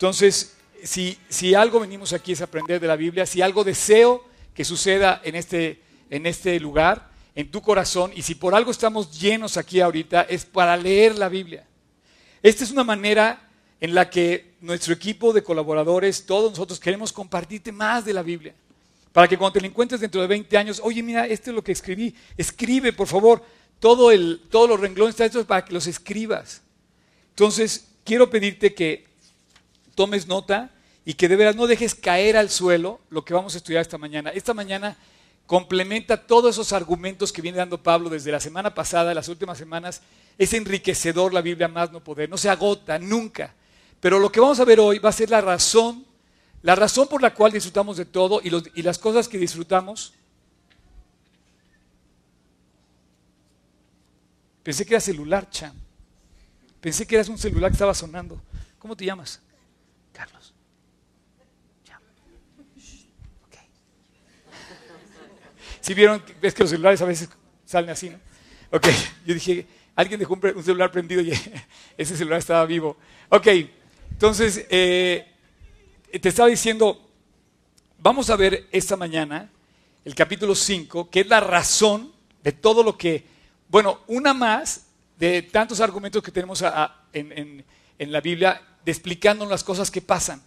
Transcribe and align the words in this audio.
Entonces, 0.00 0.56
si, 0.82 1.54
algo 1.54 1.78
venimos 1.78 2.14
aquí 2.14 2.32
es 2.32 2.40
aprender 2.40 2.80
de 2.80 2.86
la 2.86 2.96
Biblia, 2.96 3.26
si 3.26 3.42
algo 3.42 3.64
deseo 3.64 4.24
que 4.54 4.64
suceda 4.64 5.20
en 5.22 5.36
este, 5.36 5.82
en 6.08 6.24
este 6.24 6.58
lugar, 6.58 7.10
en 7.34 7.50
tu 7.50 7.60
corazón, 7.60 8.10
y 8.14 8.22
si 8.22 8.34
por 8.34 8.54
algo 8.54 8.70
estamos 8.70 9.20
llenos 9.20 9.58
aquí 9.58 9.78
ahorita, 9.78 10.22
es 10.22 10.46
para 10.46 10.74
leer 10.78 11.18
la 11.18 11.28
Biblia. 11.28 11.66
Esta 12.42 12.64
es 12.64 12.70
una 12.70 12.82
manera 12.82 13.46
en 13.78 13.94
la 13.94 14.08
que 14.08 14.54
nuestro 14.62 14.94
equipo 14.94 15.34
de 15.34 15.42
colaboradores, 15.42 16.24
todos 16.24 16.52
nosotros 16.52 16.80
queremos 16.80 17.12
compartirte 17.12 17.70
más 17.70 18.06
de 18.06 18.14
la 18.14 18.22
Biblia. 18.22 18.54
Para 19.12 19.28
que 19.28 19.36
cuando 19.36 19.52
te 19.52 19.60
la 19.60 19.66
encuentres 19.66 20.00
dentro 20.00 20.22
de 20.22 20.28
20 20.28 20.56
años, 20.56 20.80
oye, 20.82 21.02
mira, 21.02 21.26
esto 21.26 21.50
es 21.50 21.54
lo 21.54 21.62
que 21.62 21.72
escribí, 21.72 22.14
escribe, 22.38 22.94
por 22.94 23.06
favor, 23.06 23.44
todo 23.78 24.10
el, 24.10 24.44
todos 24.50 24.66
los 24.66 24.80
renglones 24.80 25.12
están 25.12 25.26
hechos 25.26 25.44
para 25.44 25.62
que 25.62 25.74
los 25.74 25.86
escribas. 25.86 26.62
Entonces, 27.28 27.88
quiero 28.02 28.30
pedirte 28.30 28.72
que 28.72 29.09
tomes 30.00 30.26
nota 30.26 30.70
y 31.04 31.12
que 31.12 31.28
de 31.28 31.36
veras 31.36 31.56
no 31.56 31.66
dejes 31.66 31.94
caer 31.94 32.34
al 32.38 32.48
suelo 32.48 33.00
lo 33.10 33.22
que 33.22 33.34
vamos 33.34 33.52
a 33.52 33.58
estudiar 33.58 33.82
esta 33.82 33.98
mañana. 33.98 34.30
Esta 34.30 34.54
mañana 34.54 34.96
complementa 35.44 36.26
todos 36.26 36.54
esos 36.54 36.72
argumentos 36.72 37.34
que 37.34 37.42
viene 37.42 37.58
dando 37.58 37.82
Pablo 37.82 38.08
desde 38.08 38.32
la 38.32 38.40
semana 38.40 38.72
pasada, 38.72 39.12
las 39.12 39.28
últimas 39.28 39.58
semanas. 39.58 40.00
Es 40.38 40.54
enriquecedor 40.54 41.34
la 41.34 41.42
Biblia 41.42 41.68
más 41.68 41.92
no 41.92 42.02
poder, 42.02 42.30
no 42.30 42.38
se 42.38 42.48
agota 42.48 42.98
nunca. 42.98 43.52
Pero 44.00 44.18
lo 44.18 44.32
que 44.32 44.40
vamos 44.40 44.58
a 44.58 44.64
ver 44.64 44.80
hoy 44.80 44.98
va 44.98 45.10
a 45.10 45.12
ser 45.12 45.28
la 45.28 45.42
razón, 45.42 46.06
la 46.62 46.74
razón 46.74 47.06
por 47.06 47.20
la 47.20 47.34
cual 47.34 47.52
disfrutamos 47.52 47.98
de 47.98 48.06
todo 48.06 48.40
y, 48.42 48.50
y 48.74 48.80
las 48.80 48.96
cosas 48.96 49.28
que 49.28 49.36
disfrutamos. 49.36 50.14
Pensé 54.62 54.86
que 54.86 54.94
era 54.94 55.00
celular, 55.02 55.50
Chan. 55.50 55.74
Pensé 56.80 57.06
que 57.06 57.16
eras 57.16 57.28
un 57.28 57.36
celular 57.36 57.70
que 57.70 57.74
estaba 57.74 57.92
sonando. 57.92 58.40
¿Cómo 58.78 58.96
te 58.96 59.04
llamas? 59.04 59.42
Carlos. 60.12 60.52
Ya. 61.84 62.00
Ok. 63.46 63.56
Si 65.90 65.94
vieron, 65.94 66.22
ves 66.40 66.54
que 66.54 66.62
los 66.62 66.70
celulares 66.70 67.02
a 67.02 67.04
veces 67.04 67.28
salen 67.66 67.90
así, 67.90 68.10
¿no? 68.10 68.20
Ok, 68.70 68.86
yo 69.26 69.34
dije, 69.34 69.66
alguien 69.96 70.20
dejó 70.20 70.34
un, 70.34 70.62
celular 70.62 70.92
prendido 70.92 71.20
y 71.20 71.32
ese 71.98 72.16
celular 72.16 72.38
estaba 72.38 72.64
vivo. 72.64 72.96
Ok, 73.28 73.48
entonces, 74.12 74.66
eh, 74.70 75.26
te 76.12 76.28
estaba 76.28 76.48
diciendo, 76.48 77.10
vamos 77.98 78.30
a 78.30 78.36
ver 78.36 78.68
esta 78.70 78.96
mañana 78.96 79.50
el 80.04 80.14
capítulo 80.14 80.54
5, 80.54 81.10
que 81.10 81.22
es 81.22 81.26
la 81.26 81.40
razón 81.40 82.12
de 82.44 82.52
todo 82.52 82.84
lo 82.84 82.96
que, 82.96 83.24
bueno, 83.66 83.98
una 84.06 84.32
más 84.32 84.86
de 85.18 85.42
tantos 85.42 85.80
argumentos 85.80 86.22
que 86.22 86.30
tenemos 86.30 86.62
en, 87.12 87.64
la 87.98 88.20
Biblia 88.20 88.62
de 88.84 88.92
explicándonos 88.92 89.50
las 89.50 89.64
cosas 89.64 89.90
que 89.90 90.02
pasan. 90.02 90.40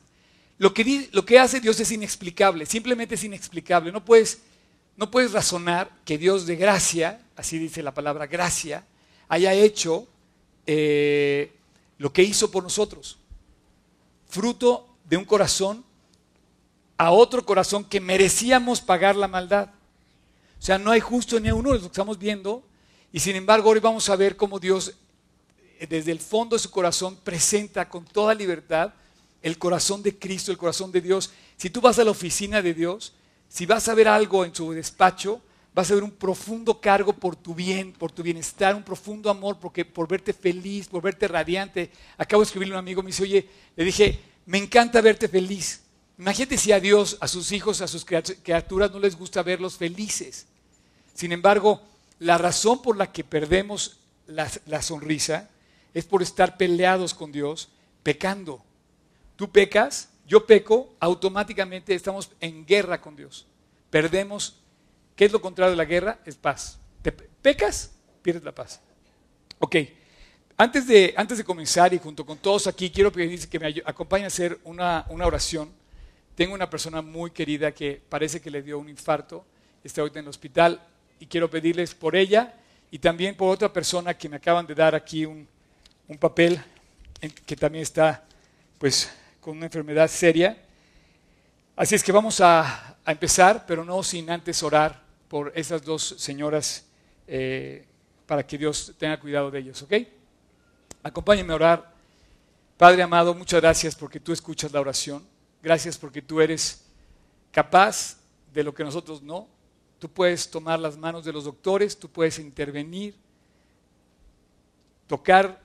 Lo 0.57 0.73
que, 0.73 1.09
lo 1.11 1.25
que 1.25 1.37
hace 1.37 1.59
Dios 1.59 1.81
es 1.81 1.91
inexplicable, 1.91 2.65
simplemente 2.65 3.15
es 3.15 3.25
inexplicable. 3.25 3.91
No 3.91 4.05
puedes, 4.05 4.41
no 4.95 5.09
puedes 5.09 5.31
razonar 5.31 5.91
que 6.05 6.17
Dios 6.17 6.45
de 6.45 6.55
gracia, 6.55 7.21
así 7.35 7.57
dice 7.57 7.81
la 7.81 7.93
palabra 7.93 8.27
gracia, 8.27 8.85
haya 9.27 9.53
hecho 9.53 10.07
eh, 10.67 11.51
lo 11.97 12.13
que 12.13 12.23
hizo 12.23 12.51
por 12.51 12.63
nosotros. 12.63 13.17
Fruto 14.27 14.87
de 15.05 15.17
un 15.17 15.25
corazón 15.25 15.83
a 16.97 17.11
otro 17.11 17.45
corazón 17.45 17.83
que 17.83 17.99
merecíamos 17.99 18.81
pagar 18.81 19.15
la 19.15 19.27
maldad. 19.27 19.69
O 20.59 20.61
sea, 20.61 20.77
no 20.77 20.91
hay 20.91 20.99
justo 20.99 21.39
ni 21.39 21.49
a 21.49 21.55
uno, 21.55 21.73
lo 21.73 21.85
estamos 21.85 22.17
viendo, 22.17 22.63
y 23.11 23.19
sin 23.19 23.35
embargo, 23.35 23.69
hoy 23.69 23.79
vamos 23.79 24.09
a 24.09 24.15
ver 24.15 24.35
cómo 24.35 24.59
Dios, 24.59 24.93
eh, 25.79 25.87
desde 25.87 26.11
el 26.11 26.19
fondo 26.19 26.55
de 26.55 26.61
su 26.61 26.71
corazón, 26.71 27.17
presenta 27.23 27.89
con 27.89 28.05
toda 28.05 28.33
libertad 28.33 28.93
el 29.41 29.57
corazón 29.57 30.01
de 30.01 30.17
Cristo, 30.17 30.51
el 30.51 30.57
corazón 30.57 30.91
de 30.91 31.01
Dios. 31.01 31.31
Si 31.57 31.69
tú 31.69 31.81
vas 31.81 31.99
a 31.99 32.03
la 32.03 32.11
oficina 32.11 32.61
de 32.61 32.73
Dios, 32.73 33.13
si 33.53 33.67
vas 33.67 33.87
a 33.87 33.93
ver 33.93 34.07
algo 34.07 34.45
en 34.45 34.55
su 34.55 34.71
despacho, 34.71 35.39
vas 35.75 35.91
a 35.91 35.93
ver 35.93 36.03
un 36.03 36.09
profundo 36.09 36.81
cargo 36.81 37.13
por 37.13 37.35
tu 37.35 37.53
bien, 37.53 37.93
por 37.93 38.11
tu 38.11 38.23
bienestar, 38.23 38.73
un 38.73 38.81
profundo 38.81 39.29
amor 39.29 39.59
porque, 39.59 39.85
por 39.85 40.07
verte 40.07 40.33
feliz, 40.33 40.87
por 40.87 41.03
verte 41.03 41.27
radiante. 41.27 41.91
Acabo 42.17 42.41
de 42.41 42.45
escribirle 42.45 42.73
a 42.73 42.77
un 42.77 42.83
amigo, 42.83 43.03
me 43.03 43.11
dice, 43.11 43.21
oye, 43.21 43.47
le 43.75 43.83
dije, 43.85 44.19
me 44.47 44.57
encanta 44.57 45.01
verte 45.01 45.27
feliz. 45.27 45.83
Imagínate 46.17 46.57
si 46.57 46.71
a 46.71 46.79
Dios, 46.79 47.15
a 47.21 47.27
sus 47.27 47.51
hijos, 47.51 47.81
a 47.81 47.87
sus 47.87 48.03
criaturas 48.05 48.89
no 48.89 48.97
les 48.97 49.15
gusta 49.15 49.43
verlos 49.43 49.77
felices. 49.77 50.47
Sin 51.13 51.31
embargo, 51.31 51.79
la 52.17 52.39
razón 52.39 52.81
por 52.81 52.97
la 52.97 53.11
que 53.11 53.23
perdemos 53.23 53.99
la, 54.25 54.81
sonrisa 54.81 55.47
es 55.93 56.05
por 56.05 56.23
estar 56.23 56.57
peleados 56.57 57.13
con 57.13 57.31
Dios, 57.31 57.69
pecando. 58.01 58.63
Tú 59.35 59.51
pecas, 59.51 60.09
yo 60.25 60.45
peco, 60.45 60.95
automáticamente 60.99 61.93
estamos 61.93 62.31
en 62.39 62.65
guerra 62.65 63.01
con 63.01 63.15
Dios. 63.15 63.45
Perdemos. 63.89 64.59
¿Qué 65.15 65.25
es 65.25 65.31
lo 65.31 65.41
contrario 65.41 65.71
de 65.71 65.77
la 65.77 65.85
guerra? 65.85 66.19
Es 66.25 66.35
paz. 66.35 66.79
Pecas, 67.41 67.91
pierdes 68.21 68.43
la 68.43 68.53
paz. 68.53 68.81
Ok. 69.59 69.75
Antes 70.55 70.87
de, 70.87 71.13
antes 71.17 71.37
de 71.37 71.43
comenzar 71.43 71.93
y 71.93 71.99
junto 71.99 72.25
con 72.25 72.37
todos 72.37 72.67
aquí, 72.67 72.89
quiero 72.89 73.11
pedir 73.11 73.47
que 73.49 73.59
me 73.59 73.67
acompañen 73.85 74.25
a 74.25 74.27
hacer 74.27 74.59
una, 74.63 75.05
una 75.09 75.25
oración. 75.25 75.71
Tengo 76.35 76.53
una 76.53 76.69
persona 76.69 77.01
muy 77.01 77.31
querida 77.31 77.71
que 77.71 78.01
parece 78.09 78.39
que 78.39 78.49
le 78.49 78.61
dio 78.61 78.79
un 78.79 78.89
infarto, 78.89 79.45
está 79.83 80.01
ahorita 80.01 80.19
en 80.19 80.25
el 80.25 80.29
hospital 80.29 80.81
y 81.19 81.27
quiero 81.27 81.49
pedirles 81.49 81.93
por 81.93 82.15
ella 82.15 82.55
y 82.89 82.99
también 82.99 83.35
por 83.35 83.53
otra 83.53 83.71
persona 83.71 84.15
que 84.15 84.29
me 84.29 84.37
acaban 84.37 84.65
de 84.65 84.75
dar 84.75 84.95
aquí 84.95 85.25
un, 85.25 85.47
papel 86.19 86.61
que 87.45 87.55
también 87.55 87.81
está 87.81 88.23
pues 88.77 89.11
con 89.43 89.57
una 89.57 89.65
enfermedad 89.65 90.07
seria. 90.07 90.57
Así 91.75 91.95
es 91.95 92.03
que 92.03 92.13
vamos 92.13 92.39
a, 92.39 92.97
empezar, 93.05 93.65
pero 93.67 93.83
no 93.83 94.01
sin 94.01 94.29
antes 94.29 94.63
orar 94.63 95.03
por 95.27 95.51
esas 95.53 95.83
dos 95.83 96.15
señoras 96.17 96.85
eh, 97.27 97.85
para 98.25 98.47
que 98.47 98.57
Dios 98.57 98.95
tenga 98.97 99.19
cuidado 99.19 99.51
de 99.51 99.59
ellos, 99.59 99.81
¿ok? 99.81 99.93
Acompáñenme 101.03 101.51
a 101.51 101.57
orar. 101.57 101.93
Padre 102.77 103.03
amado, 103.03 103.33
muchas 103.33 103.59
gracias 103.59 103.93
porque 103.93 104.21
tú 104.21 104.31
escuchas 104.31 104.71
la 104.71 104.79
oración. 104.79 105.27
Gracias 105.61 105.97
porque 105.97 106.21
tú 106.21 106.39
eres 106.39 106.85
capaz 107.51 108.17
de 108.53 108.63
lo 108.63 108.73
que 108.73 108.85
nosotros 108.85 109.21
no. 109.21 109.49
Tú 109.99 110.09
puedes 110.09 110.49
tomar 110.49 110.79
las 110.79 110.95
manos 110.95 111.25
de 111.25 111.33
los 111.33 111.43
doctores, 111.43 111.99
tú 111.99 112.09
puedes 112.09 112.39
intervenir, 112.39 113.15
tocar. 115.07 115.61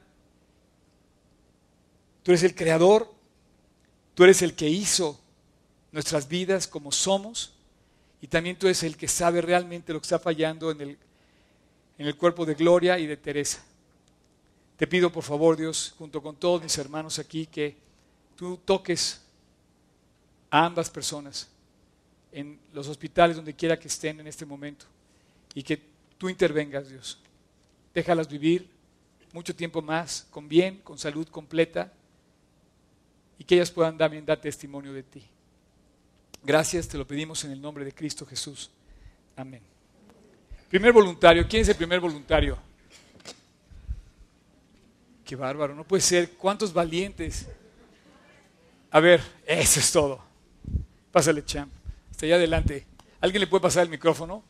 Tú 2.25 2.33
eres 2.33 2.43
el 2.43 2.57
creador, 2.57 3.18
tú 4.19 4.25
eres 4.25 4.43
el 4.43 4.55
que 4.55 4.69
hizo 4.69 5.17
nuestras 5.93 6.27
vidas 6.27 6.67
como 6.67 6.91
somos 6.91 7.53
y 8.21 8.27
también 8.27 8.59
tú 8.59 8.67
eres 8.67 8.83
el 8.83 8.97
que 8.97 9.07
sabe 9.07 9.41
realmente 9.41 9.93
lo 9.93 10.01
que 10.01 10.07
está 10.07 10.19
fallando 10.19 10.73
en 10.73 10.81
el, 10.81 10.99
en 11.99 12.05
el 12.05 12.17
cuerpo 12.17 12.45
de 12.45 12.55
Gloria 12.55 12.99
y 12.99 13.07
de 13.07 13.17
Teresa. 13.17 13.65
Te 14.77 14.89
pido 14.89 15.13
por 15.13 15.23
favor, 15.23 15.57
Dios, 15.57 15.95
junto 15.97 16.21
con 16.21 16.35
todos 16.35 16.61
mis 16.61 16.77
hermanos 16.79 17.21
aquí, 17.21 17.47
que 17.47 17.77
tú 18.35 18.57
toques 18.65 19.21
a 20.51 20.67
ambas 20.67 20.91
personas 20.91 21.47
en 22.33 22.59
los 22.73 22.89
hospitales, 22.89 23.37
donde 23.37 23.55
quiera 23.55 23.79
que 23.79 23.87
estén 23.87 24.19
en 24.19 24.27
este 24.27 24.45
momento, 24.45 24.85
y 25.55 25.63
que 25.63 25.81
tú 26.19 26.29
intervengas, 26.29 26.89
Dios. 26.89 27.21
Déjalas 27.95 28.29
vivir 28.29 28.69
mucho 29.33 29.55
tiempo 29.55 29.81
más, 29.81 30.27
con 30.33 30.49
bien, 30.49 30.79
con 30.79 30.99
salud 30.99 31.29
completa, 31.29 31.93
y 33.39 33.45
que 33.45 33.55
ellas 33.55 33.71
puedan 33.71 33.97
también 33.97 34.25
dar 34.27 34.41
testimonio 34.41 34.93
de 34.93 35.03
ti. 35.03 35.25
Gracias, 36.43 36.89
te 36.89 36.99
lo 36.99 37.07
pedimos 37.07 37.45
en 37.45 37.53
el 37.53 37.61
nombre 37.61 37.85
de 37.85 37.93
Cristo 37.93 38.27
Jesús. 38.27 38.71
Amén. 39.37 39.63
Primer 40.69 40.93
voluntario, 40.93 41.47
¿quién 41.49 41.63
es 41.63 41.69
el 41.69 41.77
primer 41.77 42.01
voluntario? 42.01 42.59
Qué 45.25 45.37
bárbaro, 45.37 45.75
no 45.75 45.85
puede 45.85 46.01
ser. 46.01 46.33
¿Cuántos 46.33 46.73
valientes? 46.73 47.47
A 48.91 49.01
ver, 49.01 49.23
eso 49.47 49.81
es 49.81 49.93
todo. 49.93 50.21
Pásale, 51.13 51.45
champ 51.45 51.73
allá 52.27 52.37
adelante. 52.37 52.87
¿Alguien 53.21 53.41
le 53.41 53.47
puede 53.47 53.63
pasar 53.63 53.85
el 53.85 53.91
micrófono? 53.91 54.43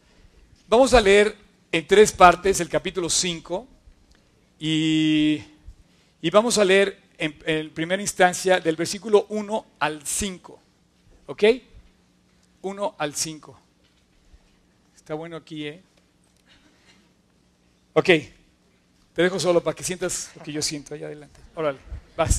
Vamos 0.69 0.94
a 0.94 1.00
leer 1.00 1.37
en 1.73 1.87
tres 1.87 2.12
partes 2.12 2.61
el 2.61 2.69
capítulo 2.69 3.11
5 3.11 3.67
y, 4.58 5.43
vamos 6.32 6.58
a 6.58 6.64
leer 6.64 6.99
en, 7.19 7.37
en, 7.44 7.70
primera 7.70 8.00
instancia 8.00 8.61
del 8.61 8.76
versículo 8.76 9.26
1 9.29 9.67
al 9.81 10.06
5. 10.06 10.61
¿Ok? 11.26 11.44
1 12.62 12.94
al 12.99 13.15
5. 13.15 13.61
Está 14.97 15.15
bueno 15.15 15.37
aquí, 15.37 15.67
¿eh? 15.67 15.82
Ok, 17.94 18.06
te 19.12 19.23
dejo 19.23 19.41
solo 19.41 19.61
para 19.61 19.75
que 19.75 19.82
sientas 19.82 20.31
lo 20.37 20.43
que 20.44 20.53
yo 20.53 20.62
siento 20.62 20.94
allá 20.94 21.06
adelante. 21.06 21.41
Órale, 21.56 21.81
vas. 22.17 22.38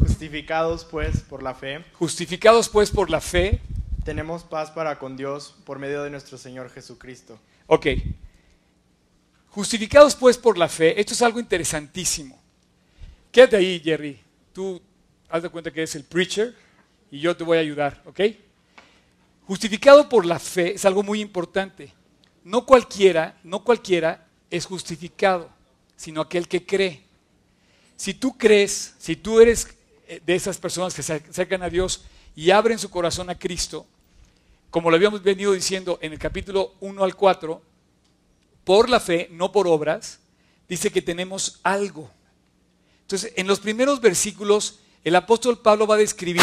Justificados 0.00 0.84
pues 0.84 1.20
por 1.20 1.44
la 1.44 1.54
fe. 1.54 1.84
Justificados 1.92 2.68
pues 2.68 2.90
por 2.90 3.08
la 3.10 3.20
fe 3.20 3.60
tenemos 4.04 4.42
paz 4.42 4.72
para 4.72 4.98
con 4.98 5.16
Dios 5.16 5.54
por 5.64 5.78
medio 5.78 6.02
de 6.02 6.10
nuestro 6.10 6.38
Señor 6.38 6.70
Jesucristo. 6.70 7.38
Ok. 7.68 7.86
Justificados 9.50 10.16
pues 10.16 10.36
por 10.36 10.58
la 10.58 10.68
fe, 10.68 11.00
esto 11.00 11.12
es 11.12 11.22
algo 11.22 11.38
interesantísimo. 11.38 12.36
Quédate 13.36 13.56
ahí, 13.56 13.82
Jerry. 13.84 14.18
Tú 14.54 14.80
haz 15.28 15.42
de 15.42 15.50
cuenta 15.50 15.70
que 15.70 15.82
es 15.82 15.94
el 15.94 16.04
preacher 16.04 16.56
y 17.10 17.20
yo 17.20 17.36
te 17.36 17.44
voy 17.44 17.58
a 17.58 17.60
ayudar, 17.60 18.02
¿ok? 18.06 18.18
Justificado 19.46 20.08
por 20.08 20.24
la 20.24 20.38
fe 20.38 20.74
es 20.74 20.86
algo 20.86 21.02
muy 21.02 21.20
importante. 21.20 21.92
No 22.44 22.64
cualquiera, 22.64 23.38
no 23.44 23.62
cualquiera 23.62 24.26
es 24.48 24.64
justificado, 24.64 25.50
sino 25.96 26.22
aquel 26.22 26.48
que 26.48 26.64
cree. 26.64 27.02
Si 27.94 28.14
tú 28.14 28.38
crees, 28.38 28.94
si 28.96 29.16
tú 29.16 29.38
eres 29.38 29.68
eh, 30.08 30.22
de 30.24 30.34
esas 30.34 30.56
personas 30.56 30.94
que 30.94 31.02
se 31.02 31.12
acercan 31.12 31.62
a 31.62 31.68
Dios 31.68 32.06
y 32.34 32.52
abren 32.52 32.78
su 32.78 32.88
corazón 32.88 33.28
a 33.28 33.38
Cristo, 33.38 33.86
como 34.70 34.88
lo 34.88 34.96
habíamos 34.96 35.22
venido 35.22 35.52
diciendo 35.52 35.98
en 36.00 36.14
el 36.14 36.18
capítulo 36.18 36.72
1 36.80 37.04
al 37.04 37.14
4, 37.14 37.62
por 38.64 38.88
la 38.88 38.98
fe, 38.98 39.28
no 39.30 39.52
por 39.52 39.68
obras, 39.68 40.20
dice 40.66 40.90
que 40.90 41.02
tenemos 41.02 41.60
algo. 41.64 42.10
Entonces, 43.06 43.32
en 43.36 43.46
los 43.46 43.60
primeros 43.60 44.00
versículos, 44.00 44.80
el 45.04 45.14
apóstol 45.14 45.60
Pablo 45.60 45.86
va 45.86 45.94
a 45.94 45.98
describir 45.98 46.42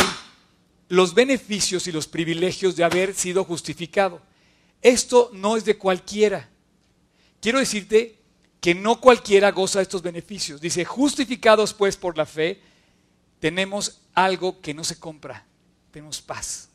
los 0.88 1.14
beneficios 1.14 1.88
y 1.88 1.92
los 1.92 2.08
privilegios 2.08 2.78
de 2.78 2.86
haber 2.86 3.14
sido 3.14 3.44
justificado. 3.44 4.22
Esto 4.82 5.30
no 5.34 5.58
es 5.58 5.66
de 5.66 5.78
cualquiera. 5.78 6.50
Quiero 7.42 7.60
decirte 7.60 8.18
que 8.62 8.74
no 8.74 9.02
cualquiera 9.02 9.52
goza 9.52 9.80
de 9.80 9.84
estos 9.84 10.02
beneficios. 10.02 10.62
Dice, 10.62 10.86
justificados 10.86 11.74
pues 11.74 11.98
por 11.98 12.18
la 12.18 12.26
fe, 12.26 12.62
tenemos 13.42 14.00
algo 14.14 14.62
que 14.62 14.74
no 14.74 14.86
se 14.86 14.98
compra. 14.98 15.46
Tenemos 15.92 16.22
paz. 16.22 16.70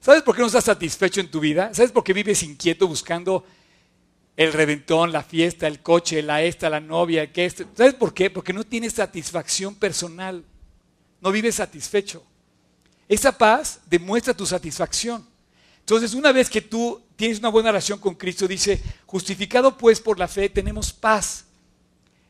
¿Sabes 0.00 0.22
por 0.22 0.34
qué 0.34 0.40
no 0.40 0.46
estás 0.46 0.64
satisfecho 0.64 1.20
en 1.20 1.30
tu 1.30 1.40
vida? 1.40 1.74
¿Sabes 1.74 1.92
por 1.92 2.04
qué 2.04 2.14
vives 2.14 2.42
inquieto 2.42 2.88
buscando 2.88 3.44
el 4.38 4.52
reventón, 4.52 5.10
la 5.10 5.24
fiesta, 5.24 5.66
el 5.66 5.80
coche, 5.80 6.22
la 6.22 6.44
esta, 6.44 6.70
la 6.70 6.78
novia, 6.78 7.32
que 7.32 7.44
esto? 7.44 7.64
¿Sabes 7.76 7.94
por 7.94 8.14
qué? 8.14 8.30
Porque 8.30 8.52
no 8.52 8.62
tienes 8.62 8.92
satisfacción 8.92 9.74
personal. 9.74 10.44
No 11.20 11.32
vives 11.32 11.56
satisfecho. 11.56 12.22
Esa 13.08 13.36
paz 13.36 13.80
demuestra 13.90 14.32
tu 14.32 14.46
satisfacción. 14.46 15.26
Entonces, 15.80 16.14
una 16.14 16.30
vez 16.30 16.48
que 16.48 16.60
tú 16.60 17.02
tienes 17.16 17.40
una 17.40 17.48
buena 17.48 17.70
relación 17.70 17.98
con 17.98 18.14
Cristo, 18.14 18.46
dice, 18.46 18.80
justificado 19.06 19.76
pues 19.76 20.00
por 20.00 20.20
la 20.20 20.28
fe, 20.28 20.48
tenemos 20.48 20.92
paz. 20.92 21.46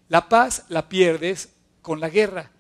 La 0.09 0.31
paz 0.31 0.65
la 0.71 0.89
pierdes 0.89 1.51
con 1.83 2.01
la 2.01 2.09
guerra. 2.09 2.51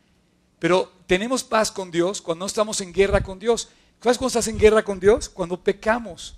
Pero 0.58 0.92
tenemos 1.06 1.42
paz 1.42 1.72
con 1.72 1.90
Dios 1.90 2.20
cuando 2.20 2.42
no 2.42 2.46
estamos 2.48 2.82
en 2.82 2.92
guerra 2.92 3.22
con 3.22 3.38
Dios. 3.38 3.70
¿Sabes 4.02 4.18
cuando 4.18 4.28
estás 4.28 4.48
en 4.48 4.58
guerra 4.58 4.84
con 4.84 5.00
Dios? 5.00 5.30
Cuando 5.30 5.58
pecamos. 5.58 6.36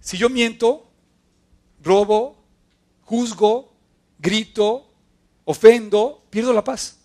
Si 0.00 0.18
yo 0.18 0.28
miento, 0.28 0.90
robo, 1.84 2.36
juzgo, 3.02 3.72
grito, 4.18 4.90
ofendo, 5.44 6.24
pierdo 6.30 6.52
la 6.52 6.64
paz. 6.64 6.98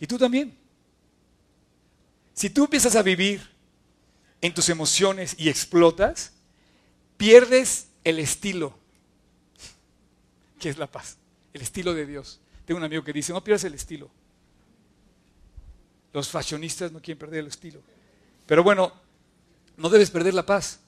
Y 0.00 0.06
tú 0.06 0.16
también. 0.16 0.56
Si 2.32 2.50
tú 2.50 2.64
empiezas 2.64 2.94
a 2.94 3.02
vivir 3.02 3.42
en 4.40 4.54
tus 4.54 4.68
emociones 4.68 5.34
y 5.36 5.48
explotas, 5.48 6.32
pierdes 7.16 7.88
el 8.04 8.20
estilo, 8.20 8.78
que 10.60 10.68
es 10.68 10.78
la 10.78 10.86
paz, 10.86 11.18
el 11.52 11.62
estilo 11.62 11.92
de 11.94 12.06
Dios. 12.06 12.40
Tengo 12.64 12.78
un 12.78 12.84
amigo 12.84 13.02
que 13.02 13.12
dice, 13.12 13.32
no 13.32 13.42
pierdas 13.42 13.64
el 13.64 13.74
estilo. 13.74 14.08
Los 16.12 16.28
fashionistas 16.28 16.92
no 16.92 17.00
quieren 17.00 17.18
perder 17.18 17.40
el 17.40 17.48
estilo. 17.48 17.80
Pero 18.46 18.62
bueno, 18.62 18.92
no 19.76 19.88
debes 19.88 20.10
perder 20.10 20.34
la 20.34 20.46
paz. 20.46 20.80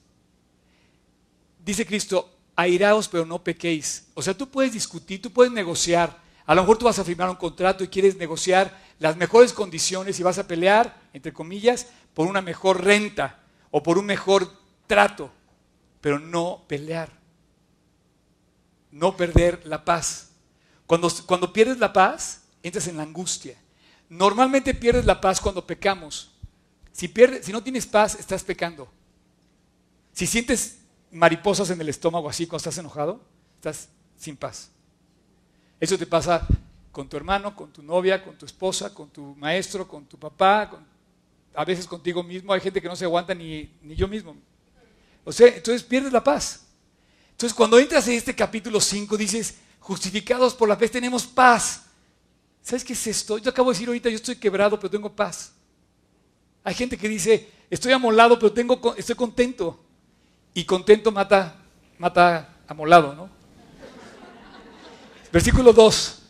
Dice 1.63 1.85
Cristo, 1.85 2.40
airaos 2.61 3.07
pero 3.07 3.25
no 3.25 3.43
pequéis. 3.43 4.07
O 4.13 4.21
sea, 4.21 4.35
tú 4.35 4.49
puedes 4.49 4.73
discutir, 4.73 5.21
tú 5.21 5.31
puedes 5.31 5.51
negociar. 5.51 6.19
A 6.45 6.55
lo 6.55 6.61
mejor 6.61 6.77
tú 6.77 6.85
vas 6.85 6.99
a 6.99 7.03
firmar 7.03 7.29
un 7.29 7.35
contrato 7.35 7.83
y 7.83 7.87
quieres 7.87 8.15
negociar 8.15 8.77
las 8.99 9.17
mejores 9.17 9.53
condiciones 9.53 10.19
y 10.19 10.23
vas 10.23 10.37
a 10.37 10.47
pelear, 10.47 10.99
entre 11.13 11.33
comillas, 11.33 11.87
por 12.13 12.27
una 12.27 12.41
mejor 12.41 12.83
renta 12.83 13.39
o 13.69 13.81
por 13.81 13.97
un 13.97 14.05
mejor 14.05 14.51
trato, 14.87 15.31
pero 16.01 16.19
no 16.19 16.63
pelear. 16.67 17.09
No 18.91 19.15
perder 19.15 19.61
la 19.65 19.85
paz. 19.85 20.31
Cuando, 20.85 21.09
cuando 21.25 21.53
pierdes 21.53 21.77
la 21.79 21.93
paz, 21.93 22.43
entras 22.61 22.87
en 22.87 22.97
la 22.97 23.03
angustia. 23.03 23.57
Normalmente 24.09 24.73
pierdes 24.73 25.05
la 25.05 25.21
paz 25.21 25.39
cuando 25.39 25.65
pecamos. 25.65 26.31
Si, 26.91 27.07
pierdes, 27.07 27.45
si 27.45 27.53
no 27.53 27.63
tienes 27.63 27.87
paz, 27.87 28.15
estás 28.19 28.43
pecando. 28.43 28.91
Si 30.11 30.27
sientes 30.27 30.80
mariposas 31.11 31.69
en 31.69 31.81
el 31.81 31.89
estómago 31.89 32.29
así 32.29 32.47
cuando 32.47 32.57
estás 32.57 32.77
enojado, 32.77 33.21
estás 33.55 33.89
sin 34.17 34.37
paz. 34.37 34.71
Eso 35.79 35.97
te 35.97 36.05
pasa 36.05 36.47
con 36.91 37.07
tu 37.09 37.17
hermano, 37.17 37.55
con 37.55 37.71
tu 37.71 37.81
novia, 37.81 38.23
con 38.23 38.37
tu 38.37 38.45
esposa, 38.45 38.93
con 38.93 39.09
tu 39.09 39.35
maestro, 39.35 39.87
con 39.87 40.05
tu 40.05 40.17
papá, 40.17 40.71
a 41.53 41.65
veces 41.65 41.85
contigo 41.85 42.23
mismo. 42.23 42.53
Hay 42.53 42.61
gente 42.61 42.81
que 42.81 42.87
no 42.87 42.95
se 42.95 43.05
aguanta 43.05 43.33
ni, 43.33 43.71
ni 43.81 43.95
yo 43.95 44.07
mismo. 44.07 44.35
O 45.23 45.31
sea, 45.31 45.47
entonces 45.47 45.83
pierdes 45.83 46.11
la 46.11 46.23
paz. 46.23 46.65
Entonces 47.31 47.55
cuando 47.55 47.79
entras 47.79 48.07
en 48.07 48.15
este 48.15 48.35
capítulo 48.35 48.79
5 48.79 49.17
dices, 49.17 49.55
justificados 49.79 50.53
por 50.53 50.69
la 50.69 50.77
fe 50.77 50.87
tenemos 50.89 51.25
paz. 51.25 51.85
¿Sabes 52.61 52.83
qué 52.83 52.93
es 52.93 53.07
esto? 53.07 53.37
Yo 53.37 53.49
acabo 53.49 53.71
de 53.71 53.75
decir 53.75 53.87
ahorita, 53.87 54.09
yo 54.09 54.15
estoy 54.15 54.35
quebrado, 54.35 54.79
pero 54.79 54.91
tengo 54.91 55.11
paz. 55.11 55.53
Hay 56.63 56.75
gente 56.75 56.97
que 56.97 57.09
dice, 57.09 57.49
estoy 57.69 57.91
amolado, 57.91 58.37
pero 58.37 58.53
tengo, 58.53 58.95
estoy 58.95 59.15
contento. 59.15 59.83
Y 60.53 60.65
contento 60.65 61.11
mata, 61.11 61.55
mata 61.97 62.49
amolado, 62.67 63.15
¿no? 63.15 63.29
Versículo 65.31 65.71
2. 65.71 66.21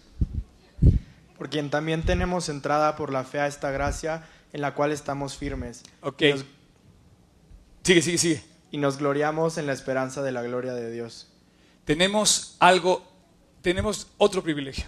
Por 1.38 1.50
quien 1.50 1.71
también 1.71 2.03
tenemos 2.03 2.50
entrada 2.50 2.95
por 2.95 3.12
la 3.12 3.23
fe 3.23 3.39
a 3.39 3.47
esta 3.47 3.71
gracia 3.71 4.23
en 4.53 4.62
la 4.62 4.75
cual 4.75 4.91
estamos 4.91 5.38
firmes. 5.38 5.81
Ok. 6.01 6.21
sigue, 7.83 8.01
sigue, 8.01 8.18
sigue. 8.18 8.44
Y 8.69 8.77
nos 8.77 9.00
gloriamos 9.00 9.57
en 9.57 9.65
la 9.65 9.73
esperanza 9.73 10.21
de 10.21 10.31
la 10.31 10.44
gloria 10.44 10.74
de 10.74 10.91
Dios. 10.91 11.27
Tenemos 11.83 12.56
algo, 12.59 13.03
tenemos 13.62 14.07
otro 14.17 14.44
privilegio. 14.44 14.85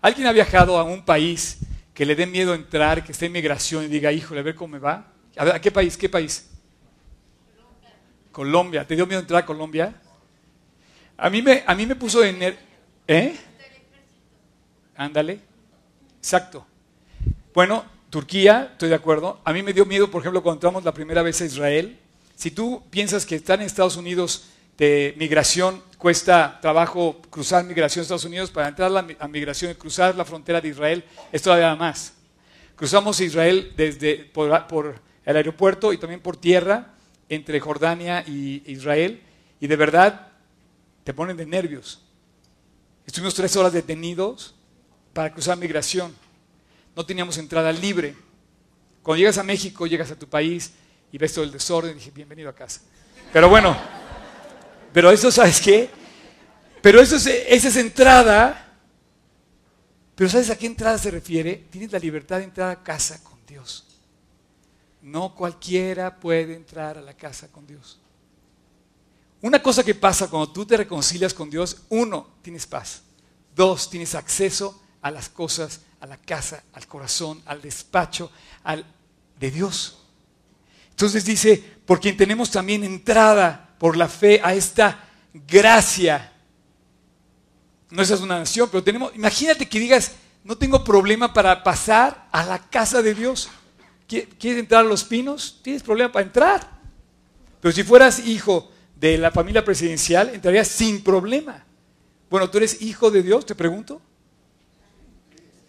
¿Alguien 0.00 0.26
ha 0.26 0.32
viajado 0.32 0.76
a 0.76 0.82
un 0.82 1.04
país 1.04 1.58
que 1.94 2.04
le 2.04 2.16
dé 2.16 2.26
miedo 2.26 2.52
entrar, 2.52 3.04
que 3.04 3.12
esté 3.12 3.26
en 3.26 3.32
migración 3.32 3.84
y 3.84 3.88
diga, 3.88 4.12
híjole, 4.12 4.40
a 4.40 4.42
ver 4.42 4.54
cómo 4.54 4.72
me 4.72 4.78
va? 4.78 5.06
¿A, 5.36 5.60
qué 5.60 5.70
país? 5.70 5.96
¿Qué 5.96 6.08
país? 6.08 6.50
Colombia. 8.34 8.86
¿Te 8.86 8.96
dio 8.96 9.06
miedo 9.06 9.20
entrar 9.20 9.44
a 9.44 9.46
Colombia? 9.46 9.94
A 11.16 11.30
mí 11.30 11.40
me, 11.40 11.62
a 11.66 11.74
mí 11.74 11.86
me 11.86 11.94
puso 11.94 12.22
en... 12.22 12.54
¿Eh? 13.06 13.36
Ándale. 14.96 15.40
Exacto. 16.18 16.66
Bueno, 17.54 17.84
Turquía, 18.10 18.70
estoy 18.72 18.88
de 18.90 18.96
acuerdo. 18.96 19.40
A 19.44 19.52
mí 19.52 19.62
me 19.62 19.72
dio 19.72 19.86
miedo, 19.86 20.10
por 20.10 20.20
ejemplo, 20.20 20.42
cuando 20.42 20.56
entramos 20.56 20.84
la 20.84 20.92
primera 20.92 21.22
vez 21.22 21.40
a 21.40 21.44
Israel. 21.46 21.96
Si 22.34 22.50
tú 22.50 22.82
piensas 22.90 23.24
que 23.24 23.36
estar 23.36 23.60
en 23.60 23.66
Estados 23.66 23.96
Unidos 23.96 24.46
de 24.76 25.14
migración 25.16 25.80
cuesta 25.96 26.58
trabajo 26.60 27.22
cruzar 27.30 27.64
migración 27.64 28.00
a 28.00 28.02
Estados 28.02 28.24
Unidos, 28.24 28.50
para 28.50 28.68
entrar 28.68 28.88
a 28.88 29.02
la 29.02 29.28
migración 29.28 29.70
y 29.70 29.74
cruzar 29.74 30.16
la 30.16 30.24
frontera 30.24 30.60
de 30.60 30.68
Israel 30.68 31.04
es 31.32 31.40
todavía 31.40 31.74
más. 31.76 32.14
Cruzamos 32.74 33.20
Israel 33.20 33.72
desde, 33.76 34.16
por, 34.16 35.00
el 35.24 35.36
aeropuerto 35.36 35.92
y 35.92 35.98
también 35.98 36.20
por 36.20 36.36
tierra 36.36 36.93
entre 37.34 37.60
Jordania 37.60 38.24
y 38.26 38.62
Israel 38.66 39.22
y 39.60 39.66
de 39.66 39.76
verdad 39.76 40.28
te 41.04 41.14
ponen 41.14 41.36
de 41.36 41.46
nervios. 41.46 42.00
Estuvimos 43.06 43.34
tres 43.34 43.56
horas 43.56 43.72
detenidos 43.72 44.54
para 45.12 45.32
cruzar 45.32 45.58
migración. 45.58 46.14
No 46.96 47.04
teníamos 47.04 47.38
entrada 47.38 47.72
libre. 47.72 48.14
Cuando 49.02 49.18
llegas 49.18 49.38
a 49.38 49.42
México, 49.42 49.86
llegas 49.86 50.10
a 50.10 50.18
tu 50.18 50.28
país 50.28 50.72
y 51.12 51.18
ves 51.18 51.32
todo 51.32 51.44
el 51.44 51.52
desorden, 51.52 51.92
y 51.92 51.94
dije, 51.94 52.10
bienvenido 52.10 52.48
a 52.48 52.54
casa. 52.54 52.80
Pero 53.32 53.48
bueno, 53.48 53.76
pero 54.92 55.10
eso, 55.10 55.30
¿sabes 55.30 55.60
qué? 55.60 55.90
Pero 56.80 57.00
eso 57.00 57.16
es, 57.16 57.26
esa 57.26 57.68
es 57.68 57.76
entrada. 57.76 58.78
Pero 60.14 60.30
¿sabes 60.30 60.50
a 60.50 60.56
qué 60.56 60.66
entrada 60.66 60.96
se 60.98 61.10
refiere? 61.10 61.66
Tienes 61.70 61.92
la 61.92 61.98
libertad 61.98 62.38
de 62.38 62.44
entrar 62.44 62.70
a 62.70 62.82
casa 62.82 63.22
con 63.22 63.38
Dios. 63.46 63.93
No 65.04 65.34
cualquiera 65.34 66.18
puede 66.18 66.54
entrar 66.54 66.96
a 66.96 67.02
la 67.02 67.12
casa 67.12 67.48
con 67.48 67.66
Dios. 67.66 67.98
Una 69.42 69.62
cosa 69.62 69.84
que 69.84 69.94
pasa 69.94 70.30
cuando 70.30 70.50
tú 70.50 70.64
te 70.64 70.78
reconcilias 70.78 71.34
con 71.34 71.50
Dios, 71.50 71.82
uno, 71.90 72.26
tienes 72.40 72.66
paz. 72.66 73.02
Dos, 73.54 73.90
tienes 73.90 74.14
acceso 74.14 74.82
a 75.02 75.10
las 75.10 75.28
cosas, 75.28 75.82
a 76.00 76.06
la 76.06 76.16
casa, 76.16 76.64
al 76.72 76.86
corazón, 76.86 77.42
al 77.44 77.60
despacho, 77.60 78.30
al 78.62 78.86
de 79.38 79.50
Dios. 79.50 79.98
Entonces 80.88 81.22
dice, 81.26 81.62
por 81.84 82.00
quien 82.00 82.16
tenemos 82.16 82.50
también 82.50 82.82
entrada 82.82 83.74
por 83.78 83.98
la 83.98 84.08
fe 84.08 84.40
a 84.42 84.54
esta 84.54 85.06
gracia. 85.34 86.32
No 87.90 88.00
es 88.00 88.10
una 88.12 88.38
nación, 88.38 88.70
pero 88.72 88.82
tenemos, 88.82 89.14
imagínate 89.14 89.68
que 89.68 89.78
digas, 89.78 90.12
no 90.44 90.56
tengo 90.56 90.82
problema 90.82 91.34
para 91.34 91.62
pasar 91.62 92.26
a 92.32 92.42
la 92.46 92.58
casa 92.70 93.02
de 93.02 93.14
Dios. 93.14 93.50
¿Quieres 94.38 94.60
entrar 94.60 94.84
a 94.84 94.88
los 94.88 95.04
pinos? 95.04 95.60
Tienes 95.62 95.82
problema 95.82 96.12
para 96.12 96.26
entrar. 96.26 96.80
Pero 97.60 97.72
si 97.72 97.82
fueras 97.82 98.26
hijo 98.26 98.70
de 98.96 99.18
la 99.18 99.30
familia 99.30 99.64
presidencial, 99.64 100.30
entrarías 100.34 100.68
sin 100.68 101.02
problema. 101.02 101.64
Bueno, 102.30 102.50
¿tú 102.50 102.58
eres 102.58 102.82
hijo 102.82 103.10
de 103.10 103.22
Dios? 103.22 103.46
Te 103.46 103.54
pregunto. 103.54 104.00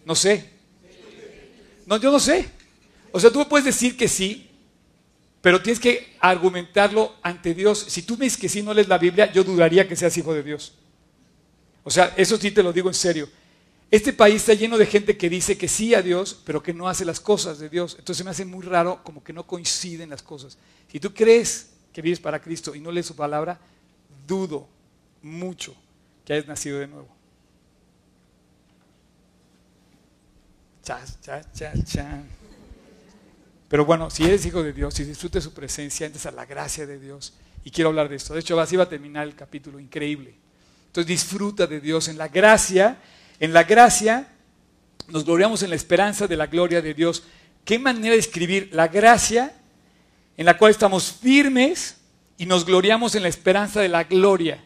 No 0.06 0.16
sé. 0.16 0.50
No, 1.86 1.98
yo 1.98 2.12
no 2.12 2.20
sé. 2.20 2.50
O 3.12 3.20
sea, 3.20 3.32
tú 3.32 3.48
puedes 3.48 3.66
decir 3.66 3.96
que 3.96 4.08
sí, 4.08 4.50
pero 5.42 5.62
tienes 5.62 5.80
que 5.80 6.16
argumentarlo 6.20 7.16
ante 7.22 7.54
Dios. 7.54 7.86
Si 7.88 8.02
tú 8.02 8.18
me 8.18 8.26
dices 8.26 8.40
que 8.40 8.50
sí 8.50 8.62
no 8.62 8.74
lees 8.74 8.88
la 8.88 8.98
Biblia, 8.98 9.32
yo 9.32 9.44
dudaría 9.44 9.88
que 9.88 9.96
seas 9.96 10.18
hijo 10.18 10.34
de 10.34 10.44
Dios. 10.44 10.74
O 11.84 11.92
sea, 11.92 12.14
eso 12.18 12.36
sí 12.38 12.52
te 12.52 12.64
lo 12.64 12.74
digo 12.74 12.90
en 12.90 12.96
serio. 12.96 13.30
Este 13.96 14.12
país 14.12 14.36
está 14.36 14.54
lleno 14.54 14.78
de 14.78 14.88
gente 14.88 15.16
que 15.16 15.30
dice 15.30 15.58
que 15.58 15.70
sí 15.70 15.96
a 15.96 16.02
Dios, 16.02 16.42
pero 16.44 16.62
que 16.62 16.74
no 16.74 16.90
hace 16.90 17.06
las 17.06 17.22
cosas 17.22 17.60
de 17.60 17.70
Dios. 17.70 17.96
Entonces 17.98 18.26
me 18.26 18.32
hace 18.32 18.44
muy 18.44 18.62
raro 18.62 19.02
como 19.06 19.24
que 19.24 19.32
no 19.32 19.48
coinciden 19.48 20.10
las 20.10 20.22
cosas. 20.22 20.58
Si 20.92 21.00
tú 21.00 21.14
crees 21.14 21.70
que 21.94 22.02
vives 22.02 22.20
para 22.20 22.42
Cristo 22.42 22.76
y 22.76 22.82
no 22.82 22.92
lees 22.92 23.06
su 23.06 23.16
palabra, 23.16 23.58
dudo 24.28 24.68
mucho 25.22 25.74
que 26.26 26.34
hayas 26.34 26.46
nacido 26.46 26.80
de 26.80 26.88
nuevo. 26.88 27.08
Chas, 30.84 31.18
chas, 31.22 31.48
chas, 31.54 31.86
chas. 31.86 32.20
Pero 33.70 33.86
bueno, 33.86 34.10
si 34.10 34.26
eres 34.26 34.46
hijo 34.46 34.62
de 34.62 34.74
Dios, 34.74 34.94
si 34.94 35.06
disfrutes 35.06 35.42
su 35.42 35.54
presencia, 35.54 36.06
entres 36.06 36.26
a 36.26 36.32
la 36.32 36.46
gracia 36.46 36.86
de 36.86 37.00
Dios. 37.00 37.32
Y 37.64 37.72
quiero 37.72 37.92
hablar 37.92 38.10
de 38.10 38.18
esto. 38.18 38.34
De 38.34 38.42
hecho, 38.42 38.60
así 38.60 38.76
va 38.76 38.84
a 38.84 38.90
terminar 38.90 39.26
el 39.26 39.36
capítulo, 39.36 39.80
increíble. 39.80 40.36
Entonces 40.88 41.08
disfruta 41.08 41.66
de 41.66 41.80
Dios 41.80 42.10
en 42.10 42.18
la 42.18 42.28
gracia. 42.28 43.00
En 43.40 43.54
la 43.54 43.64
gracia 43.64 44.28
nos 45.08 45.26
gloriamos 45.26 45.62
en 45.64 45.70
la 45.70 45.76
esperanza 45.76 46.28
de 46.28 46.38
la 46.38 46.48
gloria 46.48 46.82
de 46.82 46.94
Dios. 46.94 47.24
¿Qué 47.64 47.80
manera 47.80 48.14
de 48.14 48.20
escribir 48.20 48.70
la 48.72 48.88
gracia 48.88 49.54
en 50.38 50.46
la 50.46 50.58
cual 50.58 50.72
estamos 50.72 51.12
firmes 51.12 51.98
y 52.38 52.46
nos 52.46 52.66
gloriamos 52.66 53.16
en 53.16 53.24
la 53.24 53.30
esperanza 53.30 53.82
de 53.82 53.90
la 53.90 54.04
gloria? 54.04 54.64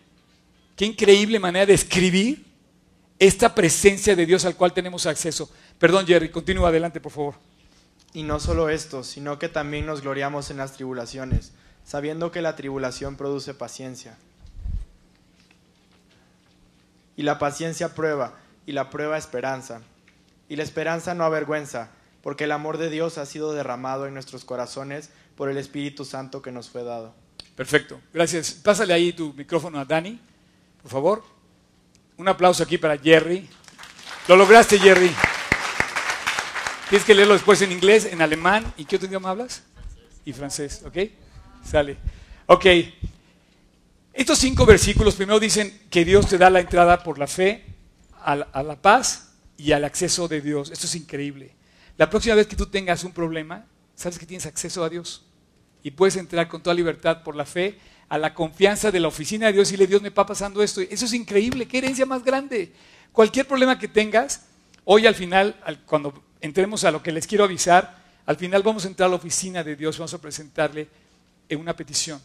Qué 0.76 0.86
increíble 0.86 1.40
manera 1.40 1.66
de 1.66 1.74
escribir 1.74 2.46
esta 3.20 3.54
presencia 3.54 4.16
de 4.16 4.26
Dios 4.26 4.46
al 4.46 4.56
cual 4.56 4.74
tenemos 4.74 5.06
acceso. 5.06 5.52
Perdón, 5.78 6.08
Jerry, 6.08 6.30
continúa 6.30 6.70
adelante, 6.70 7.02
por 7.02 7.12
favor. 7.12 7.36
Y 8.14 8.24
no 8.24 8.40
solo 8.40 8.70
esto, 8.70 9.04
sino 9.04 9.38
que 9.38 9.50
también 9.50 9.86
nos 9.86 10.02
gloriamos 10.02 10.50
en 10.50 10.58
las 10.58 10.74
tribulaciones, 10.74 11.52
sabiendo 11.86 12.32
que 12.32 12.42
la 12.42 12.56
tribulación 12.56 13.18
produce 13.18 13.54
paciencia. 13.54 14.18
Y 17.18 17.24
la 17.24 17.38
paciencia 17.38 17.94
prueba, 17.94 18.40
y 18.70 18.72
la 18.72 18.92
prueba 18.92 19.18
esperanza. 19.18 19.82
Y 20.48 20.56
la 20.56 20.62
esperanza 20.62 21.16
no 21.16 21.24
avergüenza, 21.24 21.90
porque 22.22 22.44
el 22.44 22.52
amor 22.52 22.78
de 22.78 22.92
Dios 22.92 23.18
ha 23.18 23.26
sido 23.26 23.52
derramado 23.52 24.06
en 24.06 24.14
nuestros 24.14 24.46
corazones 24.46 25.10
por 25.36 25.50
el 25.50 25.58
Espíritu 25.58 26.06
Santo 26.06 26.44
que 26.44 26.52
nos 26.52 26.70
fue 26.70 26.84
dado. 26.84 27.16
Perfecto, 27.56 28.00
gracias. 28.14 28.52
Pásale 28.52 28.94
ahí 28.94 29.12
tu 29.12 29.34
micrófono 29.34 29.80
a 29.80 29.86
Dani, 29.86 30.20
por 30.84 30.92
favor. 30.92 31.24
Un 32.16 32.28
aplauso 32.28 32.62
aquí 32.62 32.78
para 32.78 32.96
Jerry. 32.96 33.50
Lo 34.28 34.36
lograste, 34.36 34.78
Jerry. 34.78 35.12
Tienes 36.90 37.08
que 37.08 37.16
leerlo 37.16 37.34
después 37.34 37.60
en 37.64 37.72
inglés, 37.72 38.06
en 38.06 38.22
alemán. 38.22 38.72
¿Y 38.78 38.86
qué 38.86 38.98
otro 38.98 39.08
idioma 39.08 39.32
hablas? 39.32 39.64
Y 40.26 40.34
francés, 40.34 40.84
¿ok? 40.86 40.96
Sale. 41.66 41.98
Ok. 42.46 42.68
Estos 44.14 44.38
cinco 44.38 44.64
versículos 44.68 45.16
primero 45.16 45.40
dicen 45.40 45.88
que 45.90 46.06
Dios 46.06 46.28
te 46.28 46.38
da 46.38 46.52
la 46.52 46.60
entrada 46.60 47.02
por 47.02 47.18
la 47.18 47.26
fe 47.26 47.69
a 48.24 48.64
la, 48.64 48.82
paz 48.82 49.34
y 49.58 49.72
al 49.72 49.84
acceso 49.84 50.28
de 50.28 50.42
Dios. 50.42 50.72
Esto 50.72 50.86
es 50.86 50.96
increíble. 50.96 51.56
La 51.98 52.10
próxima 52.10 52.36
vez 52.36 52.48
que 52.48 52.56
tú 52.56 52.66
tengas 52.68 53.04
un 53.04 53.12
problema, 53.12 53.66
sabes 53.96 54.18
que 54.20 54.26
tienes 54.26 54.46
acceso 54.46 54.84
a 54.84 54.90
Dios. 54.90 55.26
Y 55.84 55.92
puedes 55.92 56.16
entrar 56.16 56.48
con 56.48 56.62
toda 56.62 56.74
libertad 56.74 57.24
por 57.24 57.36
la 57.36 57.46
fe 57.46 57.80
a 58.10 58.18
la 58.18 58.34
confianza 58.34 58.92
de 58.92 59.00
la 59.00 59.08
oficina 59.08 59.48
de 59.48 59.54
Dios 59.54 59.72
y 59.72 59.78
le 59.78 59.86
Dios 59.88 60.02
me 60.02 60.08
está 60.10 60.26
pasando 60.26 60.64
esto. 60.64 60.82
Eso 60.82 61.06
es 61.06 61.14
increíble. 61.14 61.68
¿Qué 61.68 61.78
herencia 61.78 62.06
más 62.06 62.24
grande? 62.24 62.74
Cualquier 63.12 63.48
problema 63.48 63.78
que 63.78 63.88
tengas, 63.88 64.46
hoy 64.84 65.06
al 65.06 65.16
final, 65.16 65.56
al- 65.64 65.80
cuando 65.86 66.24
entremos 66.42 66.84
a 66.84 66.92
lo 66.92 67.04
que 67.04 67.12
les 67.12 67.28
quiero 67.28 67.44
avisar, 67.44 67.98
al 68.26 68.36
final 68.38 68.64
vamos 68.64 68.86
a 68.86 68.88
entrar 68.88 69.08
a 69.08 69.10
la 69.12 69.16
oficina 69.16 69.64
de 69.64 69.76
Dios, 69.76 69.98
vamos 69.98 70.14
a 70.14 70.22
presentarle 70.22 70.88
una 71.58 71.76
petición. 71.76 72.22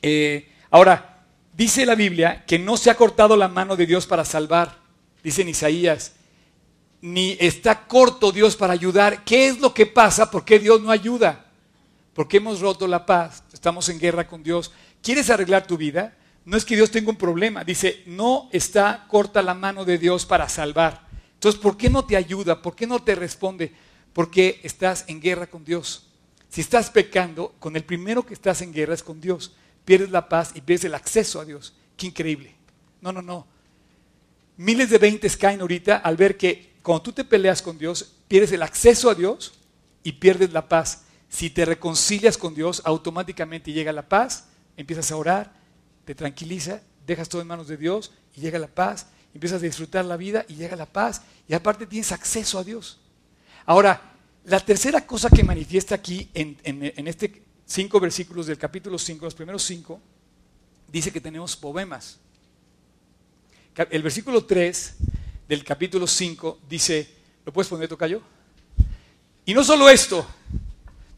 Eh, 0.00 0.50
ahora, 0.70 1.24
dice 1.52 1.86
la 1.86 1.94
Biblia 1.94 2.44
que 2.46 2.58
no 2.58 2.76
se 2.76 2.90
ha 2.90 2.94
cortado 2.96 3.36
la 3.36 3.48
mano 3.48 3.76
de 3.76 3.86
Dios 3.86 4.06
para 4.06 4.24
salvar, 4.24 4.78
dice 5.22 5.42
en 5.42 5.48
Isaías, 5.48 6.12
ni 7.00 7.36
está 7.40 7.86
corto 7.86 8.32
Dios 8.32 8.56
para 8.56 8.72
ayudar. 8.72 9.24
¿Qué 9.24 9.48
es 9.48 9.60
lo 9.60 9.74
que 9.74 9.86
pasa? 9.86 10.30
¿Por 10.30 10.44
qué 10.44 10.58
Dios 10.58 10.80
no 10.80 10.90
ayuda? 10.90 11.46
Porque 12.14 12.36
hemos 12.36 12.60
roto 12.60 12.86
la 12.86 13.06
paz, 13.06 13.42
estamos 13.52 13.88
en 13.88 13.98
guerra 13.98 14.26
con 14.26 14.42
Dios. 14.42 14.72
¿Quieres 15.02 15.30
arreglar 15.30 15.66
tu 15.66 15.76
vida? 15.76 16.16
No 16.44 16.56
es 16.56 16.64
que 16.64 16.76
Dios 16.76 16.90
tenga 16.90 17.10
un 17.10 17.16
problema, 17.16 17.64
dice, 17.64 18.02
no 18.06 18.48
está 18.52 19.06
corta 19.08 19.42
la 19.42 19.54
mano 19.54 19.84
de 19.84 19.98
Dios 19.98 20.26
para 20.26 20.48
salvar. 20.48 21.06
Entonces, 21.34 21.60
¿por 21.60 21.76
qué 21.76 21.88
no 21.88 22.04
te 22.04 22.16
ayuda? 22.16 22.62
¿Por 22.62 22.74
qué 22.74 22.86
no 22.86 23.00
te 23.00 23.14
responde? 23.14 23.72
Porque 24.12 24.60
estás 24.62 25.04
en 25.08 25.20
guerra 25.20 25.46
con 25.46 25.64
Dios. 25.64 26.06
Si 26.48 26.60
estás 26.60 26.90
pecando, 26.90 27.54
con 27.58 27.76
el 27.76 27.84
primero 27.84 28.26
que 28.26 28.34
estás 28.34 28.60
en 28.60 28.72
guerra 28.72 28.94
es 28.94 29.02
con 29.02 29.20
Dios. 29.20 29.52
Pierdes 29.84 30.10
la 30.10 30.28
paz 30.28 30.52
y 30.54 30.60
pierdes 30.60 30.84
el 30.84 30.94
acceso 30.94 31.40
a 31.40 31.44
Dios. 31.44 31.72
Qué 31.96 32.06
increíble. 32.06 32.54
No, 33.00 33.10
no, 33.10 33.22
no. 33.22 33.46
Miles 34.56 34.90
de 34.90 34.98
veintes 34.98 35.36
caen 35.36 35.60
ahorita 35.60 35.96
al 35.96 36.16
ver 36.16 36.36
que 36.36 36.72
cuando 36.82 37.02
tú 37.02 37.12
te 37.12 37.24
peleas 37.24 37.62
con 37.62 37.78
Dios, 37.78 38.12
pierdes 38.28 38.52
el 38.52 38.62
acceso 38.62 39.10
a 39.10 39.14
Dios 39.14 39.54
y 40.02 40.12
pierdes 40.12 40.52
la 40.52 40.68
paz. 40.68 41.04
Si 41.28 41.48
te 41.48 41.64
reconcilias 41.64 42.36
con 42.36 42.54
Dios, 42.54 42.82
automáticamente 42.84 43.72
llega 43.72 43.92
la 43.92 44.08
paz, 44.08 44.48
empiezas 44.76 45.10
a 45.10 45.16
orar, 45.16 45.52
te 46.04 46.14
tranquiliza, 46.14 46.82
dejas 47.06 47.28
todo 47.28 47.40
en 47.40 47.48
manos 47.48 47.68
de 47.68 47.76
Dios 47.76 48.12
y 48.36 48.40
llega 48.40 48.58
la 48.58 48.66
paz, 48.66 49.06
empiezas 49.32 49.60
a 49.60 49.64
disfrutar 49.64 50.04
la 50.04 50.16
vida 50.16 50.44
y 50.48 50.54
llega 50.54 50.76
la 50.76 50.86
paz 50.86 51.22
y 51.48 51.54
aparte 51.54 51.86
tienes 51.86 52.12
acceso 52.12 52.58
a 52.58 52.64
Dios. 52.64 53.00
Ahora, 53.64 54.12
la 54.44 54.60
tercera 54.60 55.06
cosa 55.06 55.30
que 55.30 55.44
manifiesta 55.44 55.94
aquí 55.94 56.28
en, 56.34 57.06
este 57.06 57.42
cinco 57.64 58.00
versículos 58.00 58.46
del 58.46 58.58
capítulo 58.58 58.98
5, 58.98 59.24
los 59.24 59.34
primeros 59.34 59.62
cinco, 59.62 60.00
dice 60.88 61.12
que 61.12 61.20
tenemos 61.20 61.56
poemas. 61.56 62.18
El 63.74 64.02
versículo 64.02 64.44
3 64.44 64.96
del 65.48 65.64
capítulo 65.64 66.06
5 66.06 66.60
dice, 66.68 67.08
¿lo 67.44 67.52
puedes 67.52 67.68
poner, 67.68 67.88
Tocayo? 67.88 68.20
Y 69.46 69.54
no 69.54 69.64
solo 69.64 69.88
esto, 69.88 70.26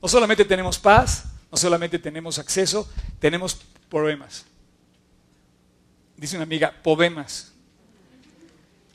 no 0.01 0.09
solamente 0.09 0.45
tenemos 0.45 0.79
paz, 0.79 1.25
no 1.51 1.57
solamente 1.57 1.99
tenemos 1.99 2.39
acceso, 2.39 2.89
tenemos 3.19 3.55
poemas. 3.89 4.45
Dice 6.17 6.37
una 6.37 6.45
amiga, 6.45 6.73
poemas. 6.81 7.53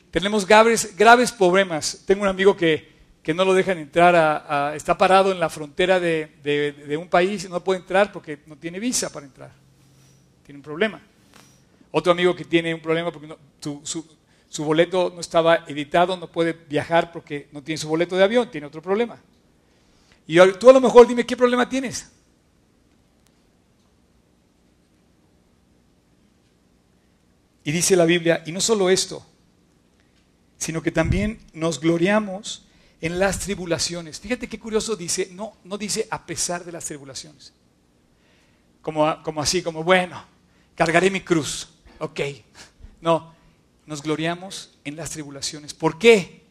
Tenemos 0.10 0.48
graves, 0.48 1.32
problemas. 1.38 2.02
Tengo 2.06 2.24
un 2.24 2.30
amigo 2.30 2.56
que, 2.56 2.94
que 3.22 3.34
no 3.34 3.44
lo 3.44 3.54
dejan 3.54 3.78
entrar, 3.78 4.16
a, 4.16 4.74
está 4.74 4.98
parado 4.98 5.34
en 5.34 5.40
la 5.40 5.50
frontera 5.50 6.00
de, 6.00 6.38
de, 6.42 6.72
de 6.72 6.98
un 6.98 7.10
país 7.10 7.44
y 7.44 7.50
no 7.50 7.62
puede 7.62 7.82
entrar 7.82 8.12
porque 8.14 8.40
no 8.46 8.56
tiene 8.56 8.80
visa 8.80 9.12
para 9.12 9.26
entrar. 9.26 9.52
Tiene 10.46 10.60
un 10.60 10.64
problema. 10.64 11.02
Otro 11.92 12.12
amigo 12.12 12.36
que 12.36 12.46
tiene 12.46 12.74
un 12.74 12.82
problema 12.82 13.12
porque 13.12 13.36
su, 13.60 13.82
su, 13.84 14.06
su, 14.48 14.64
boleto 14.64 15.12
no 15.14 15.22
estaba 15.22 15.66
editado, 15.68 16.16
no 16.18 16.32
puede 16.32 16.54
viajar 16.54 17.12
porque 17.12 17.50
no 17.52 17.64
tiene 17.64 17.78
su 17.78 17.88
boleto 17.88 18.16
de 18.16 18.24
avión, 18.24 18.52
tiene 18.52 18.68
otro 18.68 18.82
problema. 18.82 19.20
Y 20.28 20.38
tú 20.60 20.70
a 20.70 20.74
lo 20.74 20.82
mejor 20.82 21.08
dime 21.08 21.26
qué 21.26 21.36
problema 21.36 21.68
tienes. 21.68 22.12
Y 27.64 27.72
dice 27.72 27.96
la 27.96 28.06
Biblia, 28.06 28.44
y 28.46 28.52
no 28.52 28.62
solo 28.62 28.90
esto, 28.90 29.26
sino 30.58 30.82
que 30.82 30.92
también 30.92 31.40
nos 31.54 31.80
gloriamos 31.80 32.66
en 33.02 33.20
las 33.20 33.40
tribulaciones. 33.40 34.20
Fíjate 34.20 34.48
qué 34.48 34.60
curioso 34.60 34.96
dice, 34.96 35.30
no, 35.34 35.54
no 35.64 35.78
dice 35.78 36.08
a 36.12 36.26
pesar 36.26 36.66
de 36.66 36.72
las 36.72 36.86
tribulaciones. 36.86 37.54
Como, 38.82 39.22
como 39.24 39.42
así, 39.42 39.62
como 39.62 39.84
bueno, 39.84 40.24
cargaré 40.76 41.10
mi 41.10 41.22
cruz. 41.22 41.70
Ok. 42.00 42.22
No, 43.02 43.34
nos 43.86 44.02
gloriamos 44.02 44.78
en 44.84 44.96
las 44.96 45.12
tribulaciones. 45.12 45.74
¿Por 45.74 45.98
qué? 45.98 46.44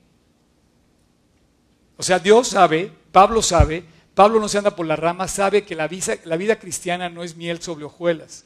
O 1.97 2.03
sea, 2.03 2.19
Dios 2.19 2.49
sabe, 2.49 2.93
Pablo 3.11 3.43
sabe, 3.43 3.85
Pablo 4.15 4.41
no 4.41 4.49
se 4.49 4.59
anda 4.59 4.77
por 4.77 4.87
la 4.87 4.97
rama, 4.97 5.29
sabe 5.29 5.65
que 5.65 5.75
la 5.75 5.89
vida, 5.89 6.59
cristiana 6.59 7.09
no 7.09 7.23
es 7.23 7.37
miel 7.37 7.61
sobre 7.61 7.85
hojuelas. 7.85 8.45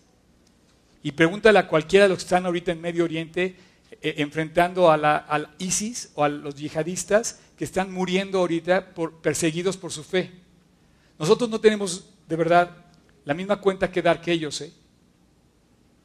Y 1.03 1.13
pregúntale 1.13 1.59
a 1.59 1.69
cualquiera 1.69 2.05
de 2.05 2.11
los 2.11 2.19
que 2.19 2.25
están 2.25 2.47
ahorita 2.47 2.73
en 2.73 2.81
Medio 2.81 3.05
Oriente 3.05 3.57
eh, 4.01 4.15
enfrentando 4.19 4.91
a 4.91 4.97
la, 4.97 5.17
al 5.17 5.55
ISIS 5.59 6.11
o 6.15 6.25
a 6.25 6.29
los 6.29 6.55
yihadistas 6.55 7.41
que 7.57 7.65
están 7.65 7.93
muriendo 7.93 8.39
ahorita 8.39 8.95
por, 8.95 9.21
perseguidos 9.21 9.77
por 9.77 9.93
su 9.93 10.05
fe. 10.05 10.31
Nosotros 11.19 11.51
no 11.51 11.61
tenemos 11.61 12.07
de 12.29 12.37
verdad 12.37 12.71
la 13.25 13.35
misma 13.35 13.61
cuenta 13.61 13.91
que 13.91 14.03
dar 14.03 14.21
que 14.21 14.33
ellos. 14.33 14.61
¿eh? 14.61 14.73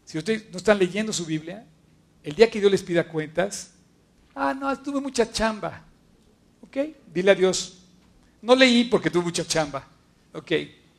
Si 0.08 0.18
ustedes 0.18 0.46
no 0.52 0.58
están 0.58 0.80
leyendo 0.80 1.12
su 1.12 1.26
Biblia, 1.26 1.66
el 2.24 2.34
día 2.34 2.50
que 2.50 2.62
Dios 2.62 2.72
les 2.72 2.82
pida 2.82 3.06
cuentas, 3.10 3.72
ah, 4.34 4.54
no, 4.54 4.74
tuve 4.82 5.02
mucha 5.02 5.30
chamba. 5.30 5.84
¿Ok? 6.62 6.78
Dile 7.14 7.32
a 7.32 7.36
Dios, 7.36 7.80
no 8.42 8.56
leí 8.56 8.86
porque 8.86 9.10
tuve 9.10 9.24
mucha 9.24 9.46
chamba. 9.46 9.86
¿Ok? 10.34 10.50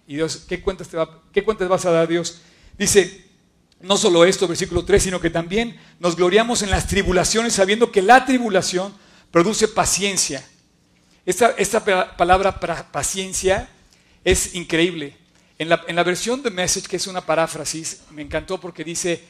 Y 0.06 0.14
Dios, 0.16 0.44
¿qué 0.46 0.60
cuentas, 0.60 0.88
te 0.88 0.98
va, 0.98 1.22
¿qué 1.32 1.42
cuentas 1.42 1.66
vas 1.70 1.86
a 1.86 1.90
dar 1.90 2.02
a 2.02 2.06
Dios? 2.06 2.42
Dice, 2.76 3.24
no 3.80 3.96
solo 3.96 4.26
esto, 4.26 4.46
versículo 4.46 4.84
3, 4.84 5.02
sino 5.02 5.20
que 5.20 5.30
también 5.30 5.78
nos 6.00 6.14
gloriamos 6.14 6.60
en 6.60 6.68
las 6.68 6.86
tribulaciones, 6.86 7.54
sabiendo 7.54 7.90
que 7.90 8.02
la 8.02 8.26
tribulación 8.26 8.92
produce 9.30 9.68
paciencia. 9.68 10.44
Esta, 11.24 11.50
esta 11.52 11.82
pa- 11.82 12.14
palabra 12.14 12.60
paciencia 12.60 13.70
es 14.22 14.54
increíble. 14.54 15.16
En 15.58 15.68
la, 15.68 15.84
en 15.88 15.96
la 15.96 16.04
versión 16.04 16.42
de 16.42 16.50
Message, 16.50 16.86
que 16.86 16.96
es 16.96 17.06
una 17.08 17.20
paráfrasis, 17.20 18.02
me 18.12 18.22
encantó 18.22 18.60
porque 18.60 18.84
dice 18.84 19.22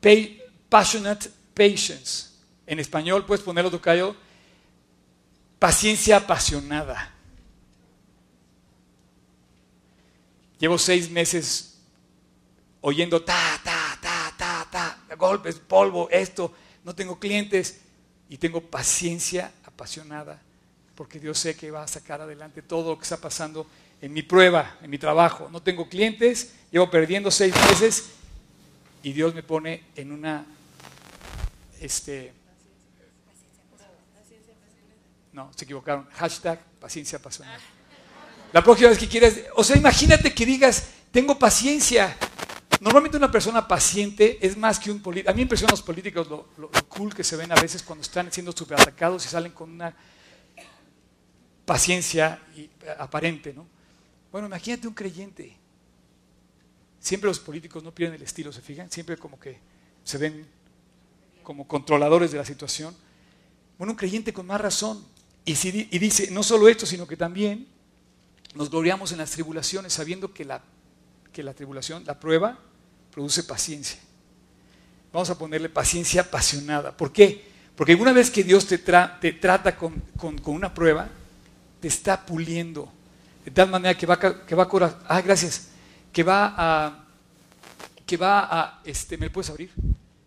pa- 0.00 0.10
passionate 0.68 1.30
patience. 1.54 2.28
En 2.66 2.78
español, 2.78 3.24
puedes 3.24 3.42
ponerlo, 3.44 3.70
Tocayo, 3.70 4.14
paciencia 5.58 6.18
apasionada. 6.18 7.10
Llevo 10.58 10.78
seis 10.78 11.10
meses 11.10 11.78
oyendo 12.80 13.22
ta, 13.22 13.60
ta, 13.64 13.98
ta, 14.00 14.34
ta, 14.36 14.68
ta, 14.70 15.14
golpes, 15.16 15.56
polvo, 15.56 16.08
esto, 16.10 16.52
no 16.84 16.94
tengo 16.94 17.18
clientes 17.18 17.80
y 18.28 18.36
tengo 18.36 18.60
paciencia 18.60 19.52
apasionada 19.64 20.40
porque 20.94 21.18
Dios 21.18 21.38
sé 21.38 21.56
que 21.56 21.70
va 21.70 21.82
a 21.82 21.88
sacar 21.88 22.20
adelante 22.20 22.62
todo 22.62 22.90
lo 22.90 22.98
que 22.98 23.02
está 23.02 23.16
pasando 23.16 23.66
en 24.04 24.12
mi 24.12 24.20
prueba, 24.22 24.76
en 24.82 24.90
mi 24.90 24.98
trabajo. 24.98 25.48
No 25.50 25.62
tengo 25.62 25.88
clientes, 25.88 26.52
llevo 26.70 26.90
perdiendo 26.90 27.30
seis 27.30 27.54
meses 27.70 28.10
y 29.02 29.14
Dios 29.14 29.34
me 29.34 29.42
pone 29.42 29.82
en 29.96 30.12
una, 30.12 30.44
este, 31.80 32.34
no, 35.32 35.50
se 35.56 35.64
equivocaron, 35.64 36.06
hashtag 36.12 36.60
paciencia 36.78 37.16
apasionada. 37.16 37.58
La 38.52 38.62
próxima 38.62 38.90
vez 38.90 38.98
que 38.98 39.08
quieras, 39.08 39.36
o 39.56 39.64
sea, 39.64 39.74
imagínate 39.78 40.34
que 40.34 40.44
digas, 40.44 40.88
tengo 41.10 41.38
paciencia. 41.38 42.14
Normalmente 42.80 43.16
una 43.16 43.32
persona 43.32 43.66
paciente 43.66 44.38
es 44.46 44.54
más 44.54 44.78
que 44.78 44.90
un 44.90 45.00
político. 45.00 45.30
A 45.30 45.32
mí 45.32 45.38
me 45.38 45.42
impresionan 45.44 45.72
los 45.72 45.82
políticos, 45.82 46.28
lo, 46.28 46.50
lo- 46.58 46.70
cool 46.88 47.14
que 47.14 47.24
se 47.24 47.36
ven 47.36 47.50
a 47.52 47.54
veces 47.54 47.82
cuando 47.82 48.02
están 48.02 48.30
siendo 48.30 48.52
superatacados 48.52 49.24
y 49.24 49.28
salen 49.30 49.52
con 49.52 49.70
una 49.72 49.96
paciencia 51.64 52.42
eh, 52.54 52.68
aparente, 52.98 53.54
¿no? 53.54 53.72
Bueno, 54.34 54.48
imagínate 54.48 54.88
un 54.88 54.94
creyente. 54.94 55.56
Siempre 56.98 57.28
los 57.28 57.38
políticos 57.38 57.84
no 57.84 57.94
pierden 57.94 58.16
el 58.16 58.22
estilo, 58.22 58.52
¿se 58.52 58.60
fijan? 58.62 58.90
Siempre 58.90 59.16
como 59.16 59.38
que 59.38 59.60
se 60.02 60.18
ven 60.18 60.44
como 61.44 61.68
controladores 61.68 62.32
de 62.32 62.38
la 62.38 62.44
situación. 62.44 62.96
Bueno, 63.78 63.92
un 63.92 63.96
creyente 63.96 64.32
con 64.32 64.44
más 64.44 64.60
razón. 64.60 65.06
Y, 65.44 65.54
dice, 66.00 66.32
no 66.32 66.42
solo 66.42 66.68
esto, 66.68 66.84
sino 66.84 67.06
que 67.06 67.16
también 67.16 67.68
nos 68.56 68.70
gloriamos 68.70 69.12
en 69.12 69.18
las 69.18 69.30
tribulaciones, 69.30 69.92
sabiendo 69.92 70.34
que 70.34 70.44
la, 70.44 70.64
que 71.32 71.44
la 71.44 71.54
tribulación, 71.54 72.02
la 72.04 72.18
prueba, 72.18 72.58
produce 73.12 73.44
paciencia. 73.44 74.00
Vamos 75.12 75.30
a 75.30 75.38
ponerle 75.38 75.68
paciencia 75.68 76.22
apasionada. 76.22 76.96
¿Por 76.96 77.12
qué? 77.12 77.44
Porque 77.76 77.94
una 77.94 78.12
vez 78.12 78.32
que 78.32 78.42
Dios 78.42 78.66
te, 78.66 78.78
te 78.78 79.32
trata 79.34 79.76
con- 79.76 80.02
con 80.16 80.40
una 80.46 80.74
prueba, 80.74 81.08
te 81.78 81.86
está 81.86 82.26
puliendo. 82.26 82.92
De 83.44 83.50
tal 83.50 83.68
manera 83.70 83.96
que 83.96 84.06
va, 84.06 84.14
a 84.14 84.46
que 84.46 84.54
va 84.54 84.62
a 84.62 84.68
cora- 84.68 84.98
ah, 85.06 85.20
gracias, 85.20 85.68
que 86.12 86.22
va 86.22 86.54
a, 86.56 87.04
que 88.06 88.16
va 88.16 88.48
a, 88.50 88.80
este, 88.84 89.18
¿me 89.18 89.26
lo 89.26 89.32
puedes 89.32 89.50
abrir? 89.50 89.70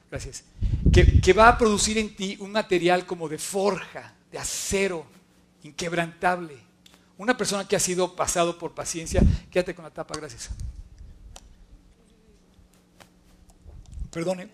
Gracias. 0.10 0.44
Que, 0.94 1.20
que 1.20 1.34
va 1.34 1.50
a 1.50 1.58
producir 1.58 1.98
en 1.98 2.16
ti 2.16 2.38
un 2.40 2.52
material 2.52 3.06
como 3.06 3.28
de 3.28 3.38
forja, 3.38 4.14
de 4.32 4.38
acero, 4.38 5.06
inquebrantable. 5.64 6.58
Una 7.18 7.36
persona 7.36 7.68
que 7.68 7.76
ha 7.76 7.80
sido 7.80 8.16
pasado 8.16 8.58
por 8.60 8.74
paciencia, 8.76 9.22
quédate 9.50 9.74
con 9.74 9.84
la 9.84 9.92
tapa, 9.92 10.16
gracias. 10.16 10.50
Perdone. 14.12 14.50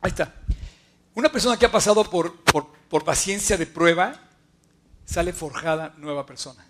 Ahí 0.00 0.10
está. 0.10 0.32
Una 1.14 1.30
persona 1.30 1.56
que 1.58 1.66
ha 1.66 1.72
pasado 1.72 2.04
por, 2.04 2.40
por, 2.44 2.72
por 2.88 3.04
paciencia 3.04 3.56
de 3.56 3.66
prueba, 3.66 4.14
sale 5.04 5.32
forjada 5.32 5.94
nueva 5.98 6.24
persona. 6.24 6.64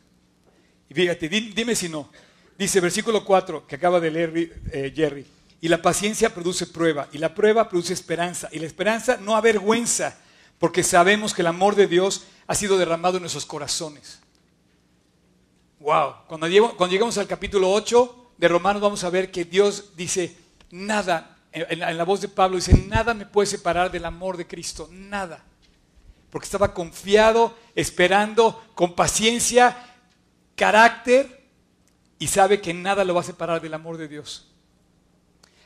Y 0.90 0.94
fíjate, 0.94 1.29
di- 1.29 1.53
dime 1.55 1.74
si 1.74 1.88
no. 1.88 2.11
Dice 2.59 2.81
versículo 2.81 3.24
4 3.24 3.66
que 3.66 3.76
acaba 3.76 4.00
de 4.00 4.11
leer 4.11 4.33
eh, 4.72 4.92
Jerry. 4.94 5.26
Y 5.62 5.68
la 5.68 5.81
paciencia 5.81 6.35
produce 6.35 6.66
prueba, 6.66 7.09
y 7.12 7.18
la 7.18 7.35
prueba 7.35 7.68
produce 7.68 7.92
esperanza, 7.92 8.48
y 8.50 8.59
la 8.59 8.66
esperanza 8.66 9.18
no 9.18 9.37
avergüenza, 9.37 10.18
porque 10.59 10.83
sabemos 10.83 11.35
que 11.35 11.42
el 11.42 11.48
amor 11.48 11.74
de 11.74 11.87
Dios 11.87 12.24
ha 12.46 12.55
sido 12.55 12.79
derramado 12.79 13.18
en 13.18 13.22
nuestros 13.22 13.44
corazones. 13.46 14.20
Wow, 15.81 16.14
cuando, 16.26 16.46
llegamos 16.48 17.18
al 17.18 17.26
capítulo 17.26 17.70
8 17.72 18.33
de 18.38 18.48
Romanos 18.48 18.83
vamos 18.83 19.05
a 19.05 19.11
ver 19.11 19.31
que 19.31 19.44
Dios 19.44 19.92
dice, 19.96 20.37
nada, 20.70 21.37
en 21.53 21.96
la 21.96 22.05
voz 22.05 22.20
de 22.22 22.29
Pablo 22.29 22.57
dice, 22.57 22.76
nada 22.88 23.12
me 23.14 23.26
puede 23.26 23.46
separar 23.46 23.90
del 23.90 24.05
amor 24.07 24.37
de 24.38 24.46
Cristo, 24.46 24.88
nada. 24.90 25.44
Porque 26.31 26.44
estaba 26.46 26.72
confiado, 26.72 27.57
esperando, 27.74 28.62
con 28.74 28.94
paciencia, 28.94 29.89
carácter, 30.61 31.40
y 32.18 32.27
sabe 32.27 32.61
que 32.61 32.75
nada 32.75 33.03
lo 33.03 33.14
va 33.14 33.23
a 33.23 33.25
separar 33.25 33.62
del 33.62 33.73
amor 33.73 33.96
de 33.96 34.09
Dios. 34.09 34.46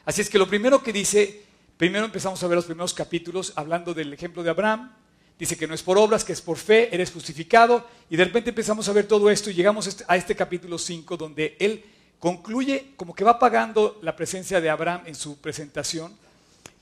Así 0.04 0.20
es 0.20 0.30
que 0.30 0.38
lo 0.38 0.46
primero 0.46 0.84
que 0.84 0.92
dice, 0.92 1.42
primero 1.76 2.04
empezamos 2.04 2.40
a 2.40 2.46
ver 2.46 2.54
los 2.54 2.66
primeros 2.66 2.94
capítulos 2.94 3.52
hablando 3.56 3.92
del 3.92 4.12
ejemplo 4.12 4.44
de 4.44 4.50
Abraham. 4.50 4.94
Dice 5.36 5.56
que 5.56 5.66
no 5.66 5.74
es 5.74 5.82
por 5.82 5.98
obras, 5.98 6.22
que 6.22 6.32
es 6.32 6.40
por 6.40 6.58
fe, 6.58 6.94
eres 6.94 7.10
justificado. 7.10 7.88
Y 8.08 8.16
de 8.16 8.24
repente 8.24 8.50
empezamos 8.50 8.88
a 8.88 8.92
ver 8.92 9.08
todo 9.08 9.28
esto 9.30 9.50
y 9.50 9.54
llegamos 9.54 10.04
a 10.06 10.16
este 10.16 10.36
capítulo 10.36 10.78
5 10.78 11.16
donde 11.16 11.56
él 11.58 11.84
concluye 12.20 12.92
como 12.94 13.16
que 13.16 13.24
va 13.24 13.40
pagando 13.40 13.98
la 14.00 14.14
presencia 14.14 14.60
de 14.60 14.70
Abraham 14.70 15.02
en 15.06 15.16
su 15.16 15.38
presentación. 15.38 16.16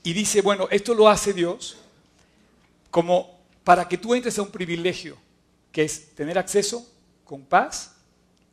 Y 0.03 0.13
dice, 0.13 0.41
bueno, 0.41 0.67
esto 0.69 0.93
lo 0.93 1.09
hace 1.09 1.33
Dios 1.33 1.77
como 2.91 3.39
para 3.63 3.89
que 3.89 3.97
tú 3.97 4.13
entres 4.13 4.37
a 4.37 4.43
un 4.43 4.51
privilegio, 4.51 5.17
que 5.71 5.83
es 5.83 6.13
tener 6.13 6.37
acceso 6.37 6.87
con 7.23 7.41
paz 7.43 7.92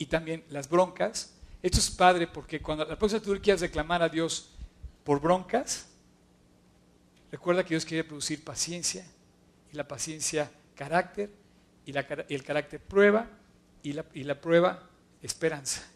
y 0.01 0.07
también 0.07 0.43
las 0.49 0.67
broncas. 0.67 1.35
Esto 1.61 1.77
es 1.77 1.91
padre 1.91 2.25
porque 2.25 2.59
cuando 2.59 2.83
la 2.85 2.97
próxima 2.97 3.21
tú 3.21 3.39
quieras 3.39 3.61
reclamar 3.61 4.01
a 4.01 4.09
Dios 4.09 4.49
por 5.03 5.21
broncas, 5.21 5.85
recuerda 7.31 7.63
que 7.63 7.69
Dios 7.69 7.85
quiere 7.85 8.03
producir 8.03 8.43
paciencia 8.43 9.05
y 9.71 9.75
la 9.75 9.87
paciencia 9.87 10.49
carácter 10.73 11.29
y, 11.85 11.91
la 11.91 12.07
y 12.27 12.33
el 12.33 12.43
carácter 12.43 12.81
prueba 12.81 13.27
y 13.83 13.93
la, 13.93 14.03
y 14.15 14.23
la 14.23 14.41
prueba 14.41 14.89
esperanza. 15.21 15.87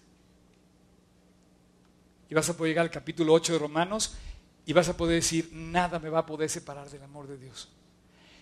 Y 2.29 2.35
vas 2.35 2.47
a 2.47 2.55
poder 2.55 2.69
llegar 2.69 2.85
al 2.85 2.91
capítulo 2.91 3.33
8 3.33 3.53
de 3.53 3.59
Romanos 3.59 4.17
y 4.67 4.73
vas 4.73 4.87
a 4.87 4.95
poder 4.95 5.15
decir, 5.15 5.49
nada 5.51 5.97
me 5.97 6.09
va 6.09 6.19
a 6.19 6.25
poder 6.27 6.47
separar 6.47 6.87
del 6.91 7.01
amor 7.01 7.25
de 7.25 7.39
Dios. 7.39 7.69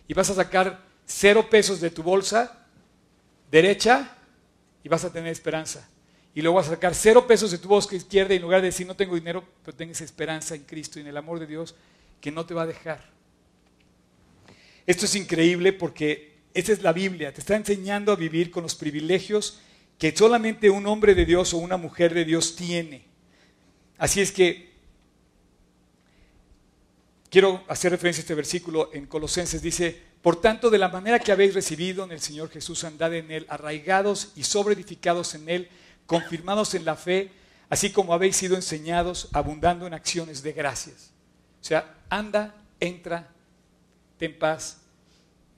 Y 0.10 0.13
vas 0.13 0.30
a 0.30 0.36
sacar 0.36 0.84
cero 1.06 1.47
pesos 1.49 1.80
de 1.80 1.89
tu 1.89 2.04
bolsa 2.04 2.67
derecha 3.49 4.17
y 4.84 4.89
vas 4.89 5.06
a 5.06 5.12
tener 5.12 5.32
esperanza. 5.32 5.89
Y 6.36 6.41
luego 6.41 6.58
vas 6.58 6.67
a 6.67 6.72
sacar 6.72 6.96
cero 6.96 7.28
pesos 7.28 7.52
de 7.52 7.58
tu 7.58 7.67
bolsa 7.67 7.96
izquierda 7.96 8.34
y 8.34 8.38
en 8.38 8.43
lugar 8.43 8.62
de 8.62 8.67
decir 8.67 8.88
no 8.88 8.96
tengo 8.96 9.15
dinero, 9.15 9.43
pero 9.63 9.78
tengas 9.78 10.02
esperanza 10.02 10.56
en 10.56 10.63
Cristo 10.63 11.00
y 11.00 11.04
en 11.04 11.08
el 11.08 11.17
amor 11.17 11.39
de 11.39 11.48
Dios 11.48 11.76
que 12.19 12.32
no 12.32 12.46
te 12.46 12.54
va 12.54 12.63
a 12.63 12.67
dejar. 12.67 13.12
Esto 14.86 15.06
es 15.06 15.15
increíble 15.15 15.74
porque 15.74 16.34
esta 16.54 16.72
es 16.72 16.82
la 16.82 16.93
Biblia, 16.93 17.34
te 17.34 17.39
está 17.39 17.56
enseñando 17.56 18.12
a 18.12 18.15
vivir 18.15 18.52
con 18.52 18.63
los 18.63 18.76
privilegios 18.76 19.60
que 19.98 20.15
solamente 20.15 20.69
un 20.69 20.86
hombre 20.88 21.15
de 21.15 21.26
Dios 21.26 21.54
o 21.54 21.58
una 21.58 21.78
mujer 21.78 22.13
de 22.13 22.26
Dios 22.26 22.56
tiene. 22.56 23.06
Así 23.98 24.22
es 24.22 24.32
que 24.32 24.74
quiero 27.30 27.63
hacer 27.67 27.91
referencia 27.91 28.22
a 28.22 28.24
este 28.24 28.36
versículo 28.36 28.89
en 28.93 29.06
Colosenses. 29.06 29.62
Dice, 29.62 30.02
por 30.24 30.40
tanto, 30.40 30.70
de 30.70 30.78
la 30.78 30.88
manera 30.88 31.20
que 31.20 31.34
habéis 31.34 31.54
recibido 31.54 32.06
en 32.06 32.14
el 32.14 32.22
Señor 32.22 32.50
Jesús, 32.50 32.86
andad 32.86 33.14
en 33.14 33.30
Él, 33.30 33.46
arraigados 33.50 34.32
y 34.38 34.44
sobreedificados 34.46 35.36
en 35.36 35.50
Él, 35.50 35.70
confirmados 36.06 36.74
en 36.76 36.86
la 36.86 36.96
fe, 36.96 37.30
así 37.68 37.92
como 37.92 38.14
habéis 38.14 38.38
sido 38.38 38.56
enseñados, 38.56 39.28
abundando 39.34 39.86
en 39.86 39.94
acciones 39.94 40.42
de 40.42 40.54
gracias. 40.54 41.12
O 41.62 41.66
sea, 41.66 41.98
anda, 42.10 42.56
entra, 42.80 43.34
ten 44.18 44.40
paz, 44.40 44.78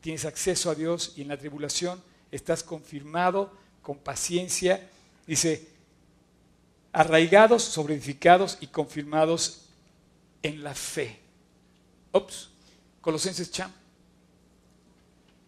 tienes 0.02 0.26
acceso 0.26 0.72
a 0.72 0.76
Dios 0.76 1.14
y 1.16 1.22
en 1.22 1.28
la 1.28 1.38
tribulación 1.38 2.02
estás 2.32 2.64
confirmado 2.64 3.56
con 3.84 4.00
paciencia. 4.00 4.90
Dice, 5.28 5.70
arraigados, 6.92 7.62
sobreedificados 7.62 8.58
y 8.62 8.68
confirmados 8.68 9.66
en 10.42 10.64
la 10.64 10.74
fe. 10.74 11.20
Ops, 12.14 12.50
Colosenses 13.00 13.52
Cham. 13.52 13.72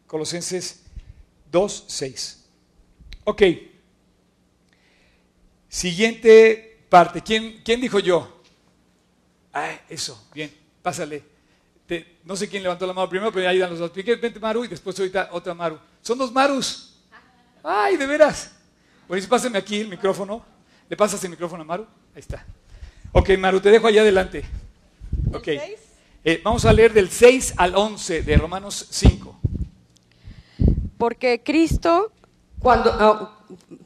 Colosenses 0.08 0.84
2, 1.52 1.84
6. 1.88 2.46
Ok. 3.26 3.42
Siguiente 5.70 6.86
parte. 6.90 7.22
¿Quién, 7.22 7.62
quién 7.64 7.82
dijo 7.82 8.00
yo? 8.00 8.42
Ah, 9.54 9.72
eso, 9.90 10.28
bien, 10.34 10.52
pásale. 10.82 11.24
Te- 11.86 12.18
no 12.24 12.36
sé 12.36 12.48
quién 12.48 12.64
levantó 12.64 12.86
la 12.86 12.94
mano 12.94 13.10
primero, 13.10 13.32
pero 13.32 13.48
ahí 13.50 13.58
dan 13.60 13.70
los 13.70 13.80
dos. 13.80 13.92
Vente 13.94 14.40
Maru 14.40 14.66
y 14.66 14.68
después 14.68 14.98
ahorita 15.00 15.30
otra 15.32 15.54
Maru. 15.54 15.80
Son 16.02 16.18
dos 16.18 16.32
Marus. 16.32 16.96
Ay, 17.64 17.98
de 17.98 18.06
veras. 18.06 18.52
Bueno, 19.08 19.26
pásame 19.28 19.58
aquí 19.58 19.82
el 19.82 19.88
micrófono. 19.88 20.46
¿Le 20.90 20.96
pasas 20.96 21.24
el 21.24 21.32
micrófono 21.32 21.64
a 21.64 21.66
Maru? 21.66 21.84
Ahí 22.14 22.20
está. 22.20 22.46
Ok, 23.12 23.30
Maru, 23.38 23.60
te 23.60 23.70
dejo 23.72 23.88
allá 23.88 24.02
adelante. 24.02 24.44
Ok. 25.34 25.48
Eh, 26.24 26.42
vamos 26.44 26.66
a 26.66 26.74
leer 26.74 26.94
del 26.94 27.10
6 27.10 27.54
al 27.58 27.76
11 27.76 28.22
de 28.22 28.38
Romanos 28.38 28.88
5. 28.90 29.40
Porque 30.98 31.44
Cristo 31.44 32.12
Cuando, 32.60 32.92
ah, 32.92 33.38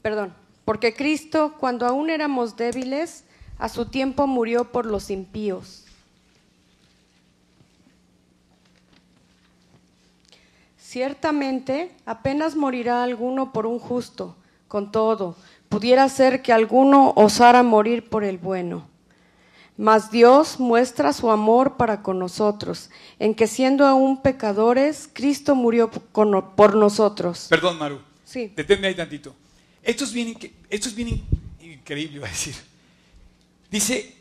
perdón, 0.02 0.34
porque 0.66 0.94
Cristo, 0.94 1.56
cuando 1.60 1.86
aún 1.86 2.10
éramos 2.10 2.56
débiles, 2.56 3.26
a 3.58 3.70
su 3.70 3.86
tiempo 3.86 4.28
murió 4.28 4.72
por 4.72 4.86
los 4.86 5.10
impíos. 5.10 5.86
Ciertamente, 10.78 11.92
apenas 12.06 12.56
morirá 12.56 13.04
alguno 13.04 13.54
por 13.54 13.66
un 13.66 13.80
justo, 13.80 14.36
con 14.68 14.92
todo, 14.92 15.36
pudiera 15.70 16.08
ser 16.10 16.42
que 16.42 16.52
alguno 16.52 17.14
osara 17.16 17.64
morir 17.64 18.10
por 18.10 18.24
el 18.24 18.38
bueno. 18.38 18.91
Mas 19.82 20.12
Dios 20.12 20.60
muestra 20.60 21.12
su 21.12 21.32
amor 21.32 21.76
para 21.76 22.04
con 22.04 22.20
nosotros, 22.20 22.92
en 23.18 23.34
que 23.34 23.48
siendo 23.48 23.88
aún 23.88 24.22
pecadores, 24.22 25.10
Cristo 25.12 25.56
murió 25.56 25.90
por 25.90 26.76
nosotros. 26.76 27.48
Perdón, 27.50 27.80
Maru. 27.80 28.00
Sí. 28.24 28.54
Deténme 28.56 28.90
ahí 28.90 28.94
tantito. 28.94 29.36
Esto 29.82 30.04
es 30.04 30.14
bien, 30.14 30.38
esto 30.70 30.88
es 30.88 30.94
bien 30.94 31.24
increíble, 31.60 32.16
iba 32.18 32.28
a 32.28 32.30
decir. 32.30 32.54
Dice, 33.72 34.14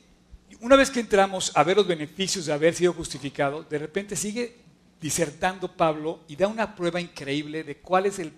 una 0.60 0.76
vez 0.76 0.88
que 0.88 1.00
entramos 1.00 1.52
a 1.54 1.62
ver 1.62 1.76
los 1.76 1.86
beneficios 1.86 2.46
de 2.46 2.54
haber 2.54 2.74
sido 2.74 2.94
justificado, 2.94 3.62
de 3.62 3.78
repente 3.78 4.16
sigue 4.16 4.56
disertando 4.98 5.70
Pablo 5.76 6.20
y 6.26 6.36
da 6.36 6.48
una 6.48 6.74
prueba 6.74 7.02
increíble 7.02 7.64
de 7.64 7.76
cuál 7.76 8.06
es 8.06 8.18
el 8.18 8.32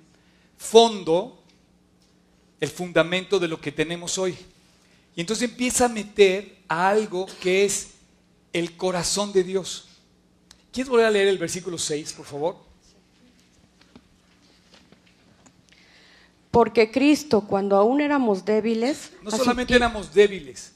fondo, 0.59 1.41
el 2.59 2.69
fundamento 2.69 3.39
de 3.39 3.47
lo 3.47 3.61
que 3.61 3.71
tenemos 3.71 4.19
hoy. 4.19 4.37
Y 5.15 5.21
entonces 5.21 5.49
empieza 5.49 5.85
a 5.85 5.89
meter 5.89 6.62
a 6.73 6.89
algo 6.89 7.27
que 7.43 7.67
es 7.67 7.91
el 8.55 8.79
corazón 8.79 9.31
de 9.35 9.45
Dios. 9.45 9.89
¿Quieres 10.73 10.89
volver 10.89 11.05
a 11.05 11.11
leer 11.11 11.29
el 11.29 11.37
versículo 11.37 11.77
6, 11.77 12.15
por 12.15 12.25
favor? 12.25 12.57
Porque 16.51 16.91
Cristo, 16.91 17.43
cuando 17.43 17.77
aún 17.77 18.01
éramos 18.01 18.47
débiles... 18.47 19.13
No 19.23 19.31
solamente 19.31 19.75
éramos 19.75 20.15
débiles, 20.15 20.73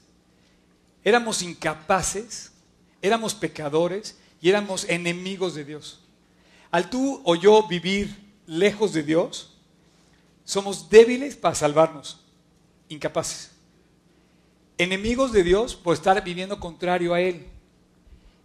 éramos 1.03 1.41
incapaces, 1.41 2.51
éramos 3.01 3.33
pecadores 3.33 4.19
y 4.39 4.49
éramos 4.49 4.87
enemigos 4.87 5.55
de 5.55 5.65
Dios. 5.65 6.01
Al 6.69 6.91
tú 6.91 7.23
o 7.25 7.33
yo 7.33 7.67
vivir 7.67 8.15
lejos 8.45 8.93
de 8.93 9.01
Dios, 9.01 9.57
somos 10.45 10.91
débiles 10.91 11.35
para 11.35 11.55
salvarnos, 11.55 12.23
incapaces. 12.87 13.56
Enemigos 14.77 15.31
de 15.31 15.43
Dios 15.43 15.75
por 15.75 15.93
estar 15.93 16.23
viviendo 16.23 16.59
contrario 16.59 17.13
a 17.13 17.21
Él. 17.21 17.47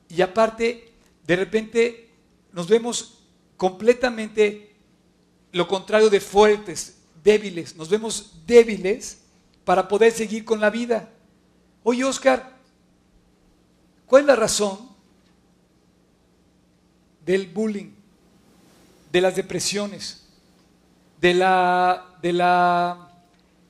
Y 0.08 0.22
aparte, 0.22 0.92
de 1.26 1.36
repente 1.36 2.10
nos 2.52 2.68
vemos 2.68 3.22
completamente 3.56 4.74
lo 5.52 5.68
contrario 5.68 6.10
de 6.10 6.20
fuertes, 6.20 6.98
débiles. 7.22 7.76
Nos 7.76 7.88
vemos 7.88 8.42
débiles 8.46 9.20
para 9.64 9.86
poder 9.88 10.12
seguir 10.12 10.44
con 10.44 10.60
la 10.60 10.70
vida. 10.70 11.10
Oye, 11.82 12.04
Oscar, 12.04 12.56
¿cuál 14.06 14.22
es 14.22 14.26
la 14.26 14.36
razón 14.36 14.90
del 17.24 17.46
bullying, 17.46 17.92
de 19.10 19.20
las 19.20 19.36
depresiones, 19.36 20.26
de 21.20 21.34
la, 21.34 22.16
de 22.20 22.32
la, 22.32 23.12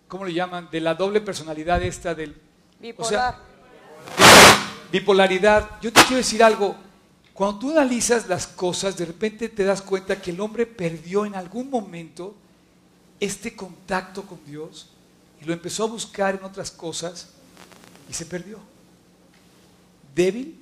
¿cómo 0.08 0.24
le 0.24 0.32
llaman? 0.32 0.68
De 0.70 0.80
la 0.80 0.94
doble 0.94 1.20
personalidad 1.20 1.82
esta 1.82 2.14
del... 2.14 2.41
Bipolar. 2.82 3.38
bipolaridad. 4.90 5.80
Yo 5.80 5.92
te 5.92 6.00
quiero 6.00 6.16
decir 6.16 6.42
algo. 6.42 6.74
Cuando 7.32 7.60
tú 7.60 7.70
analizas 7.70 8.28
las 8.28 8.48
cosas, 8.48 8.96
de 8.96 9.04
repente 9.04 9.48
te 9.48 9.62
das 9.62 9.80
cuenta 9.80 10.20
que 10.20 10.32
el 10.32 10.40
hombre 10.40 10.66
perdió 10.66 11.24
en 11.24 11.36
algún 11.36 11.70
momento 11.70 12.34
este 13.20 13.54
contacto 13.54 14.24
con 14.24 14.44
Dios 14.44 14.90
y 15.40 15.44
lo 15.44 15.52
empezó 15.52 15.84
a 15.84 15.86
buscar 15.86 16.34
en 16.34 16.42
otras 16.42 16.72
cosas 16.72 17.28
y 18.10 18.14
se 18.14 18.26
perdió. 18.26 18.58
Débil, 20.12 20.58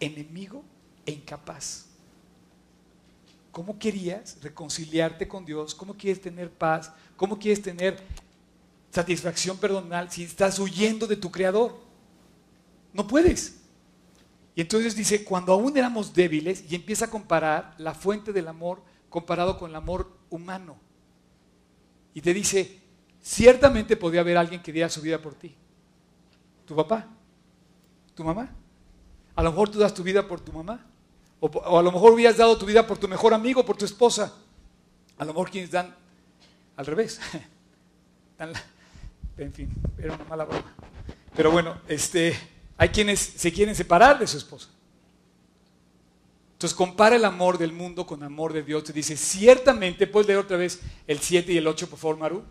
enemigo 0.00 0.64
e 1.06 1.12
incapaz. 1.12 1.86
¿Cómo 3.52 3.78
querías 3.78 4.38
reconciliarte 4.42 5.28
con 5.28 5.44
Dios? 5.44 5.76
¿Cómo 5.76 5.94
quieres 5.94 6.20
tener 6.20 6.50
paz? 6.50 6.90
¿Cómo 7.16 7.38
quieres 7.38 7.62
tener 7.62 8.02
satisfacción 8.90 9.56
personal 9.58 10.10
si 10.10 10.24
estás 10.24 10.58
huyendo 10.58 11.06
de 11.06 11.16
tu 11.16 11.30
Creador? 11.30 11.78
No 12.92 13.06
puedes. 13.06 13.60
Y 14.54 14.60
entonces 14.60 14.94
dice, 14.96 15.24
cuando 15.24 15.52
aún 15.52 15.76
éramos 15.76 16.12
débiles, 16.12 16.64
y 16.68 16.74
empieza 16.74 17.06
a 17.06 17.10
comparar 17.10 17.74
la 17.78 17.94
fuente 17.94 18.32
del 18.32 18.48
amor 18.48 18.82
comparado 19.08 19.58
con 19.58 19.70
el 19.70 19.76
amor 19.76 20.10
humano. 20.28 20.76
Y 22.14 22.20
te 22.20 22.34
dice, 22.34 22.80
ciertamente 23.22 23.96
podía 23.96 24.20
haber 24.20 24.36
alguien 24.36 24.62
que 24.62 24.72
diera 24.72 24.88
su 24.88 25.00
vida 25.00 25.20
por 25.20 25.34
ti. 25.34 25.54
Tu 26.66 26.74
papá, 26.74 27.06
tu 28.14 28.24
mamá. 28.24 28.50
A 29.36 29.42
lo 29.42 29.50
mejor 29.50 29.70
tú 29.70 29.78
das 29.78 29.94
tu 29.94 30.02
vida 30.02 30.26
por 30.26 30.40
tu 30.40 30.52
mamá. 30.52 30.84
O, 31.38 31.78
a 31.78 31.82
lo 31.82 31.92
mejor 31.92 32.12
hubieras 32.12 32.36
dado 32.36 32.58
tu 32.58 32.66
vida 32.66 32.86
por 32.86 32.98
tu 32.98 33.08
mejor 33.08 33.32
amigo, 33.32 33.64
por 33.64 33.76
tu 33.76 33.84
esposa. 33.84 34.34
A 35.16 35.24
lo 35.24 35.32
mejor 35.32 35.50
quienes 35.50 35.70
dan 35.70 35.94
al 36.76 36.86
revés. 36.86 37.20
en 39.44 39.52
fin, 39.52 39.70
era 39.98 40.14
una 40.14 40.24
mala 40.24 40.44
broma. 40.44 40.74
Pero 41.34 41.50
bueno, 41.50 41.76
este, 41.88 42.36
hay 42.76 42.88
quienes 42.90 43.20
se 43.20 43.52
quieren 43.52 43.74
separar 43.74 44.18
de 44.18 44.26
su 44.26 44.36
esposa. 44.36 44.68
Entonces 46.52 46.76
compara 46.76 47.16
el 47.16 47.24
amor 47.24 47.56
del 47.56 47.72
mundo 47.72 48.06
con 48.06 48.20
el 48.20 48.26
amor 48.26 48.52
de 48.52 48.62
Dios. 48.62 48.84
Te 48.84 48.92
dice, 48.92 49.16
ciertamente, 49.16 50.06
puedes 50.06 50.26
leer 50.26 50.40
otra 50.40 50.58
vez 50.58 50.80
el 51.06 51.18
7 51.18 51.52
y 51.52 51.56
el 51.56 51.66
8, 51.66 51.88
por 51.88 51.98
favor, 51.98 52.18
Maru. 52.18 52.42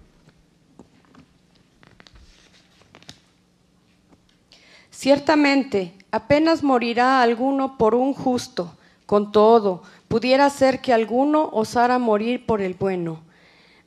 Ciertamente, 4.90 5.94
apenas 6.12 6.64
morirá 6.64 7.22
alguno 7.22 7.78
por 7.78 7.94
un 7.94 8.14
justo, 8.14 8.76
con 9.06 9.32
todo, 9.32 9.84
pudiera 10.08 10.50
ser 10.50 10.82
que 10.82 10.92
alguno 10.92 11.48
osara 11.54 12.00
morir 12.00 12.46
por 12.46 12.62
el 12.62 12.74
bueno. 12.74 13.22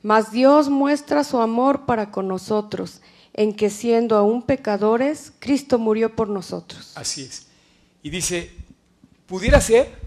Mas 0.03 0.31
Dios 0.31 0.69
muestra 0.69 1.23
su 1.23 1.39
amor 1.39 1.85
para 1.85 2.11
con 2.11 2.27
nosotros, 2.27 3.01
en 3.33 3.55
que 3.55 3.69
siendo 3.69 4.17
aún 4.17 4.43
pecadores, 4.43 5.31
Cristo 5.39 5.79
murió 5.79 6.13
por 6.13 6.29
nosotros. 6.29 6.91
Así 6.95 7.23
es. 7.23 7.47
Y 8.03 8.09
dice, 8.09 8.51
pudiera 9.25 9.61
ser 9.61 9.97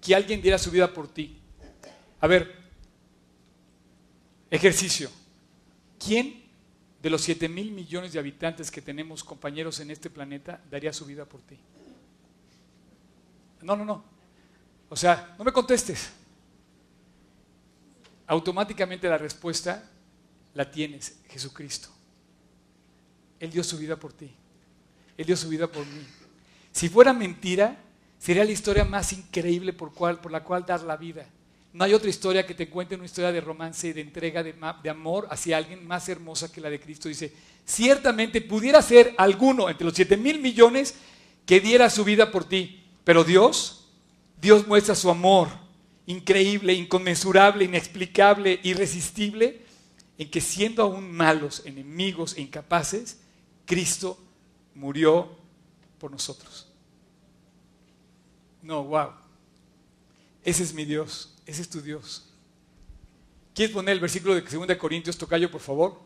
que 0.00 0.14
alguien 0.14 0.40
diera 0.40 0.58
su 0.58 0.70
vida 0.70 0.92
por 0.92 1.06
ti. 1.06 1.38
A 2.20 2.26
ver, 2.26 2.56
ejercicio. 4.50 5.10
¿Quién 6.02 6.42
de 7.02 7.10
los 7.10 7.20
7 7.20 7.48
mil 7.48 7.72
millones 7.72 8.14
de 8.14 8.18
habitantes 8.18 8.70
que 8.70 8.80
tenemos 8.80 9.22
compañeros 9.22 9.80
en 9.80 9.90
este 9.90 10.08
planeta 10.08 10.62
daría 10.70 10.94
su 10.94 11.04
vida 11.04 11.26
por 11.26 11.42
ti? 11.42 11.58
No, 13.60 13.76
no, 13.76 13.84
no. 13.84 14.02
O 14.88 14.96
sea, 14.96 15.34
no 15.36 15.44
me 15.44 15.52
contestes. 15.52 16.10
Automáticamente 18.26 19.08
la 19.08 19.18
respuesta 19.18 19.88
la 20.54 20.70
tienes, 20.70 21.18
Jesucristo. 21.28 21.88
Él 23.38 23.50
dio 23.50 23.62
su 23.62 23.78
vida 23.78 23.96
por 23.96 24.12
ti. 24.12 24.30
Él 25.16 25.26
dio 25.26 25.36
su 25.36 25.48
vida 25.48 25.66
por 25.66 25.86
mí. 25.86 26.02
Si 26.72 26.88
fuera 26.88 27.12
mentira, 27.12 27.76
sería 28.18 28.44
la 28.44 28.50
historia 28.50 28.84
más 28.84 29.12
increíble 29.12 29.72
por, 29.72 29.92
cual, 29.92 30.20
por 30.20 30.32
la 30.32 30.42
cual 30.42 30.64
dar 30.66 30.82
la 30.82 30.96
vida. 30.96 31.26
No 31.72 31.84
hay 31.84 31.92
otra 31.92 32.08
historia 32.08 32.46
que 32.46 32.54
te 32.54 32.70
cuente 32.70 32.94
una 32.94 33.04
historia 33.04 33.32
de 33.32 33.40
romance 33.40 33.88
y 33.88 33.92
de 33.92 34.00
entrega 34.00 34.42
de, 34.42 34.54
amor 34.88 35.28
hacia 35.30 35.58
alguien 35.58 35.86
más 35.86 36.08
hermosa 36.08 36.50
que 36.50 36.60
la 36.60 36.70
de 36.70 36.80
Cristo. 36.80 37.08
Dice, 37.08 37.32
ciertamente 37.66 38.40
pudiera 38.40 38.80
ser 38.80 39.14
alguno 39.18 39.68
entre 39.68 39.84
los 39.84 39.94
7 39.94 40.16
mil 40.16 40.40
millones 40.40 40.94
que 41.44 41.60
diera 41.60 41.90
su 41.90 42.02
vida 42.02 42.30
por 42.32 42.44
ti, 42.44 42.82
pero 43.04 43.24
Dios 43.24 43.86
Dios 44.40 44.66
muestra 44.66 44.94
su 44.94 45.10
amor 45.10 45.48
increíble, 46.06 46.72
inconmensurable, 46.72 47.64
inexplicable, 47.64 48.60
irresistible, 48.62 49.62
en 50.18 50.30
que 50.30 50.40
siendo 50.40 50.82
aún 50.82 51.12
malos, 51.12 51.62
enemigos 51.66 52.34
e 52.36 52.40
incapaces, 52.40 53.18
Cristo 53.66 54.18
murió 54.74 55.36
por 55.98 56.10
nosotros. 56.10 56.68
No, 58.62 58.84
wow. 58.84 59.10
Ese 60.42 60.62
es 60.62 60.72
mi 60.72 60.84
Dios, 60.84 61.34
ese 61.44 61.62
es 61.62 61.68
tu 61.68 61.80
Dios. 61.80 62.28
¿Quieres 63.54 63.74
poner 63.74 63.94
el 63.94 64.00
versículo 64.00 64.34
de 64.34 64.42
2 64.42 64.76
Corintios, 64.76 65.16
Tocayo, 65.16 65.50
por 65.50 65.60
favor? 65.60 66.00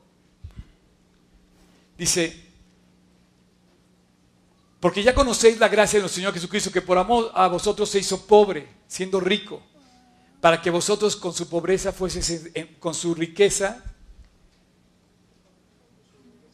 Dice, 1.99 2.49
porque 4.81 5.03
ya 5.03 5.15
conocéis 5.15 5.59
la 5.59 5.69
gracia 5.69 5.99
de 5.99 6.03
nuestro 6.03 6.21
Señor 6.21 6.33
Jesucristo, 6.33 6.73
que 6.73 6.81
por 6.81 6.97
amor 6.97 7.31
a 7.35 7.49
vosotros 7.49 7.91
se 7.91 7.99
hizo 7.99 8.27
pobre, 8.27 8.67
siendo 8.89 9.21
rico, 9.21 9.63
para 10.41 10.61
que 10.63 10.71
vosotros 10.71 11.17
con 11.17 11.33
su 11.33 11.49
pobreza 11.49 11.93
fueseis, 11.93 12.51
con 12.79 12.95
su 12.95 13.15
riqueza, 13.15 13.85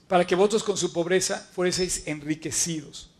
para 0.08 0.26
que 0.26 0.34
vosotros 0.34 0.64
con 0.64 0.76
su 0.76 0.92
pobreza 0.92 1.48
fueseis 1.52 2.06
enriquecidos. 2.06 3.10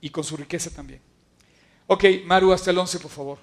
Y 0.00 0.10
con 0.10 0.24
su 0.24 0.36
riqueza 0.36 0.70
también. 0.70 1.00
Ok, 1.86 2.04
Maru, 2.24 2.52
hasta 2.52 2.70
el 2.70 2.78
11, 2.78 2.98
por 3.00 3.10
favor. 3.10 3.38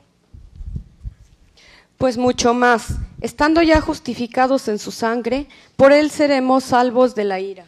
Pues 1.98 2.18
mucho 2.18 2.54
más, 2.54 2.96
estando 3.22 3.62
ya 3.62 3.82
justificados 3.82 4.68
en 4.68 4.80
su 4.80 4.92
sangre, 4.92 5.48
por 5.76 5.92
él 5.92 6.10
seremos 6.10 6.64
salvos 6.64 7.14
de 7.14 7.24
la 7.26 7.40
ira. 7.40 7.66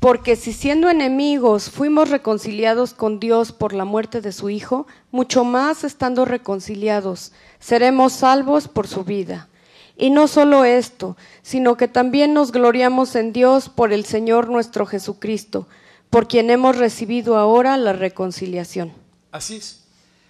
Porque 0.00 0.36
si 0.36 0.52
siendo 0.52 0.88
enemigos 0.88 1.70
fuimos 1.70 2.08
reconciliados 2.10 2.94
con 2.94 3.18
Dios 3.18 3.50
por 3.50 3.72
la 3.72 3.84
muerte 3.84 4.20
de 4.20 4.30
su 4.30 4.48
Hijo, 4.48 4.86
mucho 5.10 5.44
más 5.44 5.82
estando 5.82 6.24
reconciliados, 6.24 7.32
seremos 7.58 8.12
salvos 8.12 8.68
por 8.68 8.86
su 8.86 9.02
vida. 9.02 9.48
Y 9.96 10.10
no 10.10 10.28
solo 10.28 10.64
esto, 10.64 11.16
sino 11.42 11.76
que 11.76 11.88
también 11.88 12.32
nos 12.32 12.52
gloriamos 12.52 13.16
en 13.16 13.32
Dios 13.32 13.68
por 13.68 13.92
el 13.92 14.04
Señor 14.04 14.48
nuestro 14.48 14.86
Jesucristo, 14.86 15.66
por 16.10 16.28
quien 16.28 16.50
hemos 16.50 16.76
recibido 16.76 17.36
ahora 17.36 17.76
la 17.76 17.92
reconciliación. 17.92 18.92
Así 19.32 19.56
es. 19.56 19.84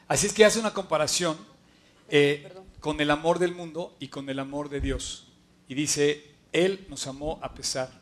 Así 0.09 0.27
es 0.27 0.33
que 0.33 0.47
hace 0.47 0.59
una 0.59 0.73
comparación 0.73 1.37
eh, 2.09 2.51
con 2.81 2.99
el 3.03 3.11
amor 3.11 3.39
del 3.39 3.55
mundo 3.55 3.95
y 4.01 4.09
con 4.09 4.31
el 4.31 4.39
amor 4.39 4.71
de 4.71 4.81
Dios. 4.81 5.29
Y 5.69 5.75
dice, 5.75 6.25
Él 6.53 6.87
nos 6.89 7.07
amó 7.07 7.39
a 7.43 7.53
pesar 7.53 7.98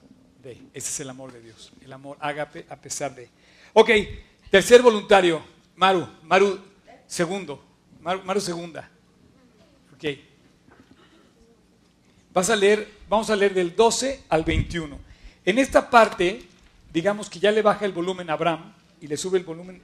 Ese 0.53 0.89
es 0.91 1.01
el 1.01 1.11
amor 1.11 1.33
de 1.33 1.41
Dios. 1.41 1.73
El 1.85 1.93
amor 1.93 2.17
ágape 2.21 2.67
a 2.69 2.77
pesar 2.77 3.15
de. 3.15 3.29
Ok, 3.73 3.91
tercer 4.51 4.83
voluntario, 4.83 5.43
Maru. 5.75 6.07
Maru 6.23 6.59
segundo. 7.07 7.63
Maru, 8.01 8.23
Maru 8.23 8.41
segunda. 8.41 8.89
Ok. 9.95 10.05
Vas 12.33 12.51
a 12.51 12.57
leer, 12.57 12.87
vamos 13.09 13.31
a 13.31 13.37
leer 13.37 13.55
del 13.55 13.75
12 13.75 14.25
al 14.29 14.45
21. 14.45 14.99
En 15.45 15.59
esta 15.59 15.89
parte, 15.89 16.47
digamos 16.93 17.31
que 17.31 17.39
ya 17.39 17.51
le 17.51 17.63
baja 17.63 17.87
el 17.87 17.93
volumen 17.93 18.29
a 18.29 18.35
Abraham 18.35 18.75
y 19.01 19.07
le 19.07 19.17
sube 19.17 19.39
el 19.39 19.45
volumen 19.45 19.81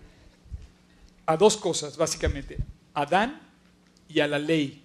a 1.27 1.37
dos 1.37 1.57
cosas, 1.57 1.97
básicamente. 1.97 2.59
Adán 2.95 3.41
y 4.09 4.21
a 4.21 4.29
la 4.29 4.39
ley. 4.39 4.83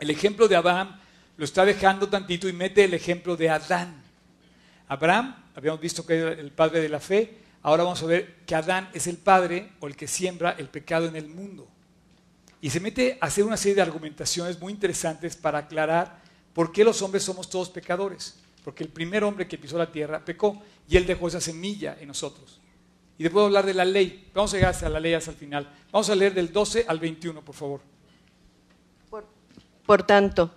El 0.00 0.10
ejemplo 0.10 0.48
de 0.48 0.56
Abraham 0.56 0.98
lo 1.36 1.44
está 1.44 1.64
dejando 1.64 2.08
tantito 2.08 2.48
y 2.48 2.52
mete 2.52 2.84
el 2.84 2.94
ejemplo 2.94 3.36
de 3.36 3.50
Adán. 3.50 4.05
Abraham, 4.88 5.36
habíamos 5.54 5.80
visto 5.80 6.06
que 6.06 6.18
era 6.18 6.32
el 6.32 6.52
padre 6.52 6.80
de 6.80 6.88
la 6.88 7.00
fe, 7.00 7.38
ahora 7.62 7.82
vamos 7.82 8.02
a 8.02 8.06
ver 8.06 8.36
que 8.46 8.54
Adán 8.54 8.88
es 8.92 9.06
el 9.06 9.16
padre 9.16 9.72
o 9.80 9.86
el 9.86 9.96
que 9.96 10.06
siembra 10.06 10.54
el 10.58 10.68
pecado 10.68 11.06
en 11.06 11.16
el 11.16 11.28
mundo. 11.28 11.68
Y 12.60 12.70
se 12.70 12.80
mete 12.80 13.18
a 13.20 13.26
hacer 13.26 13.44
una 13.44 13.56
serie 13.56 13.76
de 13.76 13.82
argumentaciones 13.82 14.60
muy 14.60 14.72
interesantes 14.72 15.36
para 15.36 15.58
aclarar 15.58 16.20
por 16.52 16.72
qué 16.72 16.84
los 16.84 17.02
hombres 17.02 17.22
somos 17.22 17.50
todos 17.50 17.68
pecadores. 17.70 18.38
Porque 18.64 18.82
el 18.82 18.90
primer 18.90 19.22
hombre 19.22 19.46
que 19.46 19.58
pisó 19.58 19.78
la 19.78 19.92
tierra 19.92 20.24
pecó 20.24 20.60
y 20.88 20.96
él 20.96 21.06
dejó 21.06 21.28
esa 21.28 21.40
semilla 21.40 21.96
en 22.00 22.08
nosotros. 22.08 22.60
Y 23.18 23.22
después 23.22 23.44
hablar 23.44 23.64
de 23.64 23.74
la 23.74 23.84
ley. 23.84 24.30
Vamos 24.34 24.52
a 24.52 24.56
llegar 24.56 24.70
hasta 24.70 24.88
la 24.88 24.98
ley 24.98 25.14
hasta 25.14 25.30
el 25.30 25.36
final. 25.36 25.70
Vamos 25.92 26.10
a 26.10 26.14
leer 26.14 26.34
del 26.34 26.52
12 26.52 26.84
al 26.88 26.98
21, 26.98 27.44
por 27.44 27.54
favor. 27.54 27.80
Por 29.86 30.02
tanto, 30.02 30.56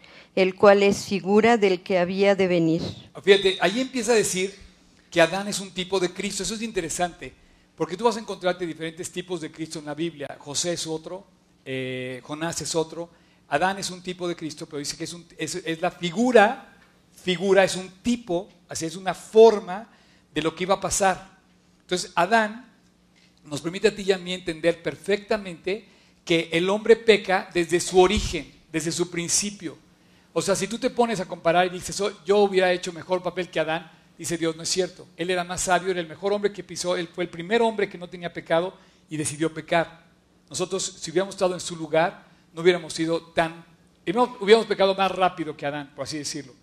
el 0.35 0.55
cual 0.55 0.83
es 0.83 1.05
figura 1.05 1.57
del 1.57 1.81
que 1.81 1.99
había 1.99 2.35
de 2.35 2.47
venir. 2.47 2.81
Fíjate, 3.23 3.57
ahí 3.61 3.81
empieza 3.81 4.13
a 4.13 4.15
decir 4.15 4.55
que 5.09 5.21
Adán 5.21 5.47
es 5.47 5.59
un 5.59 5.71
tipo 5.71 5.99
de 5.99 6.11
Cristo. 6.11 6.43
Eso 6.43 6.55
es 6.55 6.61
interesante, 6.61 7.33
porque 7.75 7.97
tú 7.97 8.05
vas 8.05 8.15
a 8.15 8.21
encontrarte 8.21 8.65
diferentes 8.65 9.11
tipos 9.11 9.41
de 9.41 9.51
Cristo 9.51 9.79
en 9.79 9.85
la 9.85 9.93
Biblia. 9.93 10.37
José 10.39 10.73
es 10.73 10.87
otro, 10.87 11.25
eh, 11.65 12.21
Jonás 12.23 12.61
es 12.61 12.73
otro. 12.75 13.09
Adán 13.49 13.77
es 13.77 13.91
un 13.91 14.01
tipo 14.01 14.27
de 14.27 14.35
Cristo, 14.35 14.65
pero 14.65 14.79
dice 14.79 14.95
que 14.95 15.03
es, 15.03 15.55
es, 15.55 15.81
la 15.81 15.91
figura, 15.91 16.77
figura 17.23 17.65
es 17.65 17.75
un 17.75 17.89
tipo, 18.01 18.47
así 18.69 18.85
es 18.85 18.95
una 18.95 19.13
forma 19.13 19.89
de 20.33 20.41
lo 20.41 20.55
que 20.55 20.63
iba 20.63 20.75
a 20.75 20.79
pasar. 20.79 21.37
Entonces, 21.81 22.13
Adán 22.15 22.71
nos 23.43 23.59
permite 23.59 23.89
a 23.89 23.95
ti 23.95 24.03
y 24.03 24.11
a 24.13 24.17
mí 24.17 24.33
entender 24.33 24.81
perfectamente 24.81 25.85
que 26.23 26.49
el 26.53 26.69
hombre 26.69 26.95
peca 26.95 27.49
desde 27.53 27.81
su 27.81 27.99
origen, 27.99 28.49
desde 28.71 28.93
su 28.93 29.09
principio. 29.09 29.77
O 30.33 30.41
sea, 30.41 30.55
si 30.55 30.67
tú 30.67 30.77
te 30.77 30.89
pones 30.89 31.19
a 31.19 31.25
comparar 31.25 31.65
y 31.67 31.69
dices, 31.69 31.99
oh, 31.99 32.11
yo 32.25 32.37
hubiera 32.37 32.71
hecho 32.71 32.93
mejor 32.93 33.21
papel 33.21 33.49
que 33.49 33.59
Adán, 33.59 33.91
dice 34.17 34.37
Dios, 34.37 34.55
no 34.55 34.63
es 34.63 34.69
cierto. 34.69 35.07
Él 35.17 35.29
era 35.29 35.43
más 35.43 35.61
sabio, 35.61 35.91
era 35.91 35.99
el 35.99 36.07
mejor 36.07 36.31
hombre 36.31 36.53
que 36.53 36.63
pisó, 36.63 36.95
él 36.95 37.09
fue 37.13 37.25
el 37.25 37.29
primer 37.29 37.61
hombre 37.61 37.89
que 37.89 37.97
no 37.97 38.07
tenía 38.07 38.31
pecado 38.31 38.73
y 39.09 39.17
decidió 39.17 39.53
pecar. 39.53 40.05
Nosotros, 40.49 40.83
si 40.83 41.11
hubiéramos 41.11 41.35
estado 41.35 41.53
en 41.53 41.59
su 41.59 41.75
lugar, 41.75 42.25
no 42.53 42.61
hubiéramos 42.61 42.93
sido 42.93 43.21
tan, 43.21 43.65
hubiéramos 44.05 44.67
pecado 44.67 44.95
más 44.95 45.11
rápido 45.11 45.55
que 45.57 45.65
Adán, 45.65 45.91
por 45.95 46.03
así 46.03 46.17
decirlo. 46.17 46.53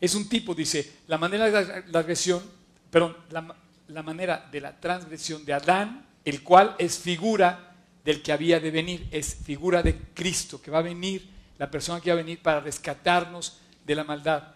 Es 0.00 0.14
un 0.14 0.28
tipo, 0.28 0.54
dice, 0.54 0.98
la 1.06 1.18
manera 1.18 1.50
de 1.50 1.84
la 1.90 1.98
agresión, 1.98 2.42
perdón, 2.90 3.16
la, 3.30 3.54
la 3.88 4.02
manera 4.02 4.48
de 4.50 4.60
la 4.60 4.78
transgresión 4.80 5.44
de 5.44 5.52
Adán, 5.52 6.06
el 6.24 6.42
cual 6.42 6.74
es 6.78 6.98
figura 6.98 7.74
del 8.04 8.22
que 8.22 8.32
había 8.32 8.60
de 8.60 8.70
venir, 8.70 9.08
es 9.10 9.34
figura 9.34 9.82
de 9.82 9.98
Cristo, 10.14 10.60
que 10.60 10.70
va 10.70 10.78
a 10.78 10.82
venir 10.82 11.33
la 11.58 11.70
persona 11.70 12.00
que 12.00 12.10
va 12.10 12.14
a 12.14 12.22
venir 12.22 12.42
para 12.42 12.60
rescatarnos 12.60 13.60
de 13.84 13.94
la 13.94 14.04
maldad. 14.04 14.54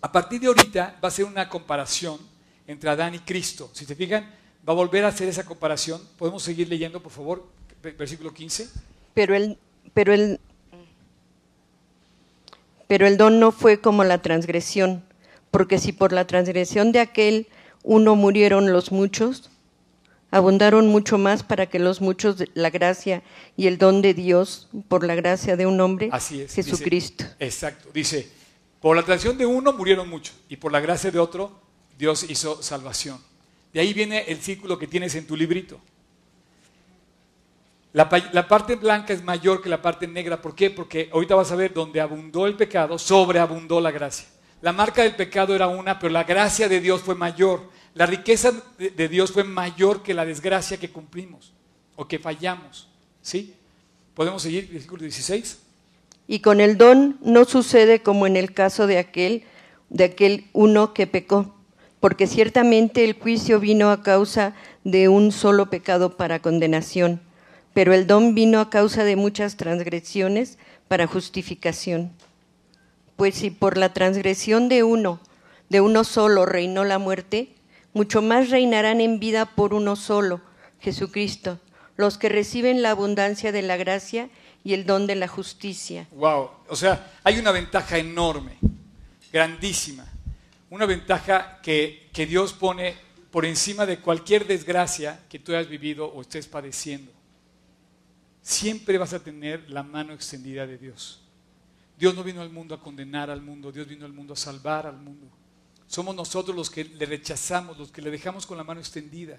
A 0.00 0.10
partir 0.10 0.40
de 0.40 0.48
ahorita 0.48 0.98
va 1.02 1.08
a 1.08 1.10
ser 1.10 1.24
una 1.24 1.48
comparación 1.48 2.18
entre 2.66 2.90
Adán 2.90 3.14
y 3.14 3.18
Cristo. 3.20 3.70
Si 3.72 3.86
te 3.86 3.94
fijan, 3.94 4.24
va 4.68 4.72
a 4.72 4.76
volver 4.76 5.04
a 5.04 5.08
hacer 5.08 5.28
esa 5.28 5.44
comparación. 5.44 6.00
¿Podemos 6.18 6.42
seguir 6.42 6.68
leyendo, 6.68 7.02
por 7.02 7.12
favor? 7.12 7.46
Versículo 7.82 8.32
15. 8.32 8.68
Pero 9.14 9.34
el, 9.34 9.58
pero 9.94 10.12
el, 10.12 10.40
pero 12.86 13.06
el 13.06 13.16
don 13.16 13.40
no 13.40 13.52
fue 13.52 13.80
como 13.80 14.04
la 14.04 14.22
transgresión, 14.22 15.04
porque 15.50 15.78
si 15.78 15.92
por 15.92 16.12
la 16.12 16.26
transgresión 16.26 16.92
de 16.92 17.00
aquel 17.00 17.48
uno 17.82 18.16
murieron 18.16 18.72
los 18.72 18.92
muchos, 18.92 19.50
abundaron 20.32 20.88
mucho 20.88 21.18
más 21.18 21.44
para 21.44 21.66
que 21.66 21.78
los 21.78 22.00
muchos, 22.00 22.42
la 22.54 22.70
gracia 22.70 23.22
y 23.56 23.68
el 23.68 23.78
don 23.78 24.02
de 24.02 24.14
Dios, 24.14 24.68
por 24.88 25.04
la 25.04 25.14
gracia 25.14 25.56
de 25.56 25.66
un 25.66 25.80
hombre, 25.80 26.10
Jesucristo. 26.48 27.24
exacto, 27.38 27.90
dice, 27.94 28.28
por 28.80 28.96
la 28.96 29.04
tradición 29.04 29.38
de 29.38 29.46
uno 29.46 29.72
murieron 29.74 30.08
muchos 30.08 30.34
y 30.48 30.56
por 30.56 30.72
la 30.72 30.80
gracia 30.80 31.10
de 31.10 31.18
otro 31.18 31.52
Dios 31.98 32.28
hizo 32.28 32.62
salvación. 32.62 33.20
De 33.74 33.80
ahí 33.80 33.92
viene 33.92 34.24
el 34.26 34.40
círculo 34.40 34.78
que 34.78 34.86
tienes 34.86 35.14
en 35.14 35.26
tu 35.26 35.36
librito. 35.36 35.78
La, 37.92 38.08
la, 38.32 38.48
parte 38.48 38.76
blanca 38.76 39.12
es 39.12 39.22
mayor 39.22 39.60
que 39.60 39.68
la 39.68 39.82
parte 39.82 40.08
negra. 40.08 40.40
¿Por 40.40 40.54
qué? 40.54 40.70
Porque 40.70 41.10
ahorita 41.12 41.34
vas 41.34 41.52
a 41.52 41.56
ver 41.56 41.74
donde 41.74 42.00
abundó 42.00 42.46
el 42.46 42.56
pecado, 42.56 42.98
sobreabundó 42.98 43.82
la 43.82 43.90
gracia. 43.90 44.26
La 44.62 44.72
marca 44.72 45.02
del 45.02 45.14
pecado 45.14 45.54
era 45.54 45.68
una, 45.68 45.98
pero 45.98 46.10
la 46.10 46.24
gracia 46.24 46.68
de 46.68 46.80
Dios 46.80 47.02
fue 47.02 47.14
mayor. 47.14 47.68
La 47.94 48.06
riqueza 48.06 48.52
de 48.78 49.08
Dios 49.08 49.32
fue 49.32 49.44
mayor 49.44 50.02
que 50.02 50.14
la 50.14 50.24
desgracia 50.24 50.78
que 50.78 50.90
cumplimos 50.90 51.52
o 51.96 52.08
que 52.08 52.18
fallamos. 52.18 52.88
¿Sí? 53.20 53.54
¿Podemos 54.14 54.42
seguir? 54.42 54.68
Versículo 54.70 55.02
16. 55.02 55.58
Y 56.26 56.40
con 56.40 56.60
el 56.60 56.78
don 56.78 57.18
no 57.22 57.44
sucede 57.44 58.02
como 58.02 58.26
en 58.26 58.36
el 58.36 58.52
caso 58.52 58.86
de 58.86 58.98
aquel, 58.98 59.44
de 59.90 60.04
aquel 60.04 60.46
uno 60.52 60.94
que 60.94 61.06
pecó, 61.06 61.54
porque 62.00 62.26
ciertamente 62.26 63.04
el 63.04 63.14
juicio 63.14 63.60
vino 63.60 63.90
a 63.90 64.02
causa 64.02 64.54
de 64.84 65.08
un 65.08 65.32
solo 65.32 65.68
pecado 65.70 66.16
para 66.16 66.40
condenación, 66.40 67.20
pero 67.74 67.92
el 67.92 68.06
don 68.06 68.34
vino 68.34 68.60
a 68.60 68.70
causa 68.70 69.04
de 69.04 69.16
muchas 69.16 69.56
transgresiones 69.56 70.58
para 70.88 71.06
justificación. 71.06 72.12
Pues 73.16 73.36
si 73.36 73.50
por 73.50 73.76
la 73.76 73.92
transgresión 73.92 74.68
de 74.68 74.82
uno, 74.82 75.20
de 75.68 75.80
uno 75.80 76.04
solo 76.04 76.44
reinó 76.46 76.84
la 76.84 76.98
muerte, 76.98 77.51
mucho 77.94 78.22
más 78.22 78.50
reinarán 78.50 79.00
en 79.00 79.20
vida 79.20 79.46
por 79.46 79.74
uno 79.74 79.96
solo, 79.96 80.40
Jesucristo, 80.80 81.60
los 81.96 82.18
que 82.18 82.28
reciben 82.28 82.82
la 82.82 82.90
abundancia 82.90 83.52
de 83.52 83.62
la 83.62 83.76
gracia 83.76 84.30
y 84.64 84.74
el 84.74 84.86
don 84.86 85.06
de 85.06 85.16
la 85.16 85.28
justicia. 85.28 86.06
Wow, 86.12 86.50
o 86.68 86.76
sea, 86.76 87.12
hay 87.22 87.38
una 87.38 87.52
ventaja 87.52 87.98
enorme, 87.98 88.58
grandísima, 89.32 90.06
una 90.70 90.86
ventaja 90.86 91.60
que, 91.62 92.08
que 92.12 92.26
Dios 92.26 92.52
pone 92.52 92.96
por 93.30 93.44
encima 93.44 93.86
de 93.86 93.98
cualquier 93.98 94.46
desgracia 94.46 95.20
que 95.28 95.38
tú 95.38 95.52
hayas 95.52 95.68
vivido 95.68 96.06
o 96.06 96.20
estés 96.20 96.46
padeciendo. 96.46 97.10
Siempre 98.42 98.98
vas 98.98 99.12
a 99.14 99.22
tener 99.22 99.70
la 99.70 99.82
mano 99.82 100.12
extendida 100.12 100.66
de 100.66 100.78
Dios. 100.78 101.20
Dios 101.98 102.14
no 102.14 102.24
vino 102.24 102.42
al 102.42 102.50
mundo 102.50 102.74
a 102.74 102.80
condenar 102.80 103.30
al 103.30 103.40
mundo, 103.40 103.70
Dios 103.70 103.86
vino 103.86 104.04
al 104.04 104.12
mundo 104.12 104.32
a 104.32 104.36
salvar 104.36 104.86
al 104.86 104.96
mundo. 104.96 105.28
Somos 105.92 106.16
nosotros 106.16 106.56
los 106.56 106.70
que 106.70 106.84
le 106.84 107.04
rechazamos, 107.04 107.76
los 107.76 107.92
que 107.92 108.00
le 108.00 108.10
dejamos 108.10 108.46
con 108.46 108.56
la 108.56 108.64
mano 108.64 108.80
extendida. 108.80 109.38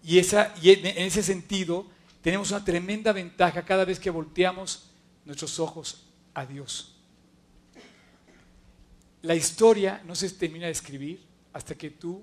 Y, 0.00 0.20
esa, 0.20 0.54
en 0.62 0.86
ese 1.04 1.24
sentido 1.24 1.88
tenemos 2.22 2.52
una 2.52 2.64
tremenda 2.64 3.10
ventaja 3.10 3.64
cada 3.64 3.84
vez 3.84 3.98
que 3.98 4.08
volteamos 4.08 4.90
nuestros 5.24 5.58
ojos 5.58 6.06
a 6.34 6.46
Dios. 6.46 6.94
la 9.22 9.34
historia 9.34 10.00
no 10.04 10.14
se 10.14 10.30
termina 10.30 10.66
de 10.66 10.72
escribir 10.72 11.20
hasta 11.52 11.74
que 11.74 11.90
tú 11.90 12.22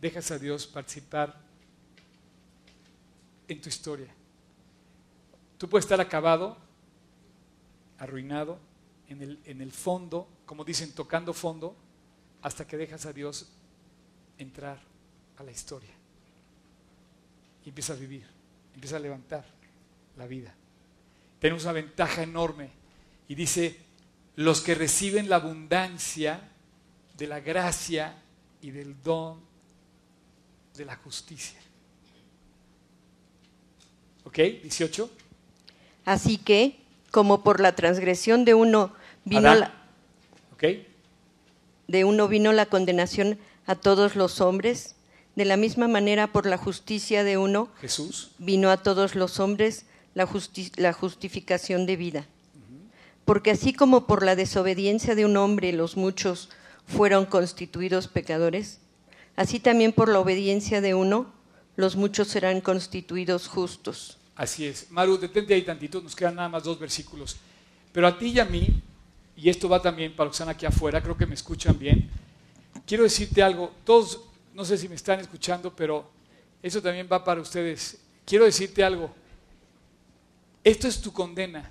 dejas 0.00 0.30
a 0.30 0.38
Dios 0.38 0.64
participar 0.68 1.40
en 3.48 3.60
tu 3.60 3.68
historia. 3.68 4.14
Tú 5.58 5.68
puedes 5.68 5.86
estar 5.86 6.00
acabado, 6.00 6.56
arruinado, 7.98 8.60
en 9.08 9.22
el, 9.22 9.40
en 9.44 9.60
el 9.60 9.72
fondo, 9.72 10.28
como 10.46 10.64
dicen, 10.64 10.92
tocando 10.94 11.34
fondo, 11.34 11.74
hasta 12.42 12.66
que 12.66 12.76
dejas 12.76 13.06
a 13.06 13.12
Dios 13.12 13.48
entrar 14.38 14.78
a 15.36 15.42
la 15.42 15.50
historia. 15.50 15.90
Y 17.64 17.68
empieza 17.68 17.92
a 17.92 17.96
vivir, 17.96 18.26
empieza 18.74 18.96
a 18.96 19.00
levantar 19.00 19.44
la 20.16 20.26
vida. 20.26 20.54
Tenemos 21.38 21.64
una 21.64 21.72
ventaja 21.72 22.22
enorme. 22.22 22.70
Y 23.28 23.34
dice, 23.34 23.78
los 24.36 24.60
que 24.60 24.74
reciben 24.74 25.28
la 25.28 25.36
abundancia 25.36 26.40
de 27.16 27.26
la 27.26 27.40
gracia 27.40 28.14
y 28.62 28.70
del 28.70 29.02
don 29.02 29.40
de 30.76 30.84
la 30.84 30.96
justicia. 30.96 31.58
¿Ok? 34.24 34.36
18. 34.36 35.10
Así 36.04 36.38
que, 36.38 36.80
como 37.10 37.42
por 37.42 37.60
la 37.60 37.74
transgresión 37.74 38.44
de 38.44 38.54
uno 38.54 38.94
vino 39.24 39.48
Adán. 39.48 39.60
la, 39.60 39.74
¿Ok? 40.52 40.64
De 41.90 42.04
uno 42.04 42.28
vino 42.28 42.52
la 42.52 42.66
condenación 42.66 43.36
a 43.66 43.74
todos 43.74 44.14
los 44.14 44.40
hombres, 44.40 44.94
de 45.34 45.44
la 45.44 45.56
misma 45.56 45.88
manera 45.88 46.32
por 46.32 46.46
la 46.46 46.56
justicia 46.56 47.24
de 47.24 47.36
uno 47.36 47.68
Jesús. 47.80 48.30
vino 48.38 48.70
a 48.70 48.76
todos 48.76 49.16
los 49.16 49.40
hombres 49.40 49.86
la, 50.14 50.24
justi- 50.26 50.72
la 50.76 50.92
justificación 50.92 51.86
de 51.86 51.96
vida. 51.96 52.26
Porque 53.24 53.50
así 53.50 53.72
como 53.72 54.06
por 54.06 54.24
la 54.24 54.36
desobediencia 54.36 55.14
de 55.16 55.24
un 55.24 55.36
hombre 55.36 55.72
los 55.72 55.96
muchos 55.96 56.48
fueron 56.86 57.26
constituidos 57.26 58.06
pecadores, 58.08 58.78
así 59.36 59.58
también 59.58 59.92
por 59.92 60.08
la 60.08 60.20
obediencia 60.20 60.80
de 60.80 60.94
uno 60.94 61.32
los 61.76 61.96
muchos 61.96 62.28
serán 62.28 62.60
constituidos 62.60 63.48
justos. 63.48 64.18
Así 64.36 64.66
es. 64.66 64.90
Maru, 64.90 65.18
detente 65.18 65.54
ahí 65.54 65.62
tantito, 65.62 66.00
nos 66.00 66.14
quedan 66.14 66.36
nada 66.36 66.48
más 66.48 66.62
dos 66.64 66.78
versículos. 66.78 67.36
Pero 67.92 68.06
a 68.06 68.16
ti 68.18 68.26
y 68.28 68.38
a 68.40 68.44
mí, 68.44 68.82
y 69.40 69.48
esto 69.48 69.70
va 69.70 69.80
también 69.80 70.14
para 70.14 70.26
los 70.26 70.36
que 70.36 70.42
están 70.42 70.54
aquí 70.54 70.66
afuera, 70.66 71.02
creo 71.02 71.16
que 71.16 71.24
me 71.24 71.34
escuchan 71.34 71.78
bien, 71.78 72.10
quiero 72.86 73.04
decirte 73.04 73.42
algo. 73.42 73.72
Todos, 73.84 74.20
no 74.52 74.66
sé 74.66 74.76
si 74.76 74.86
me 74.86 74.96
están 74.96 75.18
escuchando, 75.18 75.74
pero 75.74 76.10
eso 76.62 76.82
también 76.82 77.08
va 77.10 77.24
para 77.24 77.40
ustedes. 77.40 77.98
Quiero 78.26 78.44
decirte 78.44 78.84
algo. 78.84 79.10
Esto 80.62 80.86
es 80.86 81.00
tu 81.00 81.10
condena. 81.10 81.70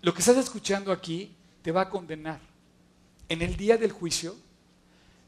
Lo 0.00 0.14
que 0.14 0.20
estás 0.20 0.36
escuchando 0.36 0.92
aquí 0.92 1.34
te 1.60 1.72
va 1.72 1.82
a 1.82 1.90
condenar. 1.90 2.38
En 3.28 3.42
el 3.42 3.56
día 3.56 3.76
del 3.76 3.90
juicio, 3.90 4.36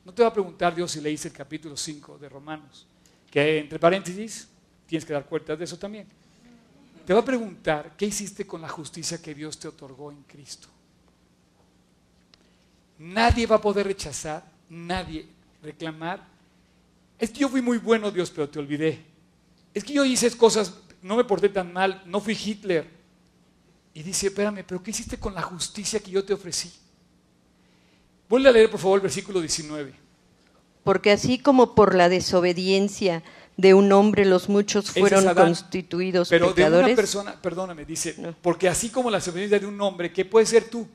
no 0.04 0.14
te 0.14 0.22
va 0.22 0.28
a 0.28 0.32
preguntar 0.32 0.76
Dios 0.76 0.92
si 0.92 1.00
leíste 1.00 1.26
el 1.26 1.34
capítulo 1.34 1.76
5 1.76 2.18
de 2.18 2.28
Romanos, 2.28 2.86
que 3.32 3.58
entre 3.58 3.80
paréntesis, 3.80 4.46
tienes 4.86 5.04
que 5.04 5.12
dar 5.12 5.26
cuenta 5.26 5.56
de 5.56 5.64
eso 5.64 5.76
también. 5.76 6.06
Te 7.04 7.12
va 7.12 7.20
a 7.20 7.24
preguntar 7.24 7.96
qué 7.96 8.06
hiciste 8.06 8.46
con 8.46 8.60
la 8.60 8.68
justicia 8.68 9.20
que 9.20 9.34
Dios 9.34 9.58
te 9.58 9.66
otorgó 9.66 10.12
en 10.12 10.22
Cristo. 10.22 10.75
Nadie 12.98 13.46
va 13.46 13.56
a 13.56 13.60
poder 13.60 13.86
rechazar, 13.86 14.44
nadie 14.68 15.26
reclamar. 15.62 16.26
Es 17.18 17.30
que 17.30 17.40
yo 17.40 17.48
fui 17.48 17.62
muy 17.62 17.78
bueno, 17.78 18.10
Dios, 18.10 18.30
pero 18.30 18.48
te 18.48 18.58
olvidé. 18.58 19.00
Es 19.74 19.84
que 19.84 19.92
yo 19.92 20.04
hice 20.04 20.30
cosas, 20.36 20.74
no 21.02 21.16
me 21.16 21.24
porté 21.24 21.48
tan 21.48 21.72
mal, 21.72 22.02
no 22.06 22.20
fui 22.20 22.34
Hitler. 22.42 22.86
Y 23.94 24.02
dice, 24.02 24.26
espérame, 24.28 24.64
pero 24.66 24.82
¿qué 24.82 24.90
hiciste 24.90 25.18
con 25.18 25.34
la 25.34 25.42
justicia 25.42 26.00
que 26.00 26.10
yo 26.10 26.24
te 26.24 26.34
ofrecí? 26.34 26.70
Vuelve 28.28 28.48
a 28.48 28.52
leer, 28.52 28.70
por 28.70 28.80
favor, 28.80 28.96
el 28.98 29.02
versículo 29.02 29.40
19. 29.40 29.94
Porque 30.84 31.10
así 31.12 31.38
como 31.38 31.74
por 31.74 31.94
la 31.94 32.08
desobediencia 32.08 33.22
de 33.56 33.74
un 33.74 33.90
hombre 33.92 34.24
los 34.24 34.48
muchos 34.48 34.90
fueron 34.90 35.20
es 35.20 35.26
Adán. 35.26 35.46
constituidos 35.46 36.28
Pero 36.28 36.48
de 36.48 36.54
pecadores, 36.54 36.86
una 36.88 36.96
persona, 36.96 37.42
perdóname, 37.42 37.84
dice, 37.84 38.14
No. 38.18 38.34
porque 38.42 38.68
así 38.68 38.90
como 38.90 39.10
la 39.10 39.18
desobediencia 39.18 39.58
de 39.58 39.66
un 39.66 39.80
hombre, 39.80 40.12
¿qué 40.12 40.24
puede 40.24 40.44
ser 40.46 40.68
tú? 40.68 40.86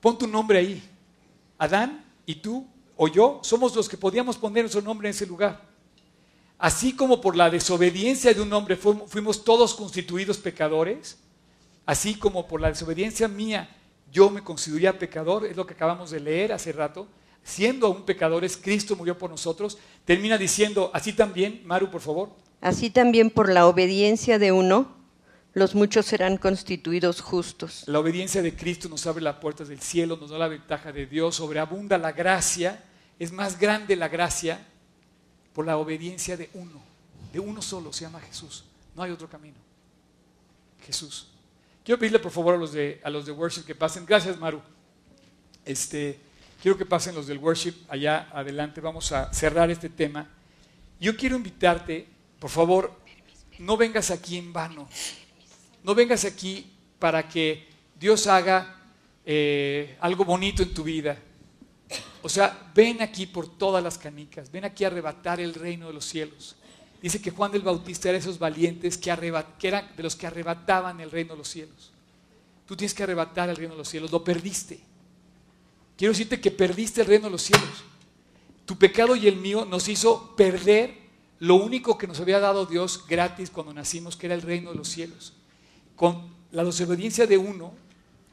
Pon 0.00 0.16
tu 0.18 0.26
nombre 0.26 0.58
ahí. 0.58 0.82
Adán 1.58 2.04
y 2.24 2.36
tú 2.36 2.66
o 2.96 3.08
yo 3.08 3.40
somos 3.42 3.74
los 3.74 3.88
que 3.88 3.96
podíamos 3.96 4.36
poner 4.36 4.64
nuestro 4.64 4.82
nombre 4.82 5.08
en 5.08 5.10
ese 5.14 5.26
lugar. 5.26 5.60
Así 6.58 6.92
como 6.92 7.20
por 7.20 7.36
la 7.36 7.50
desobediencia 7.50 8.34
de 8.34 8.40
un 8.40 8.52
hombre 8.52 8.80
fuim- 8.80 9.06
fuimos 9.06 9.44
todos 9.44 9.74
constituidos 9.74 10.38
pecadores, 10.38 11.18
así 11.86 12.16
como 12.16 12.46
por 12.48 12.60
la 12.60 12.68
desobediencia 12.68 13.28
mía 13.28 13.68
yo 14.10 14.30
me 14.30 14.42
constituía 14.42 14.98
pecador, 14.98 15.46
es 15.46 15.56
lo 15.56 15.66
que 15.66 15.74
acabamos 15.74 16.10
de 16.10 16.18
leer 16.20 16.52
hace 16.52 16.72
rato, 16.72 17.06
siendo 17.44 17.86
aún 17.86 18.02
pecadores, 18.04 18.56
Cristo 18.56 18.96
murió 18.96 19.16
por 19.18 19.30
nosotros. 19.30 19.78
Termina 20.04 20.36
diciendo, 20.38 20.90
así 20.94 21.12
también, 21.12 21.62
Maru, 21.64 21.90
por 21.90 22.00
favor, 22.00 22.30
así 22.60 22.90
también 22.90 23.30
por 23.30 23.48
la 23.52 23.66
obediencia 23.68 24.38
de 24.38 24.50
uno 24.50 24.96
los 25.54 25.74
muchos 25.74 26.06
serán 26.06 26.36
constituidos 26.36 27.20
justos. 27.20 27.84
La 27.86 27.98
obediencia 27.98 28.42
de 28.42 28.54
Cristo 28.54 28.88
nos 28.88 29.06
abre 29.06 29.22
las 29.22 29.36
puertas 29.36 29.68
del 29.68 29.80
cielo, 29.80 30.16
nos 30.16 30.30
da 30.30 30.38
la 30.38 30.48
ventaja 30.48 30.92
de 30.92 31.06
Dios, 31.06 31.36
sobreabunda 31.36 31.98
la 31.98 32.12
gracia, 32.12 32.84
es 33.18 33.32
más 33.32 33.58
grande 33.58 33.96
la 33.96 34.08
gracia 34.08 34.64
por 35.52 35.66
la 35.66 35.76
obediencia 35.76 36.36
de 36.36 36.50
uno, 36.54 36.80
de 37.32 37.40
uno 37.40 37.62
solo, 37.62 37.92
se 37.92 38.04
llama 38.04 38.20
Jesús, 38.20 38.64
no 38.94 39.02
hay 39.02 39.10
otro 39.10 39.28
camino. 39.28 39.56
Jesús. 40.86 41.26
Quiero 41.84 41.98
pedirle 41.98 42.18
por 42.18 42.30
favor 42.30 42.54
a 42.54 42.58
los 42.58 42.72
de, 42.72 43.00
a 43.02 43.10
los 43.10 43.26
de 43.26 43.32
worship 43.32 43.64
que 43.64 43.74
pasen, 43.74 44.06
gracias 44.06 44.38
Maru. 44.38 44.60
Este, 45.64 46.20
quiero 46.62 46.78
que 46.78 46.86
pasen 46.86 47.14
los 47.14 47.26
del 47.26 47.38
worship 47.38 47.74
allá 47.88 48.28
adelante, 48.32 48.80
vamos 48.80 49.10
a 49.12 49.32
cerrar 49.32 49.70
este 49.70 49.88
tema. 49.88 50.28
Yo 51.00 51.16
quiero 51.16 51.36
invitarte, 51.36 52.06
por 52.38 52.50
favor, 52.50 52.92
no 53.58 53.76
vengas 53.76 54.10
aquí 54.10 54.36
en 54.36 54.52
vano. 54.52 54.88
No 55.82 55.94
vengas 55.94 56.24
aquí 56.24 56.70
para 56.98 57.28
que 57.28 57.68
Dios 57.98 58.26
haga 58.26 58.76
eh, 59.24 59.96
algo 60.00 60.24
bonito 60.24 60.62
en 60.62 60.74
tu 60.74 60.82
vida. 60.84 61.18
O 62.22 62.28
sea, 62.28 62.70
ven 62.74 63.00
aquí 63.00 63.26
por 63.26 63.48
todas 63.58 63.82
las 63.82 63.96
canicas, 63.96 64.50
ven 64.50 64.64
aquí 64.64 64.84
a 64.84 64.88
arrebatar 64.88 65.40
el 65.40 65.54
reino 65.54 65.86
de 65.86 65.92
los 65.92 66.04
cielos. 66.04 66.56
Dice 67.00 67.22
que 67.22 67.30
Juan 67.30 67.52
del 67.52 67.62
Bautista 67.62 68.08
era 68.08 68.18
esos 68.18 68.38
valientes 68.38 68.98
que, 68.98 69.14
que 69.58 69.68
eran 69.68 69.88
de 69.96 70.02
los 70.02 70.16
que 70.16 70.26
arrebataban 70.26 71.00
el 71.00 71.10
reino 71.10 71.34
de 71.34 71.38
los 71.38 71.48
cielos. 71.48 71.92
Tú 72.66 72.76
tienes 72.76 72.92
que 72.92 73.04
arrebatar 73.04 73.48
el 73.48 73.56
reino 73.56 73.74
de 73.74 73.78
los 73.78 73.88
cielos, 73.88 74.10
lo 74.10 74.24
perdiste. 74.24 74.80
Quiero 75.96 76.12
decirte 76.12 76.40
que 76.40 76.50
perdiste 76.50 77.00
el 77.00 77.06
reino 77.06 77.26
de 77.26 77.30
los 77.30 77.42
cielos. 77.42 77.84
Tu 78.66 78.76
pecado 78.76 79.16
y 79.16 79.26
el 79.26 79.36
mío 79.36 79.64
nos 79.64 79.88
hizo 79.88 80.34
perder 80.36 80.98
lo 81.38 81.54
único 81.54 81.96
que 81.96 82.06
nos 82.06 82.20
había 82.20 82.40
dado 82.40 82.66
Dios 82.66 83.04
gratis 83.08 83.50
cuando 83.50 83.72
nacimos, 83.72 84.16
que 84.16 84.26
era 84.26 84.34
el 84.34 84.42
reino 84.42 84.70
de 84.70 84.76
los 84.76 84.88
cielos. 84.88 85.32
Con 85.98 86.32
la 86.52 86.62
desobediencia 86.62 87.26
de 87.26 87.36
uno, 87.36 87.74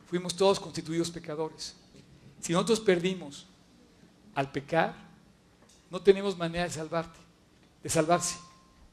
fuimos 0.08 0.36
todos 0.36 0.60
constituidos 0.60 1.10
pecadores. 1.10 1.76
Si 2.40 2.54
nosotros 2.54 2.80
perdimos 2.80 3.48
al 4.36 4.52
pecar, 4.52 4.94
no 5.90 6.00
tenemos 6.00 6.38
manera 6.38 6.66
de 6.66 6.70
salvarte, 6.70 7.18
de 7.82 7.90
salvarse, 7.90 8.38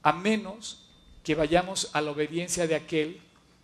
a 0.03 0.15
menos 0.15 0.89
que 1.23 1.35
vayamos 1.35 1.91
a 1.93 2.01
la 2.01 2.13
obediencia 2.13 2.67
de 2.67 2.75
aquel 2.75 3.21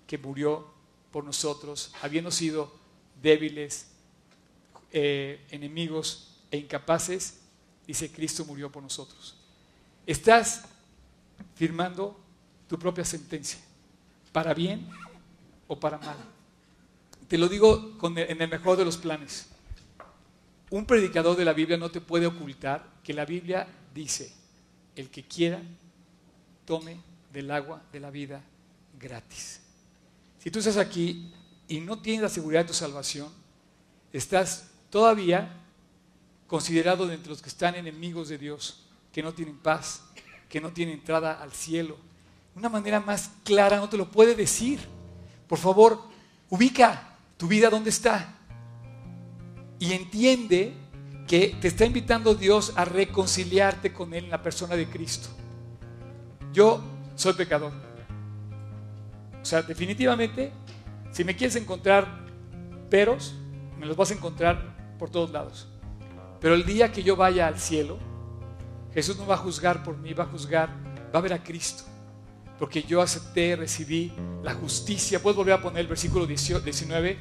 que 0.07 0.19
murió 0.19 0.67
por 1.11 1.25
nosotros, 1.25 1.91
habiendo 2.03 2.31
sido 2.31 2.71
débiles, 3.23 3.87
eh, 4.93 5.43
enemigos 5.51 6.37
e 6.51 6.59
incapaces, 6.59 7.41
dice 7.87 8.13
Cristo 8.13 8.45
murió 8.45 8.71
por 8.71 8.83
nosotros. 8.83 9.37
Estás 10.07 10.65
firmando 11.55 12.15
tu 12.69 12.79
propia 12.79 13.07
sentencia, 13.07 13.59
para 14.33 14.55
bien 14.55 14.89
o 15.67 15.79
para 15.79 15.99
mal. 15.99 16.17
Te 17.29 17.39
lo 17.39 17.49
digo 17.49 17.99
en 18.03 18.41
el 18.41 18.49
mejor 18.49 18.77
de 18.77 18.85
los 18.85 18.97
planes. 18.97 19.49
Un 20.71 20.87
predicador 20.87 21.37
de 21.37 21.45
la 21.45 21.53
Biblia 21.53 21.77
no 21.77 21.91
te 21.91 22.01
puede 22.01 22.27
ocultar 22.27 22.85
que 23.03 23.15
la 23.15 23.25
Biblia 23.25 23.67
dice, 23.95 24.33
el 24.97 25.11
que 25.11 25.25
quiera, 25.25 25.63
tome 26.65 27.01
del 27.33 27.51
agua 27.51 27.83
de 27.93 28.01
la 28.01 28.11
vida 28.11 28.43
gratis. 28.99 29.61
Si 30.39 30.51
tú 30.51 30.59
estás 30.59 30.77
aquí 30.77 31.33
y 31.67 31.81
no 31.81 32.01
tienes 32.01 32.23
la 32.23 32.29
seguridad 32.29 32.63
de 32.63 32.69
tu 32.69 32.75
salvación, 32.75 33.29
estás 34.13 34.71
todavía 34.91 35.55
considerado 36.47 37.07
de 37.07 37.15
entre 37.15 37.31
los 37.31 37.43
que 37.43 37.49
están 37.49 37.75
enemigos 37.75 38.29
de 38.29 38.39
Dios, 38.39 38.87
que 39.13 39.23
no 39.23 39.35
tienen 39.35 39.59
paz, 39.59 40.03
que 40.49 40.61
no 40.61 40.73
tienen 40.73 40.99
entrada 40.99 41.43
al 41.43 41.53
cielo. 41.53 41.97
Una 42.59 42.69
manera 42.69 42.99
más 42.99 43.31
clara 43.45 43.77
no 43.77 43.89
te 43.89 43.97
lo 43.97 44.11
puede 44.11 44.35
decir. 44.35 44.81
Por 45.47 45.59
favor, 45.59 46.03
ubica 46.51 47.17
tu 47.37 47.47
vida 47.47 47.71
donde 47.71 47.91
está 47.91 48.35
y 49.79 49.93
entiende 49.93 50.75
que 51.29 51.57
te 51.61 51.69
está 51.69 51.85
invitando 51.85 52.35
Dios 52.35 52.73
a 52.75 52.85
reconciliarte 52.85 53.93
con 53.93 54.13
Él 54.13 54.25
en 54.25 54.31
la 54.31 54.43
persona 54.43 54.75
de 54.75 54.89
Cristo. 54.89 55.29
Yo 56.53 56.83
soy 57.15 57.35
pecador. 57.35 57.71
O 59.41 59.45
sea, 59.45 59.63
definitivamente, 59.63 60.51
si 61.13 61.23
me 61.23 61.37
quieres 61.37 61.55
encontrar 61.55 62.27
peros, 62.91 63.37
me 63.79 63.87
los 63.87 63.97
vas 63.97 64.11
a 64.11 64.15
encontrar 64.15 64.97
por 64.99 65.11
todos 65.11 65.31
lados. 65.31 65.69
Pero 66.41 66.55
el 66.55 66.67
día 66.67 66.91
que 66.91 67.05
yo 67.05 67.15
vaya 67.15 67.47
al 67.47 67.61
cielo, 67.61 67.99
Jesús 68.93 69.17
no 69.17 69.29
va 69.29 69.35
a 69.35 69.39
juzgar 69.39 69.85
por 69.85 69.97
mí, 69.97 70.13
va 70.13 70.25
a 70.25 70.27
juzgar, 70.27 70.71
va 71.15 71.21
a 71.21 71.23
ver 71.23 71.35
a 71.35 71.45
Cristo. 71.45 71.85
Porque 72.59 72.83
yo 72.83 73.01
acepté, 73.01 73.57
recibí 73.57 74.13
la 74.43 74.55
justicia. 74.55 75.23
Puedes 75.23 75.37
volver 75.37 75.55
a 75.55 75.63
poner 75.63 75.81
el 75.81 75.87
versículo 75.87 76.27
19. 76.27 77.19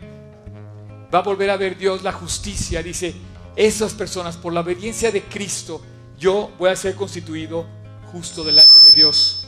Va 1.13 1.19
a 1.19 1.21
volver 1.21 1.49
a 1.49 1.57
ver 1.57 1.77
Dios 1.77 2.03
la 2.03 2.11
justicia. 2.11 2.81
Dice, 2.81 3.13
esas 3.55 3.93
personas, 3.93 4.37
por 4.37 4.53
la 4.53 4.61
obediencia 4.61 5.11
de 5.11 5.23
Cristo, 5.23 5.81
yo 6.17 6.51
voy 6.57 6.69
a 6.69 6.75
ser 6.75 6.95
constituido 6.95 7.65
justo 8.11 8.43
delante 8.43 8.79
de 8.87 8.93
Dios. 8.93 9.47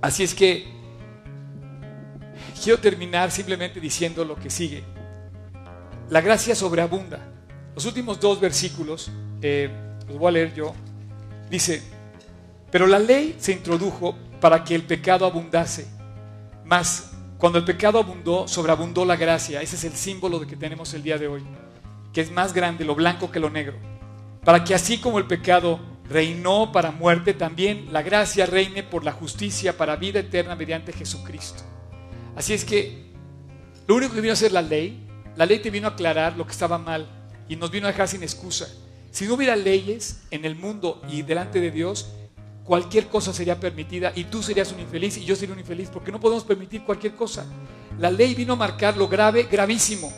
Así 0.00 0.22
es 0.22 0.34
que 0.34 0.66
quiero 2.62 2.80
terminar 2.80 3.30
simplemente 3.30 3.80
diciendo 3.80 4.24
lo 4.24 4.36
que 4.36 4.50
sigue. 4.50 4.84
La 6.10 6.20
gracia 6.20 6.54
sobreabunda. 6.54 7.20
Los 7.74 7.84
últimos 7.84 8.18
dos 8.18 8.40
versículos, 8.40 9.10
eh, 9.42 9.70
los 10.08 10.18
voy 10.18 10.28
a 10.28 10.32
leer 10.32 10.54
yo, 10.54 10.74
dice, 11.50 11.82
pero 12.70 12.86
la 12.86 12.98
ley 12.98 13.36
se 13.38 13.52
introdujo 13.52 14.16
para 14.40 14.64
que 14.64 14.74
el 14.74 14.82
pecado 14.82 15.26
abundase. 15.26 15.86
Mas 16.64 17.12
cuando 17.38 17.58
el 17.58 17.64
pecado 17.64 17.98
abundó, 17.98 18.48
sobreabundó 18.48 19.04
la 19.04 19.16
gracia. 19.16 19.62
Ese 19.62 19.76
es 19.76 19.84
el 19.84 19.92
símbolo 19.94 20.40
de 20.40 20.46
que 20.46 20.56
tenemos 20.56 20.92
el 20.94 21.02
día 21.02 21.18
de 21.18 21.28
hoy, 21.28 21.42
que 22.12 22.20
es 22.20 22.30
más 22.30 22.52
grande 22.52 22.84
lo 22.84 22.94
blanco 22.94 23.30
que 23.30 23.40
lo 23.40 23.48
negro. 23.48 23.76
Para 24.44 24.64
que 24.64 24.74
así 24.74 24.98
como 24.98 25.18
el 25.18 25.26
pecado 25.26 25.78
reinó 26.08 26.72
para 26.72 26.90
muerte, 26.90 27.34
también 27.34 27.92
la 27.92 28.02
gracia 28.02 28.46
reine 28.46 28.82
por 28.82 29.04
la 29.04 29.12
justicia 29.12 29.76
para 29.76 29.96
vida 29.96 30.20
eterna 30.20 30.56
mediante 30.56 30.92
Jesucristo. 30.92 31.62
Así 32.34 32.54
es 32.54 32.64
que 32.64 33.08
lo 33.86 33.94
único 33.96 34.14
que 34.14 34.20
vino 34.20 34.32
a 34.32 34.34
hacer 34.34 34.52
la 34.52 34.62
ley, 34.62 35.06
la 35.36 35.46
ley 35.46 35.60
te 35.60 35.70
vino 35.70 35.86
a 35.86 35.90
aclarar 35.90 36.36
lo 36.36 36.44
que 36.44 36.52
estaba 36.52 36.78
mal 36.78 37.06
y 37.48 37.56
nos 37.56 37.70
vino 37.70 37.86
a 37.86 37.90
dejar 37.90 38.08
sin 38.08 38.22
excusa. 38.22 38.68
Si 39.10 39.26
no 39.26 39.34
hubiera 39.34 39.56
leyes 39.56 40.22
en 40.30 40.44
el 40.44 40.56
mundo 40.56 41.00
y 41.08 41.22
delante 41.22 41.60
de 41.60 41.70
Dios, 41.70 42.12
cualquier 42.68 43.08
cosa 43.08 43.32
sería 43.32 43.58
permitida 43.58 44.12
y 44.14 44.24
tú 44.24 44.42
serías 44.42 44.70
un 44.72 44.80
infeliz 44.80 45.16
y 45.16 45.24
yo 45.24 45.34
sería 45.34 45.54
un 45.54 45.58
infeliz 45.58 45.88
porque 45.90 46.12
no 46.12 46.20
podemos 46.20 46.44
permitir 46.44 46.84
cualquier 46.84 47.14
cosa. 47.14 47.46
La 47.98 48.10
ley 48.10 48.34
vino 48.34 48.52
a 48.52 48.56
marcar 48.56 48.94
lo 48.94 49.08
grave, 49.08 49.44
gravísimo, 49.50 50.12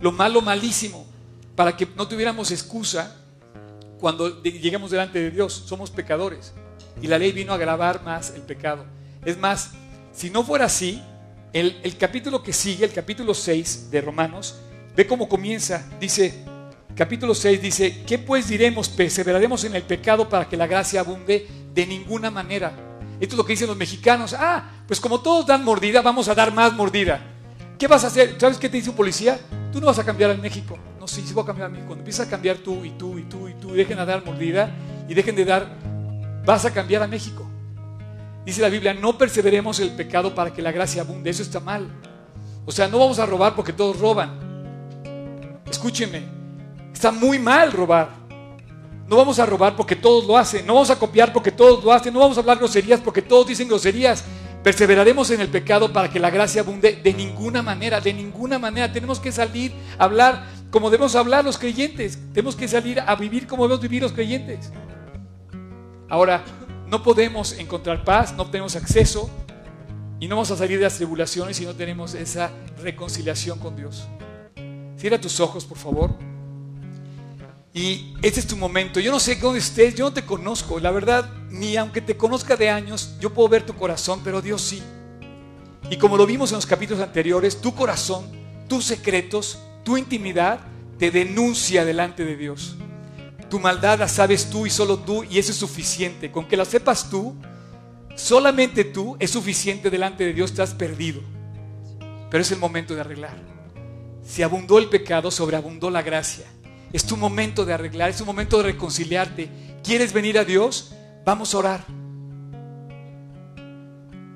lo 0.00 0.10
malo, 0.10 0.42
malísimo, 0.42 1.06
para 1.54 1.76
que 1.76 1.86
no 1.94 2.08
tuviéramos 2.08 2.50
excusa 2.50 3.16
cuando 4.00 4.42
lleguemos 4.42 4.90
delante 4.90 5.20
de 5.20 5.30
Dios. 5.30 5.52
Somos 5.66 5.92
pecadores 5.92 6.52
y 7.00 7.06
la 7.06 7.16
ley 7.16 7.30
vino 7.30 7.52
a 7.52 7.54
agravar 7.54 8.02
más 8.02 8.30
el 8.30 8.42
pecado. 8.42 8.84
Es 9.24 9.38
más, 9.38 9.70
si 10.12 10.30
no 10.30 10.42
fuera 10.42 10.64
así, 10.64 11.00
el, 11.52 11.78
el 11.84 11.96
capítulo 11.96 12.42
que 12.42 12.52
sigue, 12.52 12.84
el 12.84 12.92
capítulo 12.92 13.34
6 13.34 13.92
de 13.92 14.00
Romanos, 14.00 14.56
ve 14.96 15.06
cómo 15.06 15.28
comienza. 15.28 15.88
Dice, 16.00 16.44
capítulo 16.94 17.34
6 17.34 17.60
dice, 17.60 18.02
¿qué 18.06 18.18
pues 18.18 18.48
diremos? 18.48 18.88
¿Perseveraremos 18.88 19.64
en 19.64 19.74
el 19.74 19.82
pecado 19.82 20.28
para 20.28 20.48
que 20.48 20.56
la 20.56 20.66
gracia 20.66 21.00
abunde? 21.00 21.46
De 21.72 21.86
ninguna 21.86 22.30
manera. 22.30 22.72
Esto 23.20 23.34
es 23.34 23.38
lo 23.38 23.44
que 23.44 23.52
dicen 23.52 23.68
los 23.68 23.76
mexicanos. 23.76 24.34
Ah, 24.38 24.70
pues 24.86 25.00
como 25.00 25.20
todos 25.20 25.46
dan 25.46 25.64
mordida, 25.64 26.02
vamos 26.02 26.28
a 26.28 26.34
dar 26.34 26.52
más 26.52 26.72
mordida. 26.72 27.20
¿Qué 27.78 27.88
vas 27.88 28.04
a 28.04 28.08
hacer? 28.08 28.36
¿Sabes 28.38 28.58
qué 28.58 28.68
te 28.68 28.76
dice 28.76 28.90
un 28.90 28.96
policía? 28.96 29.40
Tú 29.72 29.80
no 29.80 29.86
vas 29.86 29.98
a 29.98 30.04
cambiar 30.04 30.30
en 30.30 30.40
México. 30.40 30.78
No, 31.00 31.08
sí, 31.08 31.22
sí 31.26 31.34
voy 31.34 31.42
a 31.42 31.46
cambiar 31.46 31.66
a 31.66 31.70
México. 31.70 31.88
Cuando 31.88 32.02
empiezas 32.02 32.26
a 32.26 32.30
cambiar 32.30 32.58
tú 32.58 32.84
y 32.84 32.90
tú 32.90 33.18
y 33.18 33.22
tú 33.24 33.48
y 33.48 33.54
tú, 33.54 33.72
dejen 33.72 33.96
de 33.96 34.06
dar 34.06 34.24
mordida 34.24 34.74
y 35.08 35.14
dejen 35.14 35.34
de 35.36 35.44
dar, 35.44 35.76
vas 36.44 36.64
a 36.64 36.72
cambiar 36.72 37.02
a 37.02 37.06
México. 37.06 37.48
Dice 38.44 38.60
la 38.60 38.68
Biblia, 38.68 38.94
no 38.94 39.16
perseveremos 39.16 39.80
el 39.80 39.90
pecado 39.90 40.34
para 40.34 40.52
que 40.52 40.62
la 40.62 40.70
gracia 40.70 41.02
abunde. 41.02 41.30
Eso 41.30 41.42
está 41.42 41.60
mal. 41.60 41.88
O 42.66 42.72
sea, 42.72 42.88
no 42.88 42.98
vamos 42.98 43.18
a 43.18 43.26
robar 43.26 43.54
porque 43.54 43.72
todos 43.72 43.98
roban. 43.98 44.38
Escúchenme, 45.70 46.22
está 46.94 47.12
muy 47.12 47.38
mal 47.38 47.72
robar. 47.72 48.08
No 49.06 49.16
vamos 49.16 49.38
a 49.38 49.44
robar 49.44 49.76
porque 49.76 49.96
todos 49.96 50.24
lo 50.26 50.38
hacen. 50.38 50.66
No 50.66 50.74
vamos 50.74 50.90
a 50.90 50.98
copiar 50.98 51.32
porque 51.32 51.50
todos 51.50 51.84
lo 51.84 51.92
hacen. 51.92 52.14
No 52.14 52.20
vamos 52.20 52.38
a 52.38 52.40
hablar 52.40 52.56
groserías 52.56 53.00
porque 53.00 53.20
todos 53.20 53.46
dicen 53.48 53.68
groserías. 53.68 54.24
Perseveraremos 54.62 55.30
en 55.30 55.42
el 55.42 55.48
pecado 55.48 55.92
para 55.92 56.10
que 56.10 56.18
la 56.18 56.30
gracia 56.30 56.62
abunde 56.62 56.98
de 57.02 57.12
ninguna 57.12 57.60
manera, 57.60 58.00
de 58.00 58.14
ninguna 58.14 58.58
manera. 58.58 58.90
Tenemos 58.90 59.20
que 59.20 59.30
salir 59.30 59.74
a 59.98 60.04
hablar 60.04 60.46
como 60.70 60.88
debemos 60.88 61.14
hablar 61.14 61.44
los 61.44 61.58
creyentes. 61.58 62.18
Tenemos 62.32 62.56
que 62.56 62.66
salir 62.66 62.98
a 62.98 63.14
vivir 63.16 63.46
como 63.46 63.64
debemos 63.64 63.82
vivir 63.82 64.02
los 64.02 64.12
creyentes. 64.12 64.72
Ahora, 66.08 66.42
no 66.86 67.02
podemos 67.02 67.58
encontrar 67.58 68.04
paz, 68.04 68.34
no 68.34 68.46
tenemos 68.46 68.76
acceso 68.76 69.28
y 70.20 70.28
no 70.28 70.36
vamos 70.36 70.50
a 70.50 70.56
salir 70.56 70.78
de 70.78 70.84
las 70.84 70.96
tribulaciones 70.96 71.56
si 71.56 71.66
no 71.66 71.74
tenemos 71.74 72.14
esa 72.14 72.50
reconciliación 72.82 73.58
con 73.58 73.76
Dios. 73.76 74.06
Cierra 74.96 75.20
tus 75.20 75.40
ojos, 75.40 75.66
por 75.66 75.76
favor. 75.76 76.33
Y 77.76 78.14
este 78.22 78.38
es 78.38 78.46
tu 78.46 78.56
momento. 78.56 79.00
Yo 79.00 79.10
no 79.10 79.18
sé 79.18 79.34
dónde 79.34 79.58
estés, 79.58 79.96
yo 79.96 80.04
no 80.04 80.12
te 80.12 80.24
conozco. 80.24 80.78
La 80.78 80.92
verdad, 80.92 81.28
ni 81.50 81.76
aunque 81.76 82.00
te 82.00 82.16
conozca 82.16 82.56
de 82.56 82.70
años, 82.70 83.16
yo 83.18 83.34
puedo 83.34 83.48
ver 83.48 83.66
tu 83.66 83.74
corazón, 83.74 84.20
pero 84.22 84.40
Dios 84.40 84.62
sí. 84.62 84.80
Y 85.90 85.98
como 85.98 86.16
lo 86.16 86.24
vimos 86.24 86.52
en 86.52 86.56
los 86.56 86.66
capítulos 86.66 87.02
anteriores, 87.02 87.60
tu 87.60 87.74
corazón, 87.74 88.26
tus 88.68 88.84
secretos, 88.84 89.58
tu 89.82 89.96
intimidad 89.96 90.60
te 91.00 91.10
denuncia 91.10 91.84
delante 91.84 92.24
de 92.24 92.36
Dios. 92.36 92.76
Tu 93.50 93.58
maldad 93.58 93.98
la 93.98 94.06
sabes 94.06 94.48
tú 94.48 94.66
y 94.66 94.70
solo 94.70 95.00
tú, 95.00 95.24
y 95.24 95.40
eso 95.40 95.50
es 95.50 95.58
suficiente. 95.58 96.30
Con 96.30 96.46
que 96.46 96.56
la 96.56 96.64
sepas 96.64 97.10
tú, 97.10 97.34
solamente 98.14 98.84
tú, 98.84 99.16
es 99.18 99.32
suficiente 99.32 99.90
delante 99.90 100.24
de 100.24 100.32
Dios, 100.32 100.52
estás 100.52 100.74
perdido. 100.74 101.22
Pero 102.30 102.40
es 102.40 102.52
el 102.52 102.58
momento 102.58 102.94
de 102.94 103.00
arreglar. 103.00 103.36
Si 104.24 104.44
abundó 104.44 104.78
el 104.78 104.88
pecado, 104.88 105.32
sobreabundó 105.32 105.90
la 105.90 106.02
gracia. 106.02 106.46
Es 106.94 107.04
tu 107.04 107.16
momento 107.16 107.64
de 107.64 107.72
arreglar, 107.72 108.10
es 108.10 108.18
tu 108.18 108.24
momento 108.24 108.58
de 108.58 108.70
reconciliarte. 108.70 109.50
¿Quieres 109.82 110.12
venir 110.12 110.38
a 110.38 110.44
Dios? 110.44 110.94
Vamos 111.24 111.52
a 111.52 111.58
orar. 111.58 111.84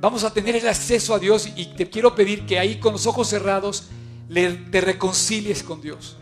Vamos 0.00 0.24
a 0.24 0.34
tener 0.34 0.56
el 0.56 0.66
acceso 0.66 1.14
a 1.14 1.20
Dios 1.20 1.48
y 1.54 1.66
te 1.76 1.88
quiero 1.88 2.16
pedir 2.16 2.46
que 2.46 2.59
ahí 2.59 2.80
con 2.80 2.94
los 2.94 3.06
ojos 3.06 3.28
cerrados 3.28 3.90
te 4.28 4.80
reconcilies 4.80 5.62
con 5.62 5.80
Dios. 5.80 6.16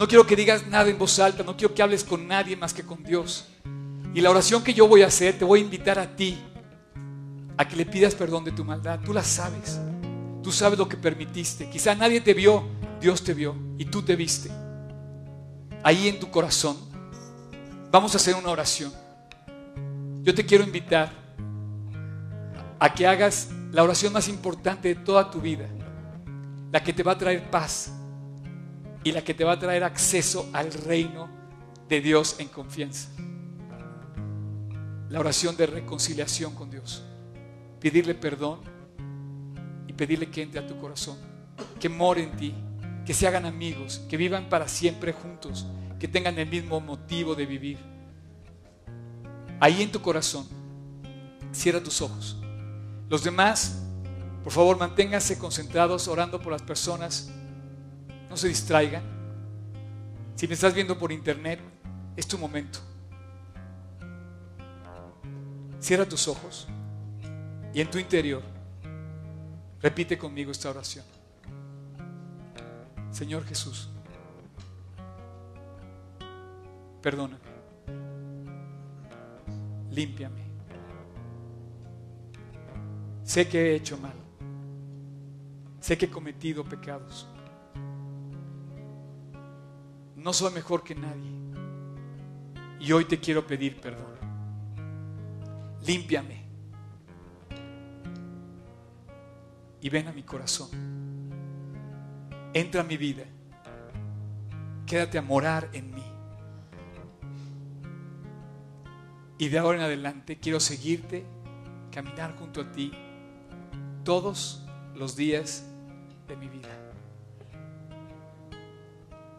No 0.00 0.08
quiero 0.08 0.26
que 0.26 0.34
digas 0.34 0.66
nada 0.66 0.90
en 0.90 0.98
voz 0.98 1.16
alta, 1.20 1.44
no 1.44 1.56
quiero 1.56 1.72
que 1.72 1.82
hables 1.84 2.02
con 2.02 2.26
nadie 2.26 2.56
más 2.56 2.74
que 2.74 2.82
con 2.82 3.04
Dios. 3.04 3.46
Y 4.12 4.20
la 4.20 4.30
oración 4.30 4.64
que 4.64 4.74
yo 4.74 4.88
voy 4.88 5.02
a 5.02 5.06
hacer, 5.06 5.38
te 5.38 5.44
voy 5.44 5.60
a 5.60 5.62
invitar 5.62 6.00
a 6.00 6.16
ti 6.16 6.38
a 7.56 7.68
que 7.68 7.76
le 7.76 7.86
pidas 7.86 8.16
perdón 8.16 8.42
de 8.42 8.50
tu 8.50 8.64
maldad. 8.64 8.98
Tú 9.04 9.12
la 9.12 9.22
sabes. 9.22 9.78
Tú 10.42 10.50
sabes 10.50 10.76
lo 10.76 10.88
que 10.88 10.96
permitiste. 10.96 11.70
Quizá 11.70 11.94
nadie 11.94 12.20
te 12.20 12.34
vio, 12.34 12.66
Dios 13.00 13.22
te 13.22 13.32
vio 13.32 13.54
y 13.78 13.84
tú 13.84 14.02
te 14.02 14.16
viste 14.16 14.50
ahí 15.82 16.08
en 16.08 16.18
tu 16.18 16.30
corazón, 16.30 16.76
vamos 17.90 18.14
a 18.14 18.16
hacer 18.16 18.34
una 18.34 18.50
oración. 18.50 18.92
Yo 20.22 20.34
te 20.34 20.44
quiero 20.44 20.64
invitar 20.64 21.10
a 22.78 22.92
que 22.92 23.06
hagas 23.06 23.48
la 23.72 23.82
oración 23.82 24.12
más 24.12 24.28
importante 24.28 24.88
de 24.88 24.94
toda 24.96 25.30
tu 25.30 25.40
vida, 25.40 25.66
la 26.70 26.82
que 26.82 26.92
te 26.92 27.02
va 27.02 27.12
a 27.12 27.18
traer 27.18 27.50
paz 27.50 27.92
y 29.04 29.12
la 29.12 29.22
que 29.22 29.34
te 29.34 29.44
va 29.44 29.52
a 29.52 29.58
traer 29.58 29.84
acceso 29.84 30.48
al 30.52 30.72
reino 30.72 31.28
de 31.88 32.00
Dios 32.00 32.36
en 32.38 32.48
confianza. 32.48 33.08
La 35.08 35.20
oración 35.20 35.56
de 35.56 35.66
reconciliación 35.66 36.54
con 36.54 36.70
Dios. 36.70 37.02
Pedirle 37.80 38.14
perdón 38.14 38.60
y 39.86 39.92
pedirle 39.92 40.28
que 40.28 40.42
entre 40.42 40.60
a 40.60 40.66
tu 40.66 40.78
corazón, 40.78 41.16
que 41.80 41.88
more 41.88 42.22
en 42.22 42.36
ti 42.36 42.54
que 43.08 43.14
se 43.14 43.26
hagan 43.26 43.46
amigos, 43.46 44.02
que 44.06 44.18
vivan 44.18 44.50
para 44.50 44.68
siempre 44.68 45.14
juntos, 45.14 45.66
que 45.98 46.06
tengan 46.06 46.38
el 46.38 46.46
mismo 46.46 46.78
motivo 46.78 47.34
de 47.34 47.46
vivir. 47.46 47.78
Ahí 49.60 49.80
en 49.80 49.90
tu 49.90 50.02
corazón, 50.02 50.46
cierra 51.50 51.82
tus 51.82 52.02
ojos. 52.02 52.38
Los 53.08 53.24
demás, 53.24 53.82
por 54.44 54.52
favor, 54.52 54.76
manténganse 54.76 55.38
concentrados 55.38 56.06
orando 56.06 56.38
por 56.38 56.52
las 56.52 56.60
personas. 56.60 57.30
No 58.28 58.36
se 58.36 58.48
distraigan. 58.48 59.02
Si 60.34 60.46
me 60.46 60.52
estás 60.52 60.74
viendo 60.74 60.98
por 60.98 61.10
internet, 61.10 61.60
es 62.14 62.26
tu 62.26 62.36
momento. 62.36 62.78
Cierra 65.80 66.06
tus 66.06 66.28
ojos 66.28 66.68
y 67.72 67.80
en 67.80 67.90
tu 67.90 67.96
interior 67.96 68.42
repite 69.80 70.18
conmigo 70.18 70.52
esta 70.52 70.68
oración. 70.68 71.06
Señor 73.10 73.44
Jesús, 73.44 73.88
perdóname, 77.02 77.40
límpiame. 79.90 80.46
Sé 83.24 83.48
que 83.48 83.58
he 83.60 83.74
hecho 83.74 83.98
mal, 83.98 84.14
sé 85.80 85.98
que 85.98 86.06
he 86.06 86.10
cometido 86.10 86.64
pecados. 86.64 87.26
No 90.16 90.32
soy 90.32 90.52
mejor 90.52 90.82
que 90.82 90.94
nadie 90.94 91.32
y 92.80 92.92
hoy 92.92 93.04
te 93.04 93.18
quiero 93.18 93.46
pedir 93.46 93.80
perdón. 93.80 94.18
Límpiame 95.86 96.44
y 99.80 99.88
ven 99.88 100.08
a 100.08 100.12
mi 100.12 100.22
corazón 100.22 100.68
entra 102.54 102.80
a 102.82 102.84
mi 102.84 102.96
vida 102.96 103.24
quédate 104.88 105.18
a 105.18 105.22
morar 105.22 105.68
en 105.72 105.94
mí. 105.94 106.02
Y 109.36 109.48
de 109.50 109.58
ahora 109.58 109.78
en 109.78 109.84
adelante 109.84 110.38
quiero 110.38 110.58
seguirte, 110.58 111.24
caminar 111.92 112.36
junto 112.36 112.62
a 112.62 112.72
ti 112.72 112.90
todos 114.02 114.66
los 114.96 115.14
días 115.14 115.64
de 116.26 116.36
mi 116.36 116.48
vida. 116.48 116.68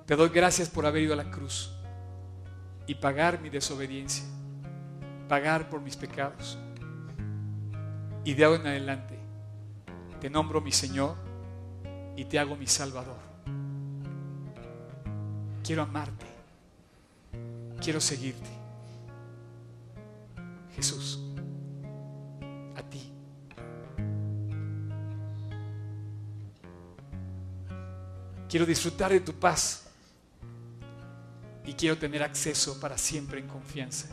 Te 0.05 0.15
doy 0.15 0.29
gracias 0.29 0.69
por 0.69 0.85
haber 0.85 1.03
ido 1.03 1.13
a 1.13 1.17
la 1.17 1.29
cruz 1.29 1.75
y 2.87 2.95
pagar 2.95 3.41
mi 3.41 3.49
desobediencia, 3.49 4.23
pagar 5.27 5.69
por 5.69 5.81
mis 5.81 5.97
pecados. 5.97 6.57
Y 8.23 8.33
de 8.35 8.45
ahora 8.45 8.61
en 8.61 8.67
adelante 8.67 9.19
te 10.21 10.29
nombro 10.29 10.61
mi 10.61 10.71
Señor 10.71 11.15
y 12.19 12.25
te 12.25 12.37
hago 12.37 12.57
mi 12.57 12.67
Salvador. 12.67 13.15
Quiero 15.63 15.83
amarte, 15.83 16.25
quiero 17.81 18.01
seguirte. 18.01 18.49
Jesús, 20.75 21.23
a 22.75 22.81
ti. 22.83 23.13
Quiero 28.49 28.65
disfrutar 28.65 29.13
de 29.13 29.21
tu 29.21 29.31
paz 29.31 29.85
y 31.63 31.71
quiero 31.71 31.97
tener 31.97 32.21
acceso 32.21 32.81
para 32.81 32.97
siempre 32.97 33.39
en 33.39 33.47
confianza 33.47 34.09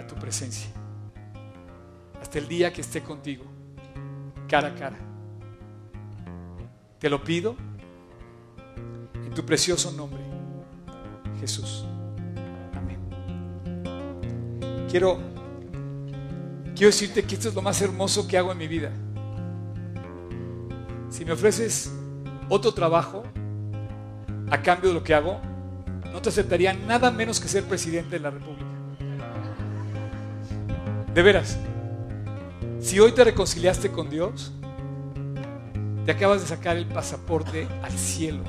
a 0.00 0.04
tu 0.04 0.16
presencia. 0.16 0.70
Hasta 2.20 2.40
el 2.40 2.48
día 2.48 2.72
que 2.72 2.80
esté 2.80 3.00
contigo, 3.00 3.44
cara 4.48 4.68
a 4.68 4.74
cara. 4.74 5.05
Te 7.06 7.10
lo 7.10 7.22
pido 7.22 7.54
en 9.14 9.32
tu 9.32 9.46
precioso 9.46 9.92
nombre, 9.92 10.18
Jesús. 11.38 11.84
Amén. 12.74 12.98
Quiero, 14.90 15.20
quiero 16.74 16.86
decirte 16.88 17.22
que 17.22 17.36
esto 17.36 17.50
es 17.50 17.54
lo 17.54 17.62
más 17.62 17.80
hermoso 17.80 18.26
que 18.26 18.36
hago 18.36 18.50
en 18.50 18.58
mi 18.58 18.66
vida. 18.66 18.90
Si 21.08 21.24
me 21.24 21.30
ofreces 21.30 21.92
otro 22.48 22.74
trabajo 22.74 23.22
a 24.50 24.60
cambio 24.60 24.88
de 24.88 24.94
lo 24.94 25.04
que 25.04 25.14
hago, 25.14 25.40
no 26.12 26.20
te 26.20 26.30
aceptaría 26.30 26.72
nada 26.72 27.12
menos 27.12 27.38
que 27.38 27.46
ser 27.46 27.62
presidente 27.66 28.16
de 28.16 28.18
la 28.18 28.30
República. 28.30 28.66
De 31.14 31.22
veras, 31.22 31.56
si 32.80 32.98
hoy 32.98 33.12
te 33.12 33.22
reconciliaste 33.22 33.92
con 33.92 34.10
Dios, 34.10 34.55
te 36.06 36.12
acabas 36.12 36.40
de 36.40 36.46
sacar 36.46 36.76
el 36.76 36.86
pasaporte 36.86 37.66
al 37.82 37.90
cielo. 37.90 38.44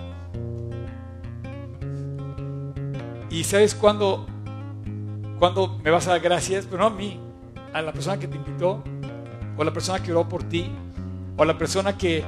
Y 3.32 3.44
sabes 3.44 3.74
cuándo, 3.74 4.28
cuándo 5.40 5.80
me 5.84 5.90
vas 5.90 6.08
a 6.08 6.12
dar 6.12 6.20
gracias, 6.20 6.66
pero 6.66 6.84
no 6.84 6.86
a 6.86 6.90
mí, 6.92 7.20
a 7.74 7.82
la 7.82 7.92
persona 7.92 8.20
que 8.20 8.28
te 8.28 8.38
invitó, 8.38 8.84
o 9.58 9.62
a 9.62 9.66
la 9.66 9.74
persona 9.74 10.02
que 10.02 10.12
oró 10.12 10.30
por 10.30 10.44
ti, 10.44 10.72
o 11.36 11.42
a 11.42 11.46
la 11.48 11.58
persona 11.58 11.98
que, 11.98 12.24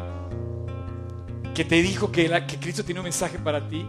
que 1.54 1.64
te 1.64 1.76
dijo 1.76 2.12
que, 2.12 2.28
que 2.48 2.60
Cristo 2.60 2.84
tiene 2.84 3.00
un 3.00 3.06
mensaje 3.06 3.38
para 3.38 3.68
ti. 3.68 3.88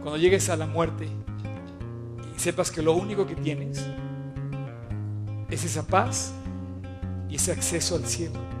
Cuando 0.00 0.16
llegues 0.16 0.48
a 0.48 0.56
la 0.56 0.66
muerte 0.66 1.06
y 2.34 2.40
sepas 2.40 2.70
que 2.70 2.80
lo 2.80 2.94
único 2.94 3.26
que 3.26 3.34
tienes 3.34 3.86
es 5.50 5.64
esa 5.64 5.86
paz 5.86 6.32
y 7.28 7.36
ese 7.36 7.52
acceso 7.52 7.94
al 7.94 8.06
cielo. 8.06 8.51